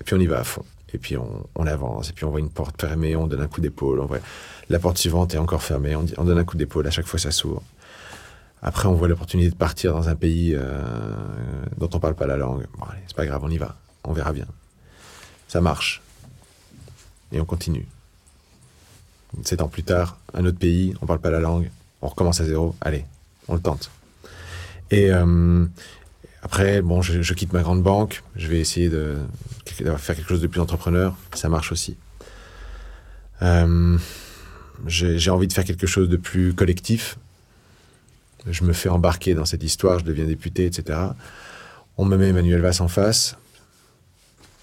Et 0.00 0.04
puis 0.04 0.14
on 0.14 0.20
y 0.20 0.26
va 0.26 0.40
à 0.40 0.44
fond. 0.44 0.64
Et 0.92 0.98
puis 0.98 1.16
on, 1.16 1.66
avance, 1.66 2.10
et 2.10 2.12
puis 2.12 2.24
on 2.24 2.30
voit 2.30 2.40
une 2.40 2.50
porte 2.50 2.80
fermée, 2.80 3.14
on 3.14 3.26
donne 3.26 3.42
un 3.42 3.46
coup 3.46 3.60
d'épaule, 3.60 4.00
on 4.00 4.06
voit 4.06 4.18
la 4.68 4.78
porte 4.78 4.98
suivante 4.98 5.34
est 5.34 5.38
encore 5.38 5.62
fermée, 5.62 5.96
on, 5.96 6.24
donne 6.24 6.38
un 6.38 6.44
coup 6.44 6.56
d'épaule, 6.56 6.86
à 6.86 6.90
chaque 6.90 7.06
fois 7.06 7.18
ça 7.18 7.30
s'ouvre. 7.30 7.62
Après, 8.62 8.88
on 8.88 8.94
voit 8.94 9.08
l'opportunité 9.08 9.50
de 9.50 9.56
partir 9.56 9.92
dans 9.92 10.08
un 10.08 10.14
pays 10.14 10.54
euh, 10.54 10.80
dont 11.78 11.88
on 11.94 11.98
parle 11.98 12.14
pas 12.14 12.26
la 12.26 12.36
langue. 12.36 12.66
Bon, 12.78 12.84
allez, 12.84 13.00
c'est 13.06 13.16
pas 13.16 13.24
grave, 13.24 13.40
on 13.42 13.50
y 13.50 13.56
va. 13.56 13.76
On 14.04 14.12
verra 14.12 14.32
bien. 14.32 14.46
Ça 15.48 15.60
marche. 15.60 16.02
Et 17.32 17.40
on 17.40 17.44
continue. 17.44 17.86
Sept 19.42 19.62
ans 19.62 19.68
plus 19.68 19.82
tard, 19.82 20.18
un 20.34 20.44
autre 20.44 20.58
pays, 20.58 20.94
on 21.00 21.06
parle 21.06 21.20
pas 21.20 21.30
la 21.30 21.40
langue, 21.40 21.70
on 22.02 22.08
recommence 22.08 22.40
à 22.40 22.44
zéro. 22.44 22.74
Allez, 22.80 23.04
on 23.48 23.54
le 23.54 23.60
tente. 23.60 23.90
Et 24.90 25.10
euh, 25.10 25.64
après, 26.42 26.82
bon, 26.82 27.02
je, 27.02 27.34
quitte 27.34 27.52
ma 27.52 27.62
grande 27.62 27.82
banque. 27.82 28.22
Je 28.36 28.48
vais 28.48 28.60
essayer 28.60 28.88
de, 28.88 29.18
faire 29.66 30.16
quelque 30.16 30.28
chose 30.28 30.40
de 30.40 30.46
plus 30.46 30.60
entrepreneur. 30.60 31.16
Ça 31.34 31.48
marche 31.48 31.72
aussi. 31.72 31.96
Euh, 33.42 33.98
j'ai 34.86 35.30
envie 35.30 35.46
de 35.46 35.52
faire 35.52 35.64
quelque 35.64 35.86
chose 35.86 36.08
de 36.08 36.16
plus 36.16 36.54
collectif 36.54 37.16
je 38.46 38.64
me 38.64 38.72
fais 38.72 38.88
embarquer 38.88 39.34
dans 39.34 39.44
cette 39.44 39.62
histoire, 39.62 39.98
je 39.98 40.04
deviens 40.04 40.24
député, 40.24 40.66
etc. 40.66 40.98
On 41.96 42.04
me 42.04 42.16
met 42.16 42.28
Emmanuel 42.28 42.60
Valls 42.60 42.80
en 42.80 42.88
face. 42.88 43.36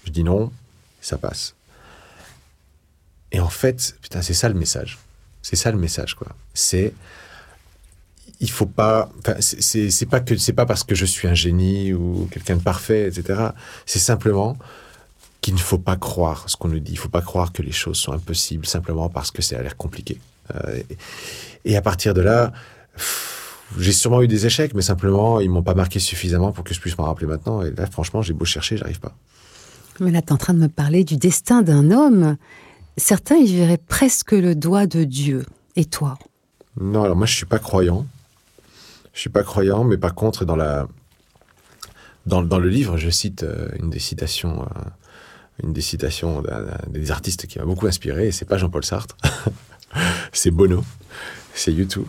Je 0.04 0.10
dis 0.10 0.24
non, 0.24 0.50
ça 1.00 1.18
passe. 1.18 1.54
Et 3.30 3.40
en 3.40 3.48
fait, 3.48 3.96
putain, 4.00 4.22
c'est 4.22 4.34
ça 4.34 4.48
le 4.48 4.54
message. 4.54 4.98
C'est 5.42 5.56
ça 5.56 5.70
le 5.70 5.78
message, 5.78 6.14
quoi. 6.14 6.28
C'est 6.54 6.92
il 8.40 8.50
faut 8.50 8.66
pas. 8.66 9.10
C'est 9.40 10.06
pas 10.06 10.20
que 10.20 10.36
c'est 10.36 10.52
pas 10.52 10.66
parce 10.66 10.84
que 10.84 10.94
je 10.94 11.04
suis 11.04 11.28
un 11.28 11.34
génie 11.34 11.92
ou 11.92 12.28
quelqu'un 12.30 12.56
de 12.56 12.62
parfait, 12.62 13.08
etc. 13.08 13.50
C'est 13.86 13.98
simplement 13.98 14.56
qu'il 15.40 15.54
ne 15.54 15.58
faut 15.58 15.78
pas 15.78 15.96
croire 15.96 16.44
ce 16.48 16.56
qu'on 16.56 16.68
nous 16.68 16.80
dit. 16.80 16.92
Il 16.92 16.96
ne 16.96 17.00
faut 17.00 17.08
pas 17.08 17.22
croire 17.22 17.52
que 17.52 17.62
les 17.62 17.72
choses 17.72 17.96
sont 17.98 18.12
impossibles 18.12 18.66
simplement 18.66 19.08
parce 19.08 19.30
que 19.30 19.42
ça 19.42 19.58
a 19.58 19.62
l'air 19.62 19.76
compliqué. 19.76 20.20
Euh, 20.54 20.82
et, 21.64 21.76
à 21.76 21.82
partir 21.82 22.14
de 22.14 22.20
là. 22.20 22.52
J'ai 23.78 23.92
sûrement 23.92 24.22
eu 24.22 24.28
des 24.28 24.46
échecs, 24.46 24.72
mais 24.74 24.80
simplement, 24.80 25.40
ils 25.40 25.50
m'ont 25.50 25.62
pas 25.62 25.74
marqué 25.74 25.98
suffisamment 25.98 26.52
pour 26.52 26.64
que 26.64 26.72
je 26.72 26.80
puisse 26.80 26.96
m'en 26.96 27.04
rappeler 27.04 27.26
maintenant. 27.26 27.60
Et 27.60 27.70
là, 27.70 27.86
franchement, 27.86 28.22
j'ai 28.22 28.32
beau 28.32 28.46
chercher, 28.46 28.78
j'arrive 28.78 28.98
pas. 28.98 29.14
Mais 30.00 30.10
là, 30.10 30.22
tu 30.22 30.28
es 30.28 30.32
en 30.32 30.38
train 30.38 30.54
de 30.54 30.58
me 30.58 30.68
parler 30.68 31.04
du 31.04 31.18
destin 31.18 31.60
d'un 31.60 31.90
homme. 31.90 32.36
Certains 32.96 33.36
y 33.36 33.54
verraient 33.54 33.76
presque 33.76 34.32
le 34.32 34.54
doigt 34.54 34.86
de 34.86 35.04
Dieu. 35.04 35.44
Et 35.76 35.84
toi? 35.84 36.16
Non, 36.80 37.04
alors 37.04 37.16
moi, 37.16 37.26
je 37.26 37.34
suis 37.34 37.46
pas 37.46 37.58
croyant. 37.58 38.06
Je 39.18 39.22
suis 39.22 39.30
pas 39.30 39.42
croyant, 39.42 39.82
mais 39.82 39.96
par 39.96 40.14
contre, 40.14 40.44
dans 40.44 40.54
le 40.58 40.86
livre, 42.68 42.98
je 42.98 43.10
cite 43.10 43.42
euh, 43.42 43.68
une 43.80 43.90
des 43.90 43.98
citations, 43.98 44.62
euh, 44.62 44.66
une 45.64 45.72
des 45.72 47.10
artistes 47.10 47.48
qui 47.48 47.58
m'a 47.58 47.64
beaucoup 47.64 47.88
inspiré. 47.88 48.28
Et 48.28 48.30
c'est 48.30 48.44
pas 48.44 48.58
Jean-Paul 48.58 48.84
Sartre, 48.84 49.16
c'est 50.32 50.52
Bono, 50.52 50.84
c'est 51.52 51.72
YouTube. 51.72 52.04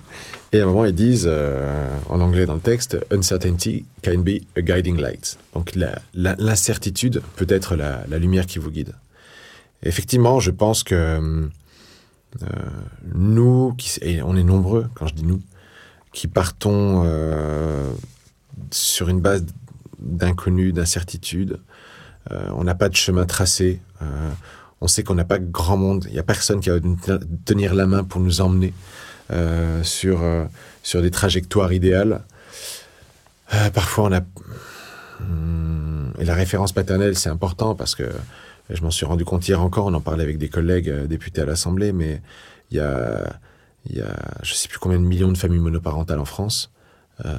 Et 0.54 0.60
à 0.60 0.66
un 0.66 0.68
moment, 0.68 0.86
ils 0.86 0.94
disent, 0.94 1.26
euh, 1.28 1.90
en 2.10 2.22
anglais 2.22 2.46
dans 2.46 2.54
le 2.54 2.60
texte, 2.60 2.96
Uncertainty 3.10 3.86
can 4.04 4.20
be 4.20 4.42
a 4.56 4.62
guiding 4.62 5.02
light. 5.02 5.40
Donc 5.56 5.74
l'incertitude 6.14 7.24
peut 7.38 7.48
être 7.50 7.76
la, 7.76 8.06
lumière 8.20 8.46
qui 8.46 8.60
vous 8.60 8.70
guide. 8.70 8.94
effectivement, 9.82 10.40
je 10.40 10.52
pense 10.52 10.84
que 10.84 11.50
nous, 13.16 13.76
et 14.04 14.22
on 14.22 14.36
est 14.36 14.44
nombreux, 14.44 14.88
quand 14.94 15.08
je 15.08 15.16
dis 15.16 15.26
nous, 15.26 15.42
qui 16.14 16.28
partons 16.28 17.04
euh, 17.06 17.92
sur 18.72 19.10
une 19.10 19.22
base 19.22 19.46
d'inconnu, 20.00 20.72
d'incertitude, 20.72 21.60
on 22.52 22.64
n'a 22.64 22.76
pas 22.76 22.90
de 22.90 22.96
chemin 22.96 23.26
tracé, 23.26 23.82
on 24.82 24.88
sait 24.88 25.04
qu'on 25.04 25.16
n'a 25.16 25.26
pas 25.26 25.40
grand 25.40 25.78
monde, 25.78 26.06
il 26.08 26.14
n'y 26.14 26.20
a 26.20 26.24
personne 26.24 26.60
qui 26.60 26.70
va 26.70 26.78
tenir 27.44 27.74
la 27.74 27.88
main 27.88 28.04
pour 28.04 28.22
nous 28.22 28.40
emmener. 28.40 28.72
Euh, 29.32 29.84
sur, 29.84 30.24
euh, 30.24 30.46
sur 30.82 31.04
des 31.04 31.12
trajectoires 31.12 31.72
idéales. 31.72 32.24
Euh, 33.54 33.70
parfois, 33.70 34.06
on 34.06 34.12
a. 34.12 34.22
Hmm, 35.20 36.10
et 36.18 36.26
la 36.26 36.34
référence 36.34 36.72
paternelle, 36.72 37.16
c'est 37.16 37.30
important 37.30 37.76
parce 37.76 37.94
que 37.94 38.10
je 38.72 38.82
m'en 38.82 38.90
suis 38.90 39.06
rendu 39.06 39.26
compte 39.26 39.48
hier 39.48 39.62
encore, 39.62 39.86
on 39.86 39.94
en 39.94 40.02
parlait 40.02 40.24
avec 40.24 40.40
des 40.40 40.50
collègues 40.50 41.06
députés 41.06 41.42
à 41.42 41.46
l'Assemblée, 41.46 41.92
mais 41.92 42.22
il 42.72 42.78
y 42.78 42.80
a, 42.80 43.40
y 43.88 44.02
a 44.02 44.16
je 44.44 44.52
ne 44.52 44.56
sais 44.56 44.68
plus 44.68 44.80
combien 44.80 45.00
de 45.00 45.04
millions 45.06 45.32
de 45.32 45.38
familles 45.38 45.60
monoparentales 45.60 46.20
en 46.20 46.26
France. 46.26 46.72
il 47.24 47.30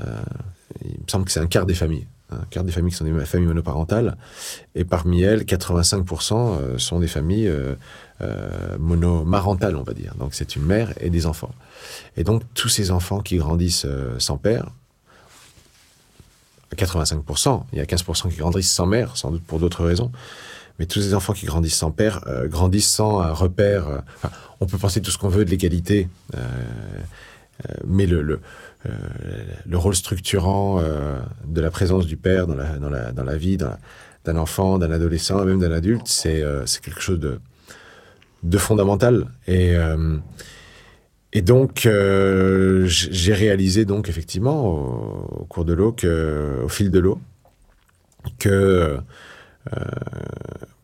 me 0.91 1.09
semble 1.09 1.25
que 1.25 1.33
c'est 1.33 1.41
un 1.41 1.47
quart 1.47 1.67
des 1.67 1.75
familles. 1.75 2.07
un 2.33 2.45
quart 2.51 2.65
des 2.65 2.73
familles 2.73 2.93
qui 2.93 2.97
sont 2.97 3.05
des 3.05 3.25
familles 3.25 3.49
monoparentales, 3.49 4.17
et 4.75 4.85
parmi 4.85 5.23
elles, 5.23 5.43
85% 5.45 6.79
sont 6.79 7.01
des 7.01 7.09
familles 7.09 7.53
monomarentales, 8.79 9.77
on 9.77 9.83
va 9.83 9.93
dire. 9.93 10.15
Donc 10.17 10.35
c'est 10.35 10.57
une 10.57 10.65
mère 10.65 10.93
et 11.01 11.11
des 11.11 11.27
enfants. 11.27 11.53
Et 12.17 12.25
donc 12.25 12.43
tous 12.55 12.69
ces 12.69 12.91
enfants 12.91 13.21
qui 13.21 13.37
grandissent 13.37 13.87
sans 14.19 14.37
père, 14.37 14.71
85%, 16.77 17.65
il 17.73 17.79
y 17.79 17.81
a 17.83 17.85
15% 17.85 18.31
qui 18.31 18.37
grandissent 18.37 18.73
sans 18.73 18.87
mère, 18.87 19.17
sans 19.17 19.31
doute 19.31 19.43
pour 19.45 19.59
d'autres 19.59 19.85
raisons, 19.85 20.13
mais 20.81 20.87
tous 20.87 21.03
ces 21.03 21.15
enfants 21.15 21.35
qui 21.35 21.45
grandissent 21.45 21.77
sans 21.77 21.91
père 21.91 22.25
euh, 22.27 22.49
grandissent 22.49 22.91
sans 22.91 23.21
un 23.21 23.35
repère. 23.35 23.87
Euh, 23.87 23.99
on 24.61 24.67
peut 24.67 24.79
penser 24.79 25.03
tout 25.03 25.11
ce 25.11 25.19
qu'on 25.19 25.29
veut 25.29 25.45
de 25.45 25.51
l'égalité, 25.51 26.09
euh, 26.35 26.41
mais 27.87 28.07
le, 28.07 28.23
le, 28.23 28.41
le, 29.67 29.77
rôle 29.77 29.95
structurant 29.95 30.83
de 31.47 31.61
la 31.61 31.71
présence 31.71 32.07
du 32.07 32.17
père 32.17 32.47
dans 32.47 32.55
la, 32.55 32.79
dans 32.79 32.89
la, 32.89 33.13
dans 33.13 33.25
la 33.25 33.37
vie 33.37 33.59
d'un 33.59 34.37
enfant, 34.37 34.79
d'un 34.79 34.91
adolescent, 34.91 35.45
même 35.45 35.61
d'un 35.61 35.73
adulte, 35.73 36.09
c'est 36.09 36.43
quelque 36.83 37.01
chose 37.01 37.21
de, 37.21 37.41
de 38.43 38.59
fondamental. 38.59 39.27
Et, 39.47 39.75
et 41.33 41.43
donc, 41.43 41.81
j'ai 41.85 43.35
réalisé 43.35 43.85
donc 43.87 44.09
effectivement 44.09 44.67
au, 44.67 45.41
au 45.41 45.45
cours 45.45 45.65
de 45.67 45.75
l'eau, 45.75 45.95
au 46.65 46.69
fil 46.69 46.91
de 46.91 46.99
l'eau, 46.99 47.19
que 48.39 48.49
euh, 48.49 48.97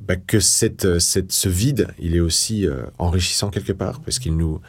bah, 0.07 0.15
que 0.15 0.39
cette, 0.39 1.01
ce 1.01 1.49
vide, 1.49 1.89
il 1.99 2.15
est 2.15 2.21
aussi 2.21 2.65
euh, 2.67 2.85
enrichissant 2.99 3.51
quelque 3.51 3.73
part, 3.73 4.01
parce 4.01 4.21
qu'il 4.21 4.37
nous, 4.37 4.61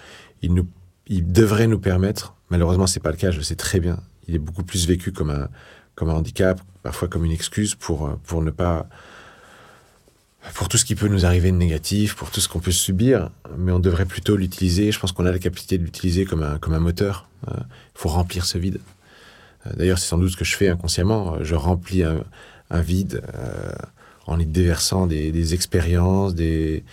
il 0.41 0.53
nous, 0.53 0.67
il 1.05 1.31
devrait 1.31 1.67
nous 1.67 1.77
permettre, 1.77 2.33
malheureusement 2.49 2.87
c'est 2.87 2.99
pas 2.99 3.11
le 3.11 3.17
cas, 3.17 3.29
je 3.29 3.37
le 3.37 3.43
sais 3.43 3.55
très 3.55 3.79
bien, 3.79 3.99
il 4.27 4.33
est 4.33 4.39
beaucoup 4.39 4.63
plus 4.63 4.87
vécu 4.87 5.11
comme 5.11 5.29
un, 5.29 5.47
comme 5.93 6.09
un 6.09 6.15
handicap, 6.15 6.59
parfois 6.81 7.07
comme 7.07 7.23
une 7.23 7.31
excuse 7.31 7.75
pour, 7.75 8.07
euh, 8.07 8.19
pour 8.23 8.41
ne 8.41 8.49
pas, 8.49 8.89
pour 10.55 10.69
tout 10.69 10.77
ce 10.77 10.85
qui 10.85 10.95
peut 10.95 11.07
nous 11.07 11.23
arriver 11.23 11.51
de 11.51 11.57
négatif, 11.57 12.15
pour 12.15 12.31
tout 12.31 12.39
ce 12.39 12.49
qu'on 12.49 12.59
peut 12.59 12.71
subir, 12.71 13.29
mais 13.57 13.71
on 13.71 13.79
devrait 13.79 14.05
plutôt 14.05 14.37
l'utiliser, 14.37 14.91
je 14.91 14.99
pense 14.99 15.11
qu'on 15.11 15.27
a 15.27 15.31
la 15.31 15.39
capacité 15.39 15.77
de 15.77 15.83
l'utiliser 15.83 16.25
comme 16.25 16.41
un, 16.41 16.57
comme 16.57 16.73
un 16.73 16.79
moteur, 16.79 17.29
il 17.47 17.53
faut 17.93 18.09
remplir 18.09 18.45
ce 18.45 18.57
vide. 18.57 18.79
D'ailleurs, 19.75 19.99
c'est 19.99 20.07
sans 20.07 20.17
doute 20.17 20.31
ce 20.31 20.37
que 20.37 20.45
je 20.45 20.55
fais 20.55 20.69
inconsciemment, 20.69 21.43
je 21.43 21.53
remplis 21.53 22.03
un 22.03 22.81
vide 22.81 23.21
en 24.27 24.39
y 24.39 24.45
déversant 24.45 25.07
des, 25.07 25.53
expériences, 25.53 26.35
des, 26.35 26.83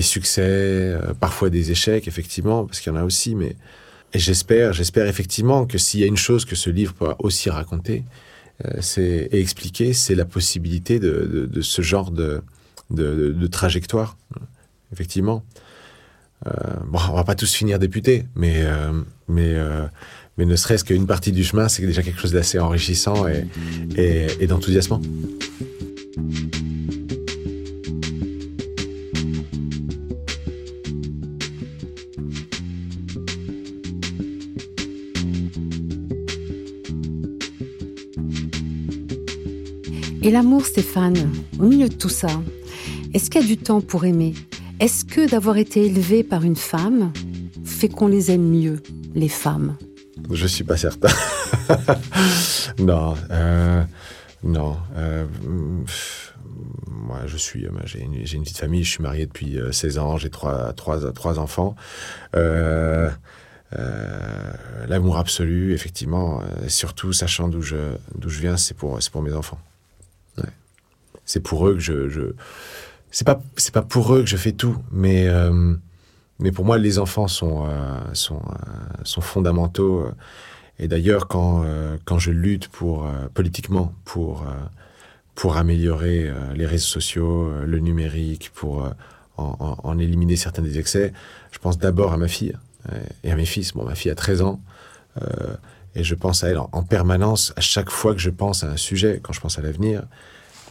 succès, 0.00 0.42
euh, 0.44 1.12
parfois 1.18 1.50
des 1.50 1.70
échecs, 1.72 2.06
effectivement, 2.08 2.64
parce 2.64 2.80
qu'il 2.80 2.92
y 2.92 2.96
en 2.96 2.98
a 2.98 3.04
aussi. 3.04 3.34
Mais 3.34 3.56
j'espère, 4.14 4.72
j'espère 4.72 5.06
effectivement 5.06 5.66
que 5.66 5.78
s'il 5.78 6.00
y 6.00 6.04
a 6.04 6.06
une 6.06 6.16
chose 6.16 6.44
que 6.44 6.54
ce 6.54 6.70
livre 6.70 6.94
peut 6.94 7.12
aussi 7.18 7.50
raconter, 7.50 8.04
euh, 8.64 8.80
et 8.96 9.40
expliquer, 9.40 9.92
c'est 9.92 10.14
la 10.14 10.24
possibilité 10.24 10.98
de, 10.98 11.60
ce 11.60 11.82
genre 11.82 12.10
de, 12.10 12.42
de, 12.90 13.46
trajectoire, 13.48 14.16
effectivement. 14.92 15.44
Euh, 16.46 16.50
bon, 16.86 16.98
on 17.10 17.14
va 17.14 17.24
pas 17.24 17.34
tous 17.34 17.52
finir 17.52 17.78
députés, 17.78 18.24
mais 18.34 18.64
mais 19.28 19.56
mais 20.38 20.44
ne 20.44 20.54
serait-ce 20.54 20.84
qu'une 20.84 21.06
partie 21.06 21.32
du 21.32 21.44
chemin, 21.44 21.68
c'est 21.68 21.84
déjà 21.84 22.02
quelque 22.02 22.20
chose 22.20 22.32
d'assez 22.32 22.58
enrichissant 22.58 23.26
et, 23.26 23.46
et, 23.96 24.26
et 24.40 24.46
d'enthousiasmant. 24.46 25.00
Et 40.26 40.30
l'amour, 40.32 40.66
Stéphane, 40.66 41.32
au 41.60 41.66
milieu 41.66 41.88
de 41.88 41.94
tout 41.94 42.08
ça, 42.08 42.26
est-ce 43.14 43.30
qu'il 43.30 43.42
y 43.42 43.44
a 43.44 43.46
du 43.46 43.56
temps 43.56 43.80
pour 43.80 44.04
aimer? 44.06 44.34
Est-ce 44.80 45.04
que 45.04 45.30
d'avoir 45.30 45.56
été 45.56 45.86
élevé 45.86 46.24
par 46.24 46.42
une 46.42 46.56
femme 46.56 47.12
fait 47.64 47.88
qu'on 47.88 48.08
les 48.08 48.32
aime 48.32 48.42
mieux, 48.42 48.82
les 49.14 49.28
femmes? 49.28 49.76
Je 50.32 50.48
suis 50.48 50.64
pas 50.64 50.76
certain. 50.76 51.10
non, 52.80 53.14
euh, 53.30 53.84
non. 54.42 54.76
Euh, 54.96 55.26
moi, 56.88 57.20
je 57.26 57.36
suis, 57.36 57.64
euh, 57.64 57.70
j'ai 57.84 58.00
une, 58.00 58.14
une, 58.14 58.42
petite 58.42 58.58
famille, 58.58 58.82
je 58.82 58.90
suis 58.90 59.04
marié 59.04 59.26
depuis 59.26 59.56
16 59.70 59.98
ans, 59.98 60.16
j'ai 60.16 60.30
trois, 60.30 60.72
trois, 60.72 61.12
trois 61.12 61.38
enfants. 61.38 61.76
L'amour 64.88 65.18
absolu, 65.18 65.72
effectivement, 65.72 66.42
surtout 66.66 67.12
sachant 67.12 67.46
d'où 67.46 67.62
je, 67.62 67.76
je 68.26 68.40
viens, 68.40 68.56
c'est 68.56 68.74
pour, 68.74 68.98
pour 69.12 69.22
mes 69.22 69.32
enfants. 69.32 69.60
C'est 71.26 71.40
pour 71.40 71.68
eux 71.68 71.74
que 71.74 71.80
je, 71.80 72.08
je... 72.08 72.20
c'est 73.10 73.26
pas 73.26 73.42
c'est 73.56 73.74
pas 73.74 73.82
pour 73.82 74.14
eux 74.14 74.20
que 74.22 74.28
je 74.28 74.36
fais 74.36 74.52
tout, 74.52 74.78
mais 74.92 75.26
euh, 75.26 75.74
mais 76.38 76.52
pour 76.52 76.64
moi 76.64 76.78
les 76.78 76.98
enfants 76.98 77.28
sont 77.28 77.66
euh, 77.66 77.98
sont 78.14 78.36
euh, 78.36 79.02
sont 79.02 79.20
fondamentaux. 79.20 80.06
Et 80.78 80.88
d'ailleurs 80.88 81.26
quand 81.26 81.64
quand 82.04 82.18
je 82.18 82.30
lutte 82.30 82.68
pour 82.68 83.08
politiquement 83.34 83.92
pour 84.04 84.44
pour 85.34 85.56
améliorer 85.56 86.30
les 86.54 86.66
réseaux 86.66 86.86
sociaux, 86.86 87.50
le 87.64 87.78
numérique, 87.78 88.50
pour 88.54 88.88
en, 89.38 89.76
en, 89.82 89.98
éliminer 89.98 90.36
certains 90.36 90.62
des 90.62 90.78
excès, 90.78 91.12
je 91.50 91.58
pense 91.58 91.78
d'abord 91.78 92.12
à 92.12 92.18
ma 92.18 92.28
fille 92.28 92.54
et 93.24 93.32
à 93.32 93.36
mes 93.36 93.46
fils. 93.46 93.72
Bon, 93.72 93.84
ma 93.84 93.94
fille 93.94 94.10
a 94.10 94.14
13 94.14 94.42
ans. 94.42 94.60
et 95.94 96.04
je 96.04 96.14
pense 96.14 96.44
à 96.44 96.48
elle 96.50 96.58
en, 96.58 96.82
permanence 96.82 97.54
à 97.56 97.62
chaque 97.62 97.88
fois 97.88 98.12
que 98.14 98.20
je 98.20 98.30
pense 98.30 98.62
à 98.62 98.70
un 98.70 98.76
sujet, 98.76 99.20
quand 99.22 99.32
je 99.32 99.40
pense 99.40 99.58
à 99.58 99.62
l'avenir 99.62 100.02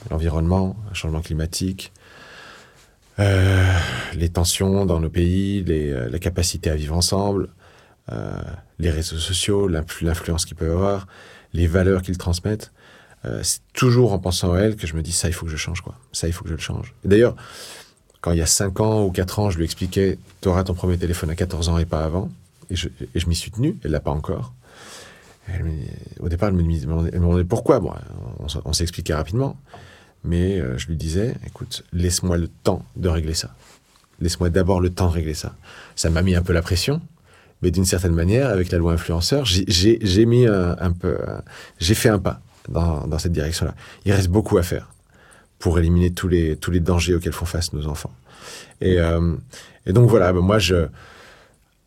l'environnement, 0.09 0.75
le 0.89 0.95
changement 0.95 1.21
climatique, 1.21 1.91
euh, 3.19 3.77
les 4.13 4.29
tensions 4.29 4.85
dans 4.85 4.99
nos 4.99 5.09
pays, 5.09 5.63
les, 5.63 5.91
euh, 5.91 6.09
la 6.09 6.19
capacité 6.19 6.69
à 6.69 6.75
vivre 6.75 6.95
ensemble, 6.95 7.47
euh, 8.11 8.41
les 8.77 8.89
réseaux 8.89 9.17
sociaux, 9.17 9.67
l'influence 9.67 10.45
qu'ils 10.45 10.57
peuvent 10.57 10.71
avoir, 10.71 11.07
les 11.53 11.67
valeurs 11.67 12.01
qu'ils 12.01 12.17
transmettent. 12.17 12.71
c'est 13.41 13.61
toujours 13.73 14.13
en 14.13 14.19
pensant 14.19 14.53
à 14.53 14.59
elle 14.59 14.75
que 14.75 14.85
je 14.85 14.95
me 14.95 15.01
dis 15.01 15.13
ça, 15.13 15.27
il 15.27 15.33
faut 15.33 15.45
que 15.45 15.51
je 15.51 15.57
change 15.57 15.81
quoi. 15.81 15.95
Ça, 16.11 16.27
il 16.27 16.33
faut 16.33 16.43
que 16.43 16.49
je 16.49 16.55
le 16.55 16.61
change. 16.61 16.93
D'ailleurs, 17.03 17.35
quand 18.21 18.31
il 18.33 18.37
y 18.37 18.41
a 18.41 18.45
5 18.45 18.79
ans 18.81 19.03
ou 19.03 19.11
4 19.11 19.39
ans, 19.39 19.49
je 19.49 19.57
lui 19.57 19.65
expliquais, 19.65 20.19
tu 20.41 20.47
auras 20.47 20.63
ton 20.63 20.75
premier 20.75 20.97
téléphone 20.97 21.31
à 21.31 21.35
14 21.35 21.69
ans 21.69 21.77
et 21.79 21.85
pas 21.85 22.03
avant. 22.03 22.29
Et 22.69 22.75
je, 22.75 22.89
m'y 23.27 23.35
suis 23.35 23.49
tenu, 23.49 23.77
elle 23.83 23.91
l'a 23.91 23.99
pas 23.99 24.11
encore. 24.11 24.53
au 26.19 26.29
départ, 26.29 26.49
elle 26.49 26.55
me 26.55 27.09
demandait, 27.11 27.43
pourquoi. 27.45 27.81
On, 27.81 28.47
on 28.65 28.73
s'est 28.73 28.83
expliqué 28.83 29.13
rapidement. 29.13 29.57
Mais 30.25 30.59
euh, 30.59 30.77
je 30.77 30.87
lui 30.87 30.95
disais, 30.95 31.35
écoute, 31.45 31.83
laisse-moi 31.93 32.37
le 32.37 32.47
temps 32.47 32.83
de 32.95 33.09
régler 33.09 33.33
ça. 33.33 33.53
Laisse-moi 34.19 34.49
d'abord 34.49 34.81
le 34.81 34.89
temps 34.89 35.07
de 35.07 35.13
régler 35.13 35.33
ça. 35.33 35.55
Ça 35.95 36.09
m'a 36.09 36.21
mis 36.21 36.35
un 36.35 36.41
peu 36.41 36.53
la 36.53 36.61
pression, 36.61 37.01
mais 37.61 37.71
d'une 37.71 37.85
certaine 37.85 38.13
manière, 38.13 38.49
avec 38.49 38.71
la 38.71 38.77
loi 38.77 38.93
influenceur, 38.93 39.45
j'ai 39.45 40.25
mis 40.25 40.45
un, 40.47 40.91
peu, 40.91 41.17
j'ai 41.79 41.95
fait 41.95 42.09
un 42.09 42.19
pas 42.19 42.41
dans, 42.69 43.19
cette 43.19 43.33
direction-là. 43.33 43.75
Il 44.05 44.13
reste 44.13 44.29
beaucoup 44.29 44.57
à 44.57 44.63
faire 44.63 44.89
pour 45.59 45.79
éliminer 45.79 46.11
tous 46.11 46.27
les, 46.27 46.57
dangers 46.79 47.15
auxquels 47.15 47.33
font 47.33 47.45
face 47.45 47.73
nos 47.73 47.87
enfants. 47.87 48.13
Et, 48.81 48.99
euh, 48.99 49.35
donc 49.87 50.09
voilà, 50.09 50.33
ben 50.33 50.41
moi, 50.41 50.59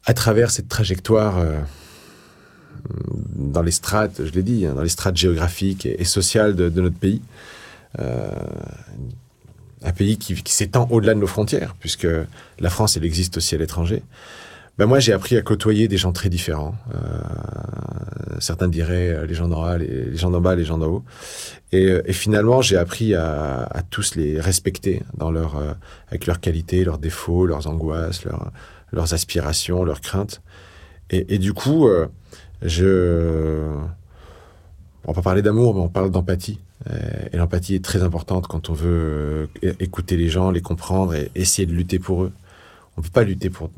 à 0.04 0.14
travers 0.14 0.50
cette 0.50 0.68
trajectoire 0.68 1.38
euh, 1.38 1.58
dans 3.34 3.62
les 3.62 3.70
strates, 3.70 4.24
je 4.24 4.30
l'ai 4.32 4.42
dit, 4.42 4.66
hein, 4.66 4.74
dans 4.74 4.82
les 4.82 4.88
strates 4.88 5.16
géographiques 5.16 5.86
et, 5.86 6.04
sociales 6.04 6.54
de, 6.54 6.80
notre 6.80 6.96
pays, 6.96 7.20
euh, 7.20 7.24
un 9.82 9.92
pays 9.92 10.18
qui, 10.18 10.34
s'étend 10.46 10.88
au-delà 10.90 11.14
de 11.14 11.20
nos 11.20 11.26
frontières, 11.26 11.74
puisque 11.78 12.06
la 12.58 12.70
France, 12.70 12.96
elle 12.96 13.04
existe 13.04 13.36
aussi 13.36 13.54
à 13.54 13.58
l'étranger. 13.58 14.02
Ben 14.76 14.86
moi, 14.86 15.00
j'ai 15.00 15.12
appris 15.12 15.36
à 15.36 15.42
côtoyer 15.42 15.88
des 15.88 15.96
gens 15.96 16.12
très 16.12 16.28
différents. 16.28 16.74
Euh, 16.94 16.98
certains 18.38 18.68
diraient 18.68 19.08
euh, 19.08 19.26
les 19.26 19.34
gens 19.34 19.48
d'en 19.48 19.62
bas, 19.62 19.76
les, 19.76 20.16
gens 20.16 20.30
d'en 20.30 20.40
bas, 20.40 20.54
les 20.54 20.64
gens 20.64 20.78
d'en 20.78 20.86
haut. 20.86 21.04
Et, 21.72 22.12
finalement, 22.12 22.62
j'ai 22.62 22.76
appris 22.76 23.14
à, 23.14 23.82
tous 23.90 24.14
les 24.14 24.40
respecter 24.40 25.02
dans 25.16 25.30
leur, 25.30 25.56
avec 26.08 26.26
leurs 26.26 26.40
qualités, 26.40 26.84
leurs 26.84 26.98
défauts, 26.98 27.44
leurs 27.44 27.66
angoisses, 27.66 28.24
leurs 28.92 29.14
aspirations, 29.14 29.84
leurs 29.84 30.00
craintes. 30.00 30.40
Et 31.10 31.38
du 31.38 31.52
coup, 31.52 31.90
je, 32.62 33.66
on 35.04 35.12
va 35.12 35.14
pas 35.14 35.22
parler 35.22 35.42
d'amour, 35.42 35.74
mais 35.74 35.80
on 35.80 35.88
parle 35.88 36.10
d'empathie. 36.10 36.58
Euh, 36.90 37.28
et 37.32 37.36
l'empathie 37.36 37.74
est 37.74 37.84
très 37.84 38.02
importante 38.02 38.46
quand 38.46 38.70
on 38.70 38.72
veut 38.72 39.48
euh, 39.64 39.74
écouter 39.80 40.16
les 40.16 40.28
gens, 40.28 40.50
les 40.50 40.60
comprendre 40.60 41.14
et 41.14 41.30
essayer 41.34 41.66
de 41.66 41.72
lutter 41.72 41.98
pour 41.98 42.24
eux. 42.24 42.32
On 42.96 43.00
ne 43.00 43.04
peut 43.04 43.12
pas 43.12 43.24
lutter 43.24 43.50
pour, 43.50 43.70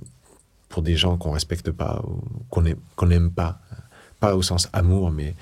pour 0.69 0.83
des 0.83 0.97
gens 0.97 1.17
qu'on 1.17 1.31
respecte 1.31 1.71
pas 1.71 2.03
ou 2.07 2.21
qu'on 2.51 3.07
n'aime 3.07 3.31
pas. 3.31 3.61
Pas 4.19 4.37
au 4.37 4.43
sens 4.43 4.69
amour, 4.73 5.11
mais 5.11 5.35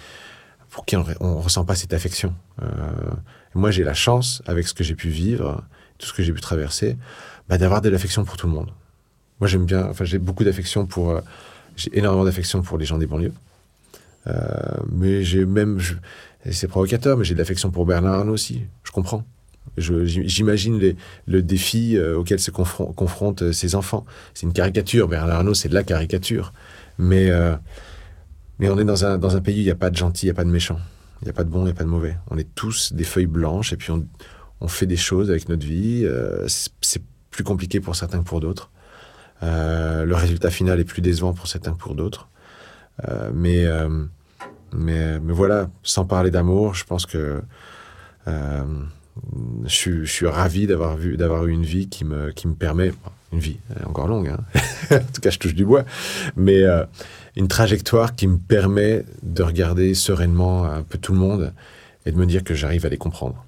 pour 0.70 0.84
qui 0.84 0.96
on 0.96 1.04
ne 1.04 1.42
ressent 1.42 1.64
pas 1.64 1.74
cette 1.74 1.92
affection. 1.92 2.32
Euh, 2.62 2.66
moi, 3.54 3.70
j'ai 3.70 3.82
la 3.82 3.94
chance, 3.94 4.42
avec 4.46 4.68
ce 4.68 4.74
que 4.74 4.84
j'ai 4.84 4.94
pu 4.94 5.08
vivre, 5.08 5.64
tout 5.98 6.06
ce 6.06 6.12
que 6.12 6.22
j'ai 6.22 6.32
pu 6.32 6.40
traverser, 6.40 6.96
bah, 7.48 7.58
d'avoir 7.58 7.80
de 7.80 7.88
l'affection 7.88 8.24
pour 8.24 8.36
tout 8.36 8.46
le 8.46 8.52
monde. 8.52 8.70
Moi, 9.40 9.48
j'aime 9.48 9.64
bien, 9.64 9.86
enfin, 9.88 10.04
j'ai 10.04 10.18
beaucoup 10.18 10.44
d'affection 10.44 10.86
pour, 10.86 11.20
j'ai 11.76 11.96
énormément 11.98 12.24
d'affection 12.24 12.62
pour 12.62 12.78
les 12.78 12.84
gens 12.84 12.98
des 12.98 13.06
banlieues. 13.06 13.32
Mais 14.92 15.22
j'ai 15.24 15.46
même, 15.46 15.78
c'est 16.50 16.68
provocateur, 16.68 17.16
mais 17.16 17.24
j'ai 17.24 17.34
de 17.34 17.38
l'affection 17.38 17.70
pour 17.70 17.86
Bernard 17.86 18.14
Arnault 18.14 18.34
aussi. 18.34 18.62
Je 18.84 18.90
comprends. 18.90 19.24
J'imagine 19.76 20.94
le 21.26 21.42
défi 21.42 21.98
auquel 21.98 22.40
se 22.40 22.50
confrontent 22.50 23.52
ses 23.52 23.74
enfants. 23.74 24.04
C'est 24.34 24.46
une 24.46 24.52
caricature. 24.52 25.08
Bernard 25.08 25.36
Arnault, 25.36 25.54
c'est 25.54 25.68
de 25.68 25.74
la 25.74 25.84
caricature. 25.84 26.52
Mais, 26.98 27.30
mais 28.58 28.68
on 28.70 28.78
est 28.78 28.84
dans 28.84 29.04
un, 29.04 29.18
dans 29.18 29.36
un 29.36 29.40
pays 29.40 29.56
où 29.56 29.60
il 29.60 29.64
n'y 29.64 29.70
a 29.70 29.76
pas 29.76 29.90
de 29.90 29.96
gentil, 29.96 30.26
il 30.26 30.28
n'y 30.28 30.32
a 30.32 30.34
pas 30.34 30.44
de 30.44 30.50
méchant. 30.50 30.78
Il 31.22 31.24
n'y 31.24 31.30
a 31.30 31.32
pas 31.32 31.44
de 31.44 31.50
bon, 31.50 31.60
il 31.60 31.64
n'y 31.64 31.70
a 31.70 31.74
pas 31.74 31.84
de 31.84 31.88
mauvais. 31.88 32.16
On 32.30 32.38
est 32.38 32.54
tous 32.54 32.92
des 32.92 33.04
feuilles 33.04 33.26
blanches 33.26 33.72
et 33.72 33.76
puis 33.76 33.92
on, 33.92 34.68
fait 34.68 34.86
des 34.86 34.96
choses 34.96 35.30
avec 35.30 35.48
notre 35.48 35.66
vie. 35.66 36.02
Euh, 36.04 36.46
c'est 36.48 37.02
plus 37.30 37.44
compliqué 37.44 37.80
pour 37.80 37.96
certains 37.96 38.18
que 38.18 38.24
pour 38.24 38.40
d'autres. 38.40 38.70
Euh, 39.42 40.04
le 40.04 40.14
résultat 40.14 40.50
final 40.50 40.80
est 40.80 40.84
plus 40.84 41.02
décevant 41.02 41.32
pour 41.32 41.46
certains 41.46 41.72
que 41.72 41.78
pour 41.78 41.94
d'autres. 41.94 42.28
Euh, 43.08 43.30
mais, 43.32 43.64
mais, 44.72 45.18
mais 45.20 45.32
voilà, 45.32 45.68
sans 45.82 46.04
parler 46.04 46.30
d'amour, 46.30 46.74
je 46.74 46.84
pense 46.84 47.06
que 47.06 47.40
je 48.26 48.32
suis, 49.66 50.04
je, 50.04 50.12
suis, 50.12 50.26
ravi 50.26 50.66
d'avoir 50.66 50.96
vu 50.96 51.16
d'avoir 51.16 51.46
eu 51.46 51.52
une 51.52 51.64
vie 51.64 51.88
qui 51.88 52.04
me 52.04 52.30
qui 52.30 52.46
me 52.46 52.54
permet 52.54 52.92
une 53.32 53.38
vie 53.38 53.56
encore 53.86 54.06
longue 54.06 54.28
hein. 54.28 54.38
en 54.90 55.12
tout 55.12 55.22
cas 55.22 55.30
je 55.30 55.38
touche 55.38 55.54
du 55.54 55.64
bois. 55.64 55.84
Mais 56.36 56.62
une 57.36 57.48
trajectoire 57.48 58.16
qui 58.16 58.26
me 58.26 58.36
permet 58.36 59.04
de 59.22 59.42
regarder 59.42 59.94
sereinement 59.94 60.64
un 60.64 60.82
peu 60.82 60.98
tout 60.98 61.12
le 61.12 61.18
monde 61.18 61.52
et 62.04 62.12
de 62.12 62.16
me 62.16 62.26
dire 62.26 62.42
que 62.42 62.54
j'arrive 62.54 62.84
à 62.84 62.88
les 62.88 62.98
comprendre. 62.98 63.44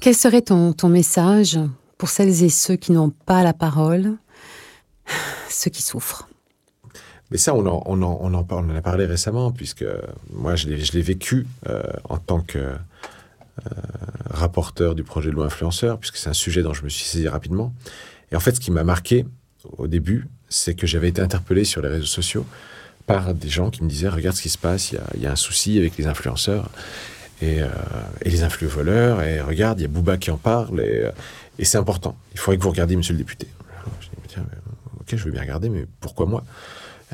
Quel 0.00 0.14
serait 0.14 0.42
ton, 0.42 0.72
ton 0.72 0.88
message 0.88 1.58
pour 1.96 2.08
celles 2.08 2.42
et 2.42 2.48
ceux 2.48 2.76
qui 2.76 2.92
n'ont 2.92 3.10
pas 3.10 3.42
la 3.42 3.52
parole, 3.52 4.12
ceux 5.48 5.70
qui 5.70 5.82
souffrent 5.82 6.28
mais 7.32 7.38
ça, 7.38 7.54
on 7.54 7.66
en, 7.66 8.34
a 8.34 8.80
parlé 8.82 9.06
récemment, 9.06 9.52
puisque 9.52 9.86
moi, 10.34 10.54
je 10.54 10.68
l'ai 10.68 11.02
vécu 11.02 11.46
euh, 11.66 11.82
en 12.04 12.18
tant 12.18 12.40
que 12.40 12.58
euh, 12.58 12.74
rapporteur 14.28 14.94
du 14.94 15.02
projet 15.02 15.30
de 15.30 15.34
loi 15.34 15.46
influenceur, 15.46 15.98
puisque 15.98 16.18
c'est 16.18 16.28
un 16.28 16.34
sujet 16.34 16.62
dont 16.62 16.74
je 16.74 16.84
me 16.84 16.90
suis 16.90 17.04
saisi 17.04 17.26
rapidement. 17.28 17.72
Et 18.32 18.36
en 18.36 18.40
fait, 18.40 18.54
ce 18.54 18.60
qui 18.60 18.70
m'a 18.70 18.84
marqué 18.84 19.24
au 19.78 19.86
début, 19.86 20.28
c'est 20.50 20.74
que 20.74 20.86
j'avais 20.86 21.08
été 21.08 21.22
interpellé 21.22 21.64
sur 21.64 21.80
les 21.80 21.88
réseaux 21.88 22.04
sociaux 22.04 22.44
par 23.06 23.32
des 23.32 23.48
gens 23.48 23.70
qui 23.70 23.82
me 23.82 23.88
disaient 23.88 24.10
Regarde 24.10 24.36
ce 24.36 24.42
qui 24.42 24.50
se 24.50 24.58
passe, 24.58 24.92
il 24.92 25.22
y 25.22 25.26
a, 25.26 25.32
un 25.32 25.36
souci 25.36 25.78
avec 25.78 25.96
les 25.96 26.06
influenceurs. 26.06 26.68
Euh, 27.42 27.66
et, 28.20 28.30
les 28.30 28.42
influx 28.42 28.66
voleurs, 28.66 29.22
et 29.22 29.40
regarde, 29.40 29.80
il 29.80 29.82
y 29.82 29.86
a 29.86 29.88
Bouba 29.88 30.18
qui 30.18 30.30
en 30.30 30.36
parle, 30.36 30.80
et, 30.80 31.06
euh, 31.06 31.10
et 31.58 31.64
c'est 31.64 31.78
important. 31.78 32.14
Il 32.34 32.38
faudrait 32.38 32.58
que 32.58 32.62
vous 32.62 32.70
regardiez, 32.70 32.94
monsieur 32.94 33.14
le 33.14 33.18
député. 33.18 33.48
Je 34.00 34.06
dis, 34.06 34.12
tiens, 34.28 34.44
ok, 35.00 35.16
je 35.16 35.24
veux 35.24 35.32
bien 35.32 35.40
regarder, 35.40 35.70
mais 35.70 35.86
pourquoi 35.98 36.26
moi? 36.26 36.44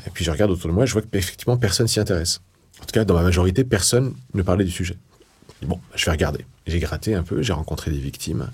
Et 0.09 0.11
puis 0.11 0.25
je 0.25 0.31
regarde 0.31 0.51
autour 0.51 0.69
de 0.69 0.75
moi, 0.75 0.85
je 0.85 0.93
vois 0.93 1.01
qu'effectivement, 1.01 1.57
personne 1.57 1.87
s'y 1.87 1.99
intéresse. 1.99 2.41
En 2.81 2.85
tout 2.85 2.91
cas, 2.91 3.05
dans 3.05 3.13
ma 3.13 3.23
majorité, 3.23 3.63
personne 3.63 4.13
ne 4.33 4.41
parlait 4.41 4.65
du 4.65 4.71
sujet. 4.71 4.97
Bon, 5.61 5.79
je 5.95 6.05
vais 6.05 6.11
regarder. 6.11 6.45
J'ai 6.67 6.79
gratté 6.79 7.15
un 7.15 7.23
peu, 7.23 7.41
j'ai 7.41 7.53
rencontré 7.53 7.91
des 7.91 7.99
victimes. 7.99 8.49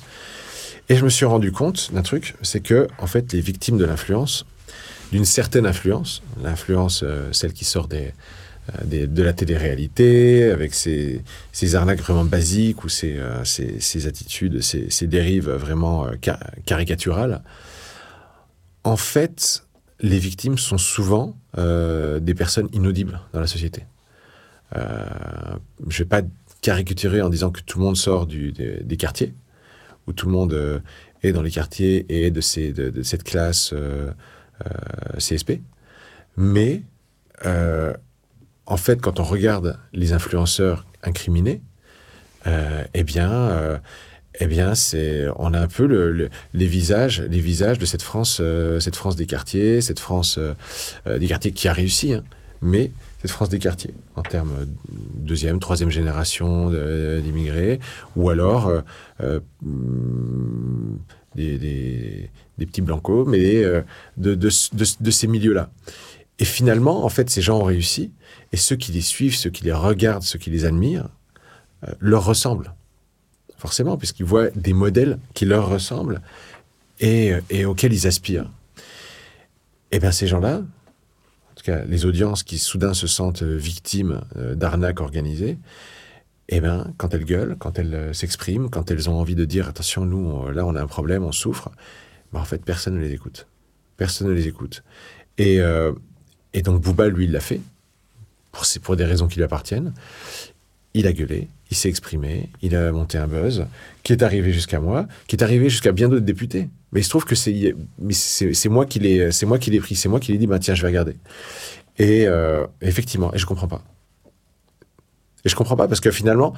Et 0.90 0.96
je 0.96 1.04
me 1.04 1.10
suis 1.10 1.26
rendu 1.26 1.52
compte 1.52 1.92
d'un 1.94 2.02
truc, 2.02 2.36
c'est 2.42 2.60
que, 2.60 2.88
en 3.00 3.08
fait, 3.08 3.34
les 3.34 3.42
victimes 3.42 3.78
de 3.78 3.86
l'influence, 3.86 4.46
d'une 5.12 5.26
certaine 5.26 5.66
influence, 5.66 6.22
l'influence, 6.44 7.02
euh, 7.04 7.32
celle 7.32 7.54
qui 7.54 7.66
sort 7.66 7.88
euh, 7.94 8.10
de 8.86 9.24
la 9.24 9.34
télé-réalité, 9.34 10.52
avec 10.52 10.74
ces, 10.74 11.24
arnaques 11.74 12.02
vraiment 12.02 12.26
basiques 12.26 12.84
ou 12.84 12.90
ces, 12.90 13.16
euh, 13.18 14.08
attitudes, 14.08 14.62
ces, 14.62 15.08
dérives 15.08 15.50
vraiment 15.50 16.08
caricaturales. 16.66 17.42
En 18.84 18.98
fait, 18.98 19.65
les 20.00 20.20
victimes 20.20 20.58
sont 20.58 20.78
souvent 20.78 21.38
des 21.56 22.34
personnes 22.36 22.68
inaudibles 22.74 23.22
dans 23.34 23.40
la 23.40 23.48
société. 23.48 23.86
je 24.74 24.80
ne 24.80 25.92
vais 25.92 26.06
pas 26.06 26.22
caricaturer 26.62 27.22
en 27.22 27.30
disant 27.30 27.52
que 27.52 27.62
tout 27.62 27.80
le 27.80 27.86
monde 27.86 27.96
sort 27.96 28.28
des, 28.28 28.98
quartiers, 28.98 29.34
où 30.08 30.14
tout 30.14 30.26
le 30.26 30.34
monde 30.34 30.82
est 31.24 31.32
dans 31.32 31.42
les 31.42 31.52
quartiers 31.52 32.06
et 32.10 32.28
est 32.28 32.32
de, 32.32 32.42
cette 32.42 33.24
classe 33.24 33.74
CSP, 35.18 35.62
mais 36.36 36.84
en 38.66 38.78
fait, 38.78 39.02
quand 39.02 39.20
on 39.20 39.24
regarde 39.24 39.80
les 39.94 40.14
influenceurs 40.14 40.86
incriminés, 41.04 41.62
euh, 42.48 42.84
eh 42.94 43.04
bien, 43.04 43.32
euh, 43.32 43.78
eh 44.40 44.48
bien, 44.48 44.76
c'est, 44.76 45.28
on 45.38 45.54
a 45.54 45.60
un 45.60 45.68
peu 45.68 46.30
les 46.54 46.66
visages, 46.66 47.22
les 47.22 47.40
visages 47.40 47.80
de 47.80 47.86
cette 47.86 48.02
France, 48.02 48.40
euh, 48.42 48.80
cette 48.80 48.96
France 48.96 49.16
des 49.16 49.26
quartiers, 49.26 49.82
cette 49.82 50.00
France 50.00 50.40
des 51.06 51.28
quartiers 51.28 51.52
qui 51.52 51.68
a 51.68 51.74
réussi, 51.74 52.14
hein. 52.14 52.24
mais 52.62 52.92
cette 53.22 53.32
France 53.32 53.50
des 53.50 53.60
quartiers 53.60 53.94
en 54.16 54.22
termes 54.22 54.66
deuxième, 54.90 55.60
troisième 55.60 55.90
génération 55.90 56.70
d'immigrés, 56.70 57.80
ou 58.16 58.30
alors 58.30 58.72
des, 61.36 62.30
petits 62.58 62.82
blancos, 62.82 63.26
mais 63.28 63.64
de, 64.18 64.36
de 64.36 65.12
ces 65.12 65.28
milieux-là. 65.28 65.70
Et 66.40 66.46
finalement, 66.46 67.06
en 67.06 67.10
fait, 67.10 67.30
ces 67.30 67.42
gens 67.42 67.60
ont 67.60 67.64
réussi 67.64 68.12
et 68.52 68.58
ceux 68.58 68.76
qui 68.76 68.92
les 68.92 69.02
suivent, 69.02 69.36
ceux 69.36 69.50
qui 69.50 69.64
les 69.64 69.74
regardent, 69.74 70.24
ceux 70.24 70.40
qui 70.40 70.50
les 70.50 70.66
admirent, 70.66 71.10
euh, 71.88 71.92
leur 72.00 72.26
ressemblent. 72.26 72.74
Forcément, 73.66 73.98
puisqu'ils 73.98 74.28
voient 74.28 74.52
des 74.52 74.74
modèles 74.74 75.18
qui 75.34 75.44
leur 75.44 75.68
ressemblent 75.68 76.22
et, 77.00 77.34
euh, 77.34 77.66
auxquels 77.66 77.94
ils 77.94 78.06
aspirent. 78.06 78.48
Eh 79.92 79.98
bien 79.98 80.12
ces 80.12 80.28
gens-là, 80.28 80.58
en 80.58 81.56
tout 81.56 81.64
cas 81.64 81.84
les 81.86 82.06
audiences 82.06 82.44
qui 82.44 82.60
soudain 82.60 82.94
se 82.94 83.08
sentent 83.08 83.42
victimes 83.42 84.22
euh, 84.38 84.54
d'arnaques 84.54 85.02
organisées, 85.02 85.58
eh 86.50 86.62
bien, 86.62 86.94
quand 86.98 87.16
elles 87.16 87.26
gueulent, 87.26 87.56
quand 87.58 87.80
elles 87.80 88.14
s'expriment, 88.14 88.70
quand 88.70 88.92
elles 88.92 89.10
ont 89.10 89.20
envie 89.20 89.34
de 89.34 89.46
dire 89.46 89.68
attention, 89.68 90.06
nous, 90.06 90.48
là, 90.52 90.64
on 90.64 90.76
a 90.76 90.82
un 90.84 90.86
problème, 90.86 91.24
on 91.24 91.32
souffre, 91.32 91.72
ben, 92.34 92.42
en 92.42 92.46
fait, 92.46 92.64
personne 92.64 92.94
ne 92.94 93.02
les 93.02 93.14
écoute. 93.14 93.48
Personne 93.98 94.28
ne 94.28 94.34
les 94.34 94.48
écoute. 94.48 94.84
Et, 95.40 95.60
et 96.54 96.62
donc, 96.62 96.82
Bouba, 96.82 97.08
lui, 97.08 97.26
il 97.26 97.32
l'a 97.32 97.40
fait 97.40 97.62
pour, 98.52 98.64
pour 98.84 98.96
des 98.96 99.06
raisons 99.06 99.28
qui 99.28 99.38
lui 99.38 99.44
appartiennent. 99.44 99.92
Il 100.98 101.08
a 101.08 101.12
gueulé, 101.12 101.50
il 101.70 101.76
s'est 101.76 101.90
exprimé, 101.90 102.50
il 102.62 102.74
a 102.74 102.90
monté 102.94 103.18
un 103.18 103.28
buzz 103.28 103.66
qui 104.04 104.14
est 104.14 104.24
arrivé 104.24 104.54
jusqu'à 104.54 104.80
moi, 104.80 105.08
qui 105.28 105.36
est 105.36 105.44
arrivé 105.44 105.70
jusqu'à 105.70 105.92
bien 105.92 106.08
d'autres 106.08 106.26
députés. 106.26 106.70
Mais 106.94 107.02
il 107.02 107.04
se 107.04 107.10
trouve 107.10 107.26
que 107.26 107.36
c'est 107.36 107.76
moi 108.70 108.86
qui 108.86 109.00
l'ai 109.00 109.30
pris, 109.82 109.96
c'est 109.96 110.08
moi 110.08 110.22
qui 110.22 110.32
l'ai 110.32 110.38
dit 110.38 110.48
bah 110.48 110.58
tiens 110.58 110.74
je 110.74 110.82
vais 110.82 110.88
regarder. 110.88 111.18
Et 111.98 112.26
euh, 112.28 112.66
effectivement, 112.80 113.34
et 113.34 113.38
je 113.38 113.46
comprends 113.46 113.68
pas. 113.68 113.82
Et 115.44 115.50
je 115.50 115.56
comprends 115.58 115.76
pas 115.76 115.90
parce 115.90 116.00
que 116.00 116.12
finalement 116.12 116.54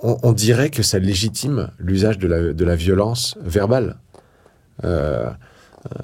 on, 0.00 0.32
dirait 0.32 0.70
que 0.70 0.82
ça 0.82 0.98
légitime 0.98 1.70
l'usage 1.78 2.18
de 2.18 2.26
la, 2.26 2.52
de 2.52 2.64
la 2.64 2.74
violence 2.74 3.38
verbale. 3.40 3.98
Euh, 4.82 5.30
euh, 5.86 5.98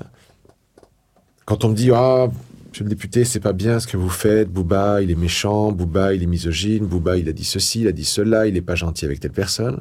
quand 1.47 1.65
on 1.65 1.71
me 1.71 1.75
dit 1.75 1.91
ah 1.93 2.29
Monsieur 2.77 2.85
le 2.85 2.91
député, 2.91 3.25
c'est 3.25 3.41
pas 3.41 3.55
bien 3.55 3.81
ce 3.81 3.87
que 3.87 3.97
vous 3.97 4.11
faites. 4.11 4.51
Bouba, 4.51 5.01
il 5.01 5.11
est 5.11 5.15
méchant. 5.15 5.73
Bouba, 5.73 6.13
il 6.13 6.23
est 6.23 6.27
misogyne. 6.27 6.85
Bouba, 6.85 7.17
il 7.17 7.27
a 7.27 7.33
dit 7.33 7.43
ceci, 7.43 7.81
il 7.81 7.89
a 7.89 7.93
dit 7.93 8.05
cela. 8.05 8.47
Il 8.47 8.53
n'est 8.53 8.61
pas 8.61 8.75
gentil 8.75 9.07
avec 9.07 9.19
telle 9.19 9.33
personne. 9.33 9.81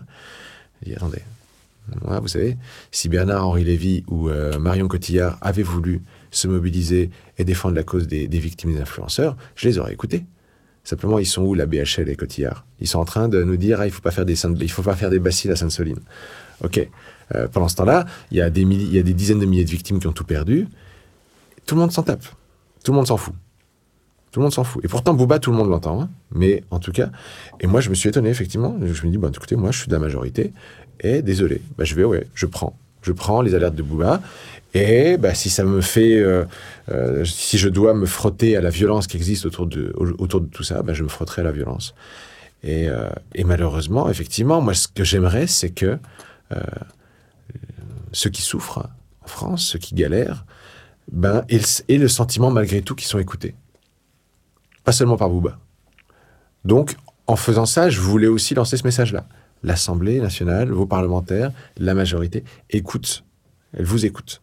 Je 0.82 0.92
dis, 0.92 0.96
attendez. 0.96 1.22
vous 1.90 2.28
savez, 2.30 2.56
si 2.92 3.10
Bernard-Henri 3.10 3.66
Lévy 3.66 4.06
ou 4.08 4.30
euh, 4.30 4.58
Marion 4.60 4.88
Cotillard 4.88 5.38
avaient 5.42 5.62
voulu 5.62 6.04
se 6.32 6.48
mobiliser 6.48 7.10
et 7.38 7.44
défendre 7.44 7.76
la 7.76 7.84
cause 7.84 8.08
des, 8.08 8.28
victimes 8.28 8.72
des 8.72 8.80
influenceurs, 8.80 9.36
je 9.58 9.68
les 9.68 9.78
aurais 9.78 9.92
écoutés. 9.92 10.24
Simplement, 10.86 11.20
ils 11.20 11.26
sont 11.26 11.44
où 11.44 11.54
la 11.54 11.66
BHL 11.66 12.08
et 12.08 12.16
Cotillard? 12.16 12.66
Ils 12.80 12.88
sont 12.88 13.00
en 13.00 13.06
train 13.06 13.28
de 13.28 13.44
nous 13.44 13.58
dire 13.58 13.82
ah, 13.82 13.88
il 13.88 13.92
faut 13.92 14.02
pas 14.02 14.12
faire 14.12 14.26
des 14.26 14.42
il 14.42 14.72
faut 14.72 14.84
pas 14.84 14.96
faire 14.96 15.10
des 15.10 15.20
baciles 15.20 15.52
à 15.52 15.58
Sainte-Soline. 15.58 16.00
Ok. 16.64 16.80
Euh, 17.36 17.50
pendant 17.50 17.68
ce 17.68 17.76
temps-là, 17.76 18.06
il 18.32 18.38
y 18.38 18.42
a 18.42 18.50
des 18.50 18.62
il 18.62 18.96
y 18.96 19.00
a 19.00 19.04
des 19.04 19.14
dizaines 19.14 19.40
de 19.40 19.46
milliers 19.46 19.66
de 19.66 19.70
victimes 19.70 20.00
qui 20.00 20.08
ont 20.08 20.14
tout 20.14 20.24
perdu. 20.24 20.70
Tout 21.66 21.76
le 21.76 21.82
monde 21.82 21.92
s'en 21.92 22.04
tape. 22.04 22.26
Tout 22.86 22.92
le 22.92 22.98
monde 22.98 23.08
s'en 23.08 23.18
fout. 23.18 23.34
Tout 24.32 24.40
le 24.40 24.44
monde 24.44 24.54
s'en 24.54 24.64
fout. 24.64 24.86
Et 24.86 24.88
pourtant, 24.88 25.16
Booba, 25.16 25.40
tout 25.40 25.50
le 25.50 25.58
monde 25.58 25.70
l'entend. 25.70 26.02
Hein. 26.02 26.10
Mais 26.32 26.64
en 26.70 26.80
tout 26.80 26.92
cas, 26.92 27.10
et 27.60 27.66
moi, 27.66 27.82
je 27.82 27.90
me 27.90 27.96
suis 27.96 28.10
étonné, 28.10 28.30
effectivement. 28.30 28.78
Je 28.80 29.06
me 29.06 29.12
dis, 29.12 29.18
bon, 29.18 29.32
écoutez, 29.32 29.56
moi, 29.56 29.72
je 29.72 29.80
suis 29.80 29.88
de 29.88 29.94
la 29.94 30.00
majorité. 30.00 30.54
Et 31.00 31.24
désolé, 31.24 31.62
bah, 31.78 31.84
je 31.84 31.96
vais, 31.96 32.04
ouais, 32.04 32.28
je 32.36 32.46
prends. 32.46 32.78
Je 33.02 33.12
prends 33.12 33.42
les 33.42 33.56
alertes 33.56 33.74
de 33.74 33.82
Booba. 33.82 34.22
Et 34.76 35.18
bah, 35.18 35.34
si 35.34 35.50
ça 35.50 35.64
me 35.64 35.82
fait, 35.82 36.20
euh, 36.20 36.46
euh, 36.92 37.26
si 37.26 37.58
je 37.58 37.70
dois 37.70 37.96
me 37.96 38.06
frotter 38.06 38.56
à 38.56 38.62
la 38.62 38.70
violence 38.70 39.08
qui 39.08 39.18
existe 39.18 39.48
autour 39.48 39.66
de, 39.66 39.92
autour 39.96 40.42
de 40.42 40.48
tout 40.48 40.64
ça, 40.64 40.84
bah, 40.84 40.94
je 40.94 41.02
me 41.02 41.10
frotterai 41.10 41.42
à 41.42 41.46
la 41.46 41.52
violence. 41.52 41.96
Et, 42.62 42.88
euh, 42.88 43.10
et 43.34 43.46
malheureusement, 43.46 44.12
effectivement, 44.12 44.62
moi, 44.62 44.76
ce 44.76 44.88
que 44.88 45.04
j'aimerais, 45.04 45.48
c'est 45.48 45.72
que 45.72 45.98
ceux 48.12 48.30
qui 48.30 48.44
souffrent 48.44 48.88
en 49.24 49.28
France, 49.28 49.66
ceux 49.66 49.80
qui 49.80 49.96
galèrent, 49.96 50.46
ben, 51.12 51.46
et, 51.50 51.98
le 51.98 52.08
sentiment 52.08 52.52
malgré 52.52 52.82
tout 52.82 52.96
qu'ils 52.96 53.08
sont 53.08 53.20
écoutés. 53.20 53.56
Pas 54.84 54.92
seulement 54.92 55.18
par 55.18 55.30
Bouba. 55.30 55.60
Donc, 56.64 56.96
en 57.28 57.36
faisant 57.36 57.66
ça, 57.66 57.90
je 57.90 58.00
voulais 58.00 58.28
aussi 58.28 58.54
lancer 58.54 58.78
ce 58.78 58.84
message-là. 58.84 59.26
L'Assemblée 59.64 60.20
nationale, 60.20 60.70
vos 60.70 60.86
parlementaires, 60.86 61.52
la 61.78 61.94
majorité, 61.94 62.44
écoutent. 62.70 63.24
Elle 63.74 63.86
vous 63.86 64.06
écoute. 64.06 64.42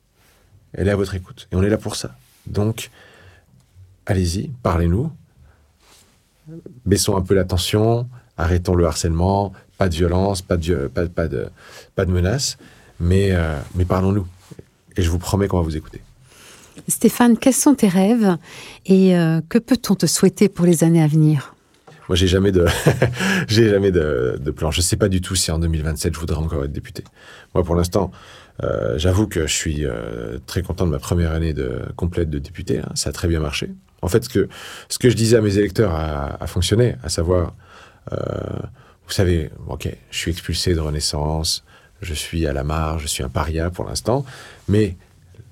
Elle 0.73 0.89
est 0.89 0.91
à 0.91 0.97
votre 0.97 1.15
écoute. 1.15 1.49
Et 1.53 1.57
on 1.57 1.63
est 1.63 1.69
là 1.69 1.79
pour 1.79 1.97
ça. 1.97 2.15
Donc, 2.47 2.91
allez-y, 4.07 4.49
parlez-nous. 4.63 5.11
baissons 6.87 7.17
un 7.17 7.23
peu 7.23 7.35
la 7.35 7.45
tension, 7.45 8.09
arrêtons 8.37 8.75
le 8.75 8.87
harcèlement, 8.87 9.53
pas 9.79 9.89
de 9.89 9.95
violence, 9.95 10.43
pas 10.43 10.57
de, 10.57 10.91
pas, 11.95 12.07
menaces, 12.07 12.57
mais, 12.99 13.31
euh, 13.33 13.59
mais 13.75 13.85
parlons-nous. 13.85 14.27
Et 14.97 15.03
je 15.03 15.11
vous 15.11 15.19
promets 15.19 15.49
qu'on 15.49 15.59
va 15.59 15.63
vous 15.63 15.77
écouter. 15.77 16.03
Stéphane, 16.89 17.37
quels 17.37 17.55
sont 17.55 17.75
tes 17.75 17.89
rêves 17.89 18.37
et 18.87 19.17
euh, 19.17 19.41
que 19.49 19.59
peut-on 19.59 19.95
te 19.95 20.07
souhaiter 20.07 20.49
pour 20.49 20.67
les 20.67 20.85
années 20.85 21.03
à 21.03 21.07
venir? 21.07 21.55
Moi, 22.09 22.17
j'ai 22.17 22.27
jamais 22.27 22.53
de, 22.53 22.67
j'ai 23.49 23.71
jamais 23.71 23.91
de, 23.91 24.51
plan. 24.55 24.71
Je 24.71 24.81
sais 24.81 24.97
pas 24.97 25.09
du 25.09 25.21
tout 25.21 25.35
si 25.35 25.51
en 25.51 25.59
2027 25.59 26.15
je 26.15 26.19
voudrais 26.19 26.37
encore 26.37 26.65
être 26.65 26.73
député. 26.73 27.05
Moi, 27.55 27.65
pour 27.65 27.75
l'instant, 27.75 28.11
euh, 28.63 28.99
j'avoue 28.99 29.27
que 29.27 29.47
je 29.47 29.53
suis 29.53 29.87
euh, 29.87 30.39
très 30.47 30.63
content 30.63 30.87
de 30.87 30.91
ma 30.91 30.99
première 30.99 31.33
année 31.33 31.55
de, 31.55 31.83
complète 31.97 32.31
de 32.31 32.39
député. 32.39 32.79
Hein. 32.79 32.91
Ça 32.95 33.11
a 33.11 33.13
très 33.13 33.29
bien 33.29 33.41
marché. 33.41 33.71
En 34.03 34.09
fait, 34.09 34.25
ce 34.25 34.29
que, 34.29 34.49
ce 34.89 34.99
que 34.99 35.09
je 35.09 35.17
disais 35.17 35.37
à 35.37 35.41
mes 35.41 35.59
électeurs 35.59 35.95
a, 35.95 36.43
a 36.43 36.47
fonctionné, 36.47 36.97
à 37.05 37.09
savoir, 37.09 37.55
vous 38.11 39.13
savez, 39.13 39.51
ok, 39.69 39.89
je 40.11 40.17
suis 40.19 40.31
expulsé 40.33 40.75
de 40.75 40.81
Renaissance, 40.81 41.65
je 42.01 42.15
suis 42.15 42.47
à 42.47 42.53
la 42.53 42.65
marge, 42.65 43.03
je 43.03 43.07
suis 43.07 43.23
un 43.23 43.29
paria 43.29 43.71
pour 43.71 43.85
l'instant, 43.85 44.25
mais 44.69 44.97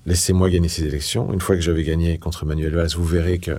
laissez-moi 0.07 0.51
gagner 0.51 0.69
ces 0.69 0.85
élections. 0.85 1.33
Une 1.33 1.41
fois 1.41 1.57
que 1.57 1.63
je 1.63 1.71
vais 1.71 1.85
gagner 1.85 2.19
contre 2.19 2.47
Manuel 2.47 2.75
Valls, 2.75 2.91
vous 2.95 3.05
verrez 3.05 3.39
que 3.39 3.59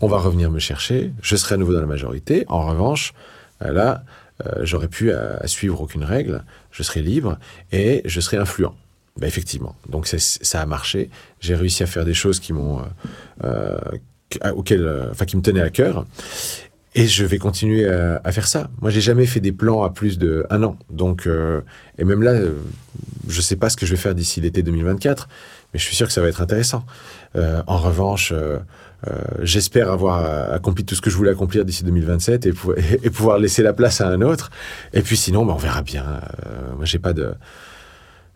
on 0.00 0.08
va 0.08 0.18
revenir 0.18 0.50
me 0.50 0.58
chercher, 0.58 1.12
je 1.22 1.36
serai 1.36 1.54
à 1.54 1.58
nouveau 1.58 1.72
dans 1.72 1.80
la 1.80 1.86
majorité. 1.86 2.44
En 2.48 2.66
revanche, 2.66 3.14
là, 3.60 4.04
euh, 4.44 4.64
j'aurais 4.64 4.88
pu 4.88 5.12
à, 5.12 5.46
suivre 5.46 5.80
aucune 5.80 6.02
règle, 6.02 6.44
je 6.72 6.82
serais 6.82 7.00
libre 7.00 7.38
et 7.72 8.02
je 8.04 8.20
serais 8.20 8.36
influent. 8.36 8.74
Ben 9.16 9.28
effectivement, 9.28 9.76
donc 9.88 10.08
ça 10.08 10.60
a 10.60 10.66
marché. 10.66 11.08
J'ai 11.40 11.54
réussi 11.54 11.84
à 11.84 11.86
faire 11.86 12.04
des 12.04 12.14
choses 12.14 12.40
qui 12.40 12.52
m'ont, 12.52 12.82
euh, 13.44 13.78
auxquelles, 14.52 15.08
enfin 15.12 15.24
qui 15.24 15.36
me 15.36 15.42
tenaient 15.42 15.60
à 15.60 15.70
cœur. 15.70 16.04
Et 16.96 17.06
je 17.08 17.24
vais 17.24 17.38
continuer 17.38 17.88
à, 17.88 18.30
faire 18.30 18.46
ça. 18.46 18.70
Moi, 18.80 18.90
j'ai 18.90 19.00
jamais 19.00 19.26
fait 19.26 19.40
des 19.40 19.50
plans 19.50 19.82
à 19.82 19.90
plus 19.90 20.16
de 20.16 20.46
un 20.48 20.62
an. 20.62 20.78
Donc, 20.90 21.26
euh, 21.26 21.60
et 21.98 22.04
même 22.04 22.22
là, 22.22 22.30
euh, 22.30 22.52
je 23.28 23.40
sais 23.40 23.56
pas 23.56 23.68
ce 23.68 23.76
que 23.76 23.84
je 23.84 23.90
vais 23.92 24.00
faire 24.00 24.14
d'ici 24.14 24.40
l'été 24.40 24.62
2024, 24.62 25.28
mais 25.72 25.80
je 25.80 25.84
suis 25.84 25.96
sûr 25.96 26.06
que 26.06 26.12
ça 26.12 26.20
va 26.20 26.28
être 26.28 26.40
intéressant. 26.40 26.84
Euh, 27.34 27.62
en 27.66 27.78
revanche, 27.78 28.32
euh, 28.32 28.58
j'espère 29.42 29.90
avoir 29.90 30.52
accompli 30.52 30.84
tout 30.84 30.94
ce 30.94 31.00
que 31.00 31.10
je 31.10 31.16
voulais 31.16 31.32
accomplir 31.32 31.64
d'ici 31.64 31.82
2027 31.82 32.46
et, 32.46 32.52
pou 32.52 32.72
et, 33.02 33.10
pouvoir 33.10 33.38
laisser 33.38 33.64
la 33.64 33.72
place 33.72 34.00
à 34.00 34.08
un 34.08 34.22
autre. 34.22 34.52
Et 34.92 35.02
puis 35.02 35.16
sinon, 35.16 35.44
ben, 35.44 35.54
on 35.54 35.58
verra 35.58 35.82
bien. 35.82 36.20
Moi, 36.76 36.84
j'ai 36.84 37.00
pas 37.00 37.12
de 37.12 37.34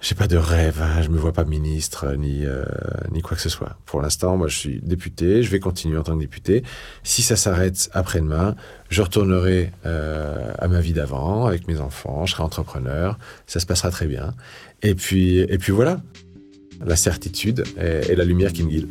j'ai 0.00 0.14
pas 0.14 0.28
de 0.28 0.36
rêve, 0.36 0.80
hein. 0.80 1.02
je 1.02 1.08
me 1.08 1.18
vois 1.18 1.32
pas 1.32 1.44
ministre 1.44 2.14
ni 2.14 2.46
euh, 2.46 2.64
ni 3.10 3.20
quoi 3.20 3.36
que 3.36 3.42
ce 3.42 3.48
soit. 3.48 3.76
Pour 3.84 4.00
l'instant, 4.00 4.36
moi 4.36 4.46
je 4.46 4.56
suis 4.56 4.80
député, 4.80 5.42
je 5.42 5.50
vais 5.50 5.58
continuer 5.58 5.98
en 5.98 6.04
tant 6.04 6.14
que 6.14 6.20
député. 6.20 6.62
Si 7.02 7.22
ça 7.22 7.34
s'arrête 7.34 7.90
après-demain, 7.92 8.54
je 8.90 9.02
retournerai 9.02 9.72
euh, 9.86 10.52
à 10.58 10.68
ma 10.68 10.80
vie 10.80 10.92
d'avant 10.92 11.46
avec 11.46 11.66
mes 11.66 11.80
enfants, 11.80 12.26
je 12.26 12.32
serai 12.32 12.44
entrepreneur, 12.44 13.18
ça 13.46 13.58
se 13.58 13.66
passera 13.66 13.90
très 13.90 14.06
bien. 14.06 14.34
Et 14.82 14.94
puis 14.94 15.38
et 15.40 15.58
puis 15.58 15.72
voilà, 15.72 16.00
la 16.84 16.96
certitude 16.96 17.64
et, 17.76 18.12
et 18.12 18.14
la 18.14 18.24
lumière 18.24 18.52
qui 18.52 18.62
me 18.62 18.70
guide. 18.70 18.88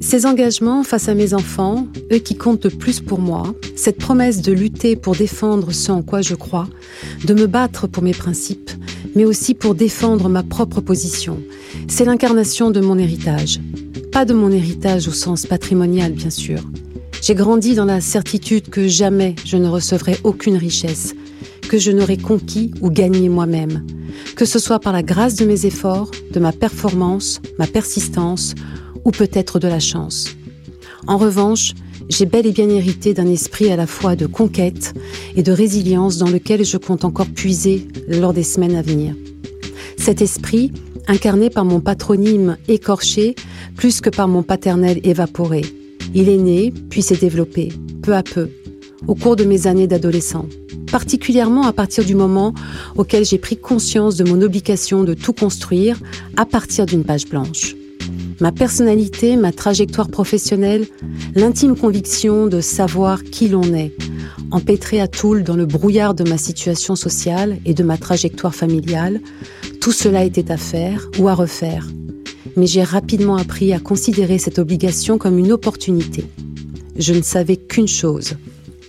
Ces 0.00 0.26
engagements 0.26 0.84
face 0.84 1.08
à 1.08 1.14
mes 1.14 1.34
enfants, 1.34 1.86
eux 2.12 2.18
qui 2.18 2.36
comptent 2.36 2.66
le 2.66 2.70
plus 2.70 3.00
pour 3.00 3.18
moi, 3.18 3.54
cette 3.76 3.98
promesse 3.98 4.42
de 4.42 4.52
lutter 4.52 4.94
pour 4.94 5.16
défendre 5.16 5.72
ce 5.72 5.90
en 5.90 6.02
quoi 6.02 6.20
je 6.20 6.34
crois, 6.34 6.68
de 7.24 7.34
me 7.34 7.46
battre 7.46 7.86
pour 7.86 8.02
mes 8.02 8.12
principes, 8.12 8.70
mais 9.16 9.24
aussi 9.24 9.54
pour 9.54 9.74
défendre 9.74 10.28
ma 10.28 10.44
propre 10.44 10.80
position, 10.80 11.40
c'est 11.88 12.04
l'incarnation 12.04 12.70
de 12.70 12.80
mon 12.80 12.98
héritage. 12.98 13.58
Pas 14.12 14.24
de 14.24 14.34
mon 14.34 14.52
héritage 14.52 15.08
au 15.08 15.12
sens 15.12 15.46
patrimonial, 15.46 16.12
bien 16.12 16.30
sûr. 16.30 16.60
J'ai 17.22 17.34
grandi 17.34 17.74
dans 17.74 17.86
la 17.86 18.00
certitude 18.00 18.68
que 18.68 18.86
jamais 18.86 19.34
je 19.44 19.56
ne 19.56 19.68
recevrai 19.68 20.16
aucune 20.22 20.56
richesse, 20.56 21.14
que 21.68 21.78
je 21.78 21.90
n'aurai 21.90 22.18
conquis 22.18 22.72
ou 22.82 22.90
gagné 22.90 23.28
moi-même, 23.28 23.84
que 24.36 24.44
ce 24.44 24.58
soit 24.58 24.78
par 24.78 24.92
la 24.92 25.02
grâce 25.02 25.34
de 25.34 25.46
mes 25.46 25.66
efforts, 25.66 26.10
de 26.32 26.38
ma 26.38 26.52
performance, 26.52 27.40
ma 27.58 27.66
persistance, 27.66 28.54
ou 29.04 29.10
peut-être 29.10 29.58
de 29.58 29.66
la 29.66 29.80
chance. 29.80 30.36
En 31.06 31.16
revanche, 31.16 31.72
j'ai 32.08 32.26
bel 32.26 32.46
et 32.46 32.52
bien 32.52 32.68
hérité 32.68 33.14
d'un 33.14 33.26
esprit 33.26 33.70
à 33.70 33.76
la 33.76 33.86
fois 33.86 34.16
de 34.16 34.26
conquête 34.26 34.94
et 35.34 35.42
de 35.42 35.52
résilience 35.52 36.18
dans 36.18 36.28
lequel 36.28 36.64
je 36.64 36.76
compte 36.76 37.04
encore 37.04 37.26
puiser 37.26 37.86
lors 38.08 38.32
des 38.32 38.42
semaines 38.42 38.76
à 38.76 38.82
venir. 38.82 39.14
Cet 39.96 40.22
esprit, 40.22 40.72
incarné 41.08 41.50
par 41.50 41.64
mon 41.64 41.80
patronyme 41.80 42.56
écorché 42.68 43.34
plus 43.76 44.00
que 44.00 44.10
par 44.10 44.28
mon 44.28 44.42
paternel 44.42 45.00
évaporé, 45.04 45.62
il 46.14 46.28
est 46.28 46.38
né 46.38 46.72
puis 46.90 47.02
s'est 47.02 47.16
développé, 47.16 47.72
peu 48.02 48.14
à 48.14 48.22
peu, 48.22 48.50
au 49.06 49.14
cours 49.14 49.36
de 49.36 49.44
mes 49.44 49.66
années 49.66 49.86
d'adolescent, 49.86 50.46
particulièrement 50.90 51.66
à 51.66 51.72
partir 51.72 52.04
du 52.04 52.14
moment 52.14 52.54
auquel 52.96 53.24
j'ai 53.24 53.38
pris 53.38 53.56
conscience 53.56 54.16
de 54.16 54.24
mon 54.24 54.40
obligation 54.42 55.04
de 55.04 55.14
tout 55.14 55.32
construire 55.32 55.98
à 56.36 56.46
partir 56.46 56.86
d'une 56.86 57.04
page 57.04 57.26
blanche 57.26 57.74
ma 58.40 58.52
personnalité, 58.52 59.36
ma 59.36 59.52
trajectoire 59.52 60.08
professionnelle, 60.08 60.86
l'intime 61.34 61.76
conviction 61.76 62.46
de 62.46 62.60
savoir 62.60 63.22
qui 63.24 63.48
l'on 63.48 63.74
est, 63.74 63.92
empêtré 64.50 65.00
à 65.00 65.08
Toul 65.08 65.42
dans 65.42 65.56
le 65.56 65.66
brouillard 65.66 66.14
de 66.14 66.28
ma 66.28 66.38
situation 66.38 66.96
sociale 66.96 67.58
et 67.64 67.74
de 67.74 67.82
ma 67.82 67.96
trajectoire 67.96 68.54
familiale, 68.54 69.20
tout 69.80 69.92
cela 69.92 70.24
était 70.24 70.50
à 70.50 70.56
faire 70.56 71.08
ou 71.18 71.28
à 71.28 71.34
refaire. 71.34 71.86
Mais 72.56 72.66
j'ai 72.66 72.82
rapidement 72.82 73.36
appris 73.36 73.72
à 73.72 73.78
considérer 73.78 74.38
cette 74.38 74.58
obligation 74.58 75.18
comme 75.18 75.38
une 75.38 75.52
opportunité. 75.52 76.24
Je 76.98 77.12
ne 77.12 77.22
savais 77.22 77.56
qu'une 77.56 77.88
chose. 77.88 78.34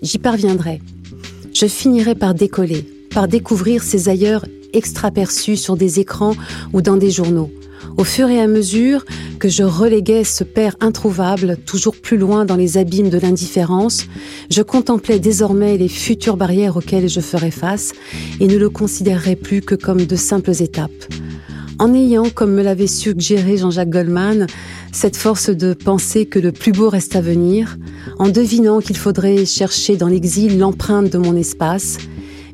J'y 0.01 0.19
parviendrai. 0.19 0.81
Je 1.53 1.65
finirai 1.65 2.15
par 2.15 2.33
décoller, 2.33 2.85
par 3.09 3.27
découvrir 3.27 3.83
ces 3.83 4.09
ailleurs 4.09 4.45
extraperçus 4.73 5.57
sur 5.57 5.75
des 5.75 5.99
écrans 5.99 6.35
ou 6.71 6.81
dans 6.81 6.97
des 6.97 7.09
journaux 7.09 7.51
au 7.97 8.03
fur 8.03 8.29
et 8.29 8.39
à 8.39 8.47
mesure 8.47 9.05
que 9.39 9.49
je 9.49 9.63
reléguais 9.63 10.23
ce 10.23 10.43
père 10.43 10.75
introuvable 10.79 11.57
toujours 11.65 11.95
plus 11.95 12.17
loin 12.17 12.45
dans 12.45 12.55
les 12.55 12.77
abîmes 12.77 13.09
de 13.09 13.17
l'indifférence, 13.17 14.05
je 14.49 14.61
contemplais 14.61 15.19
désormais 15.19 15.77
les 15.77 15.87
futures 15.87 16.37
barrières 16.37 16.77
auxquelles 16.77 17.09
je 17.09 17.21
ferais 17.21 17.51
face 17.51 17.93
et 18.39 18.47
ne 18.47 18.57
le 18.57 18.69
considérerais 18.69 19.35
plus 19.35 19.61
que 19.61 19.75
comme 19.75 20.05
de 20.05 20.15
simples 20.15 20.61
étapes. 20.61 21.05
En 21.79 21.93
ayant, 21.93 22.29
comme 22.29 22.53
me 22.53 22.63
l'avait 22.63 22.87
suggéré 22.87 23.57
Jean-Jacques 23.57 23.91
Goldman, 23.91 24.47
cette 24.91 25.15
force 25.15 25.51
de 25.51 25.73
penser 25.73 26.25
que 26.25 26.39
le 26.39 26.51
plus 26.51 26.71
beau 26.71 26.89
reste 26.89 27.15
à 27.15 27.21
venir, 27.21 27.77
en 28.17 28.29
devinant 28.29 28.79
qu'il 28.79 28.97
faudrait 28.97 29.45
chercher 29.45 29.95
dans 29.95 30.07
l'exil 30.07 30.57
l'empreinte 30.57 31.11
de 31.11 31.19
mon 31.19 31.35
espace, 31.35 31.99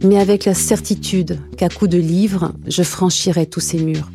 mais 0.04 0.20
avec 0.20 0.44
la 0.44 0.54
certitude 0.54 1.40
qu'à 1.56 1.70
coup 1.70 1.88
de 1.88 1.98
livres, 1.98 2.52
je 2.68 2.84
franchirais 2.84 3.46
tous 3.46 3.62
ces 3.62 3.78
murs 3.78 4.10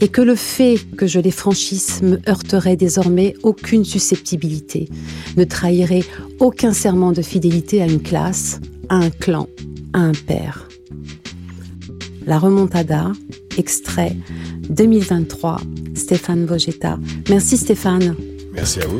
et 0.00 0.08
que 0.08 0.20
le 0.20 0.34
fait 0.34 0.76
que 0.96 1.06
je 1.06 1.20
les 1.20 1.30
franchisse 1.30 2.02
me 2.02 2.18
heurterait 2.28 2.76
désormais 2.76 3.34
aucune 3.42 3.84
susceptibilité, 3.84 4.88
ne 5.36 5.44
trahirait 5.44 6.04
aucun 6.40 6.72
serment 6.72 7.12
de 7.12 7.22
fidélité 7.22 7.82
à 7.82 7.86
une 7.86 8.02
classe, 8.02 8.60
à 8.88 8.96
un 8.96 9.10
clan, 9.10 9.48
à 9.92 10.00
un 10.00 10.12
père. 10.12 10.68
La 12.26 12.38
remontada, 12.38 13.12
extrait 13.58 14.16
2023, 14.70 15.60
Stéphane 15.94 16.46
Vogetta. 16.46 16.98
Merci 17.28 17.56
Stéphane. 17.56 18.14
Merci 18.52 18.80
à 18.80 18.86
vous. 18.86 18.98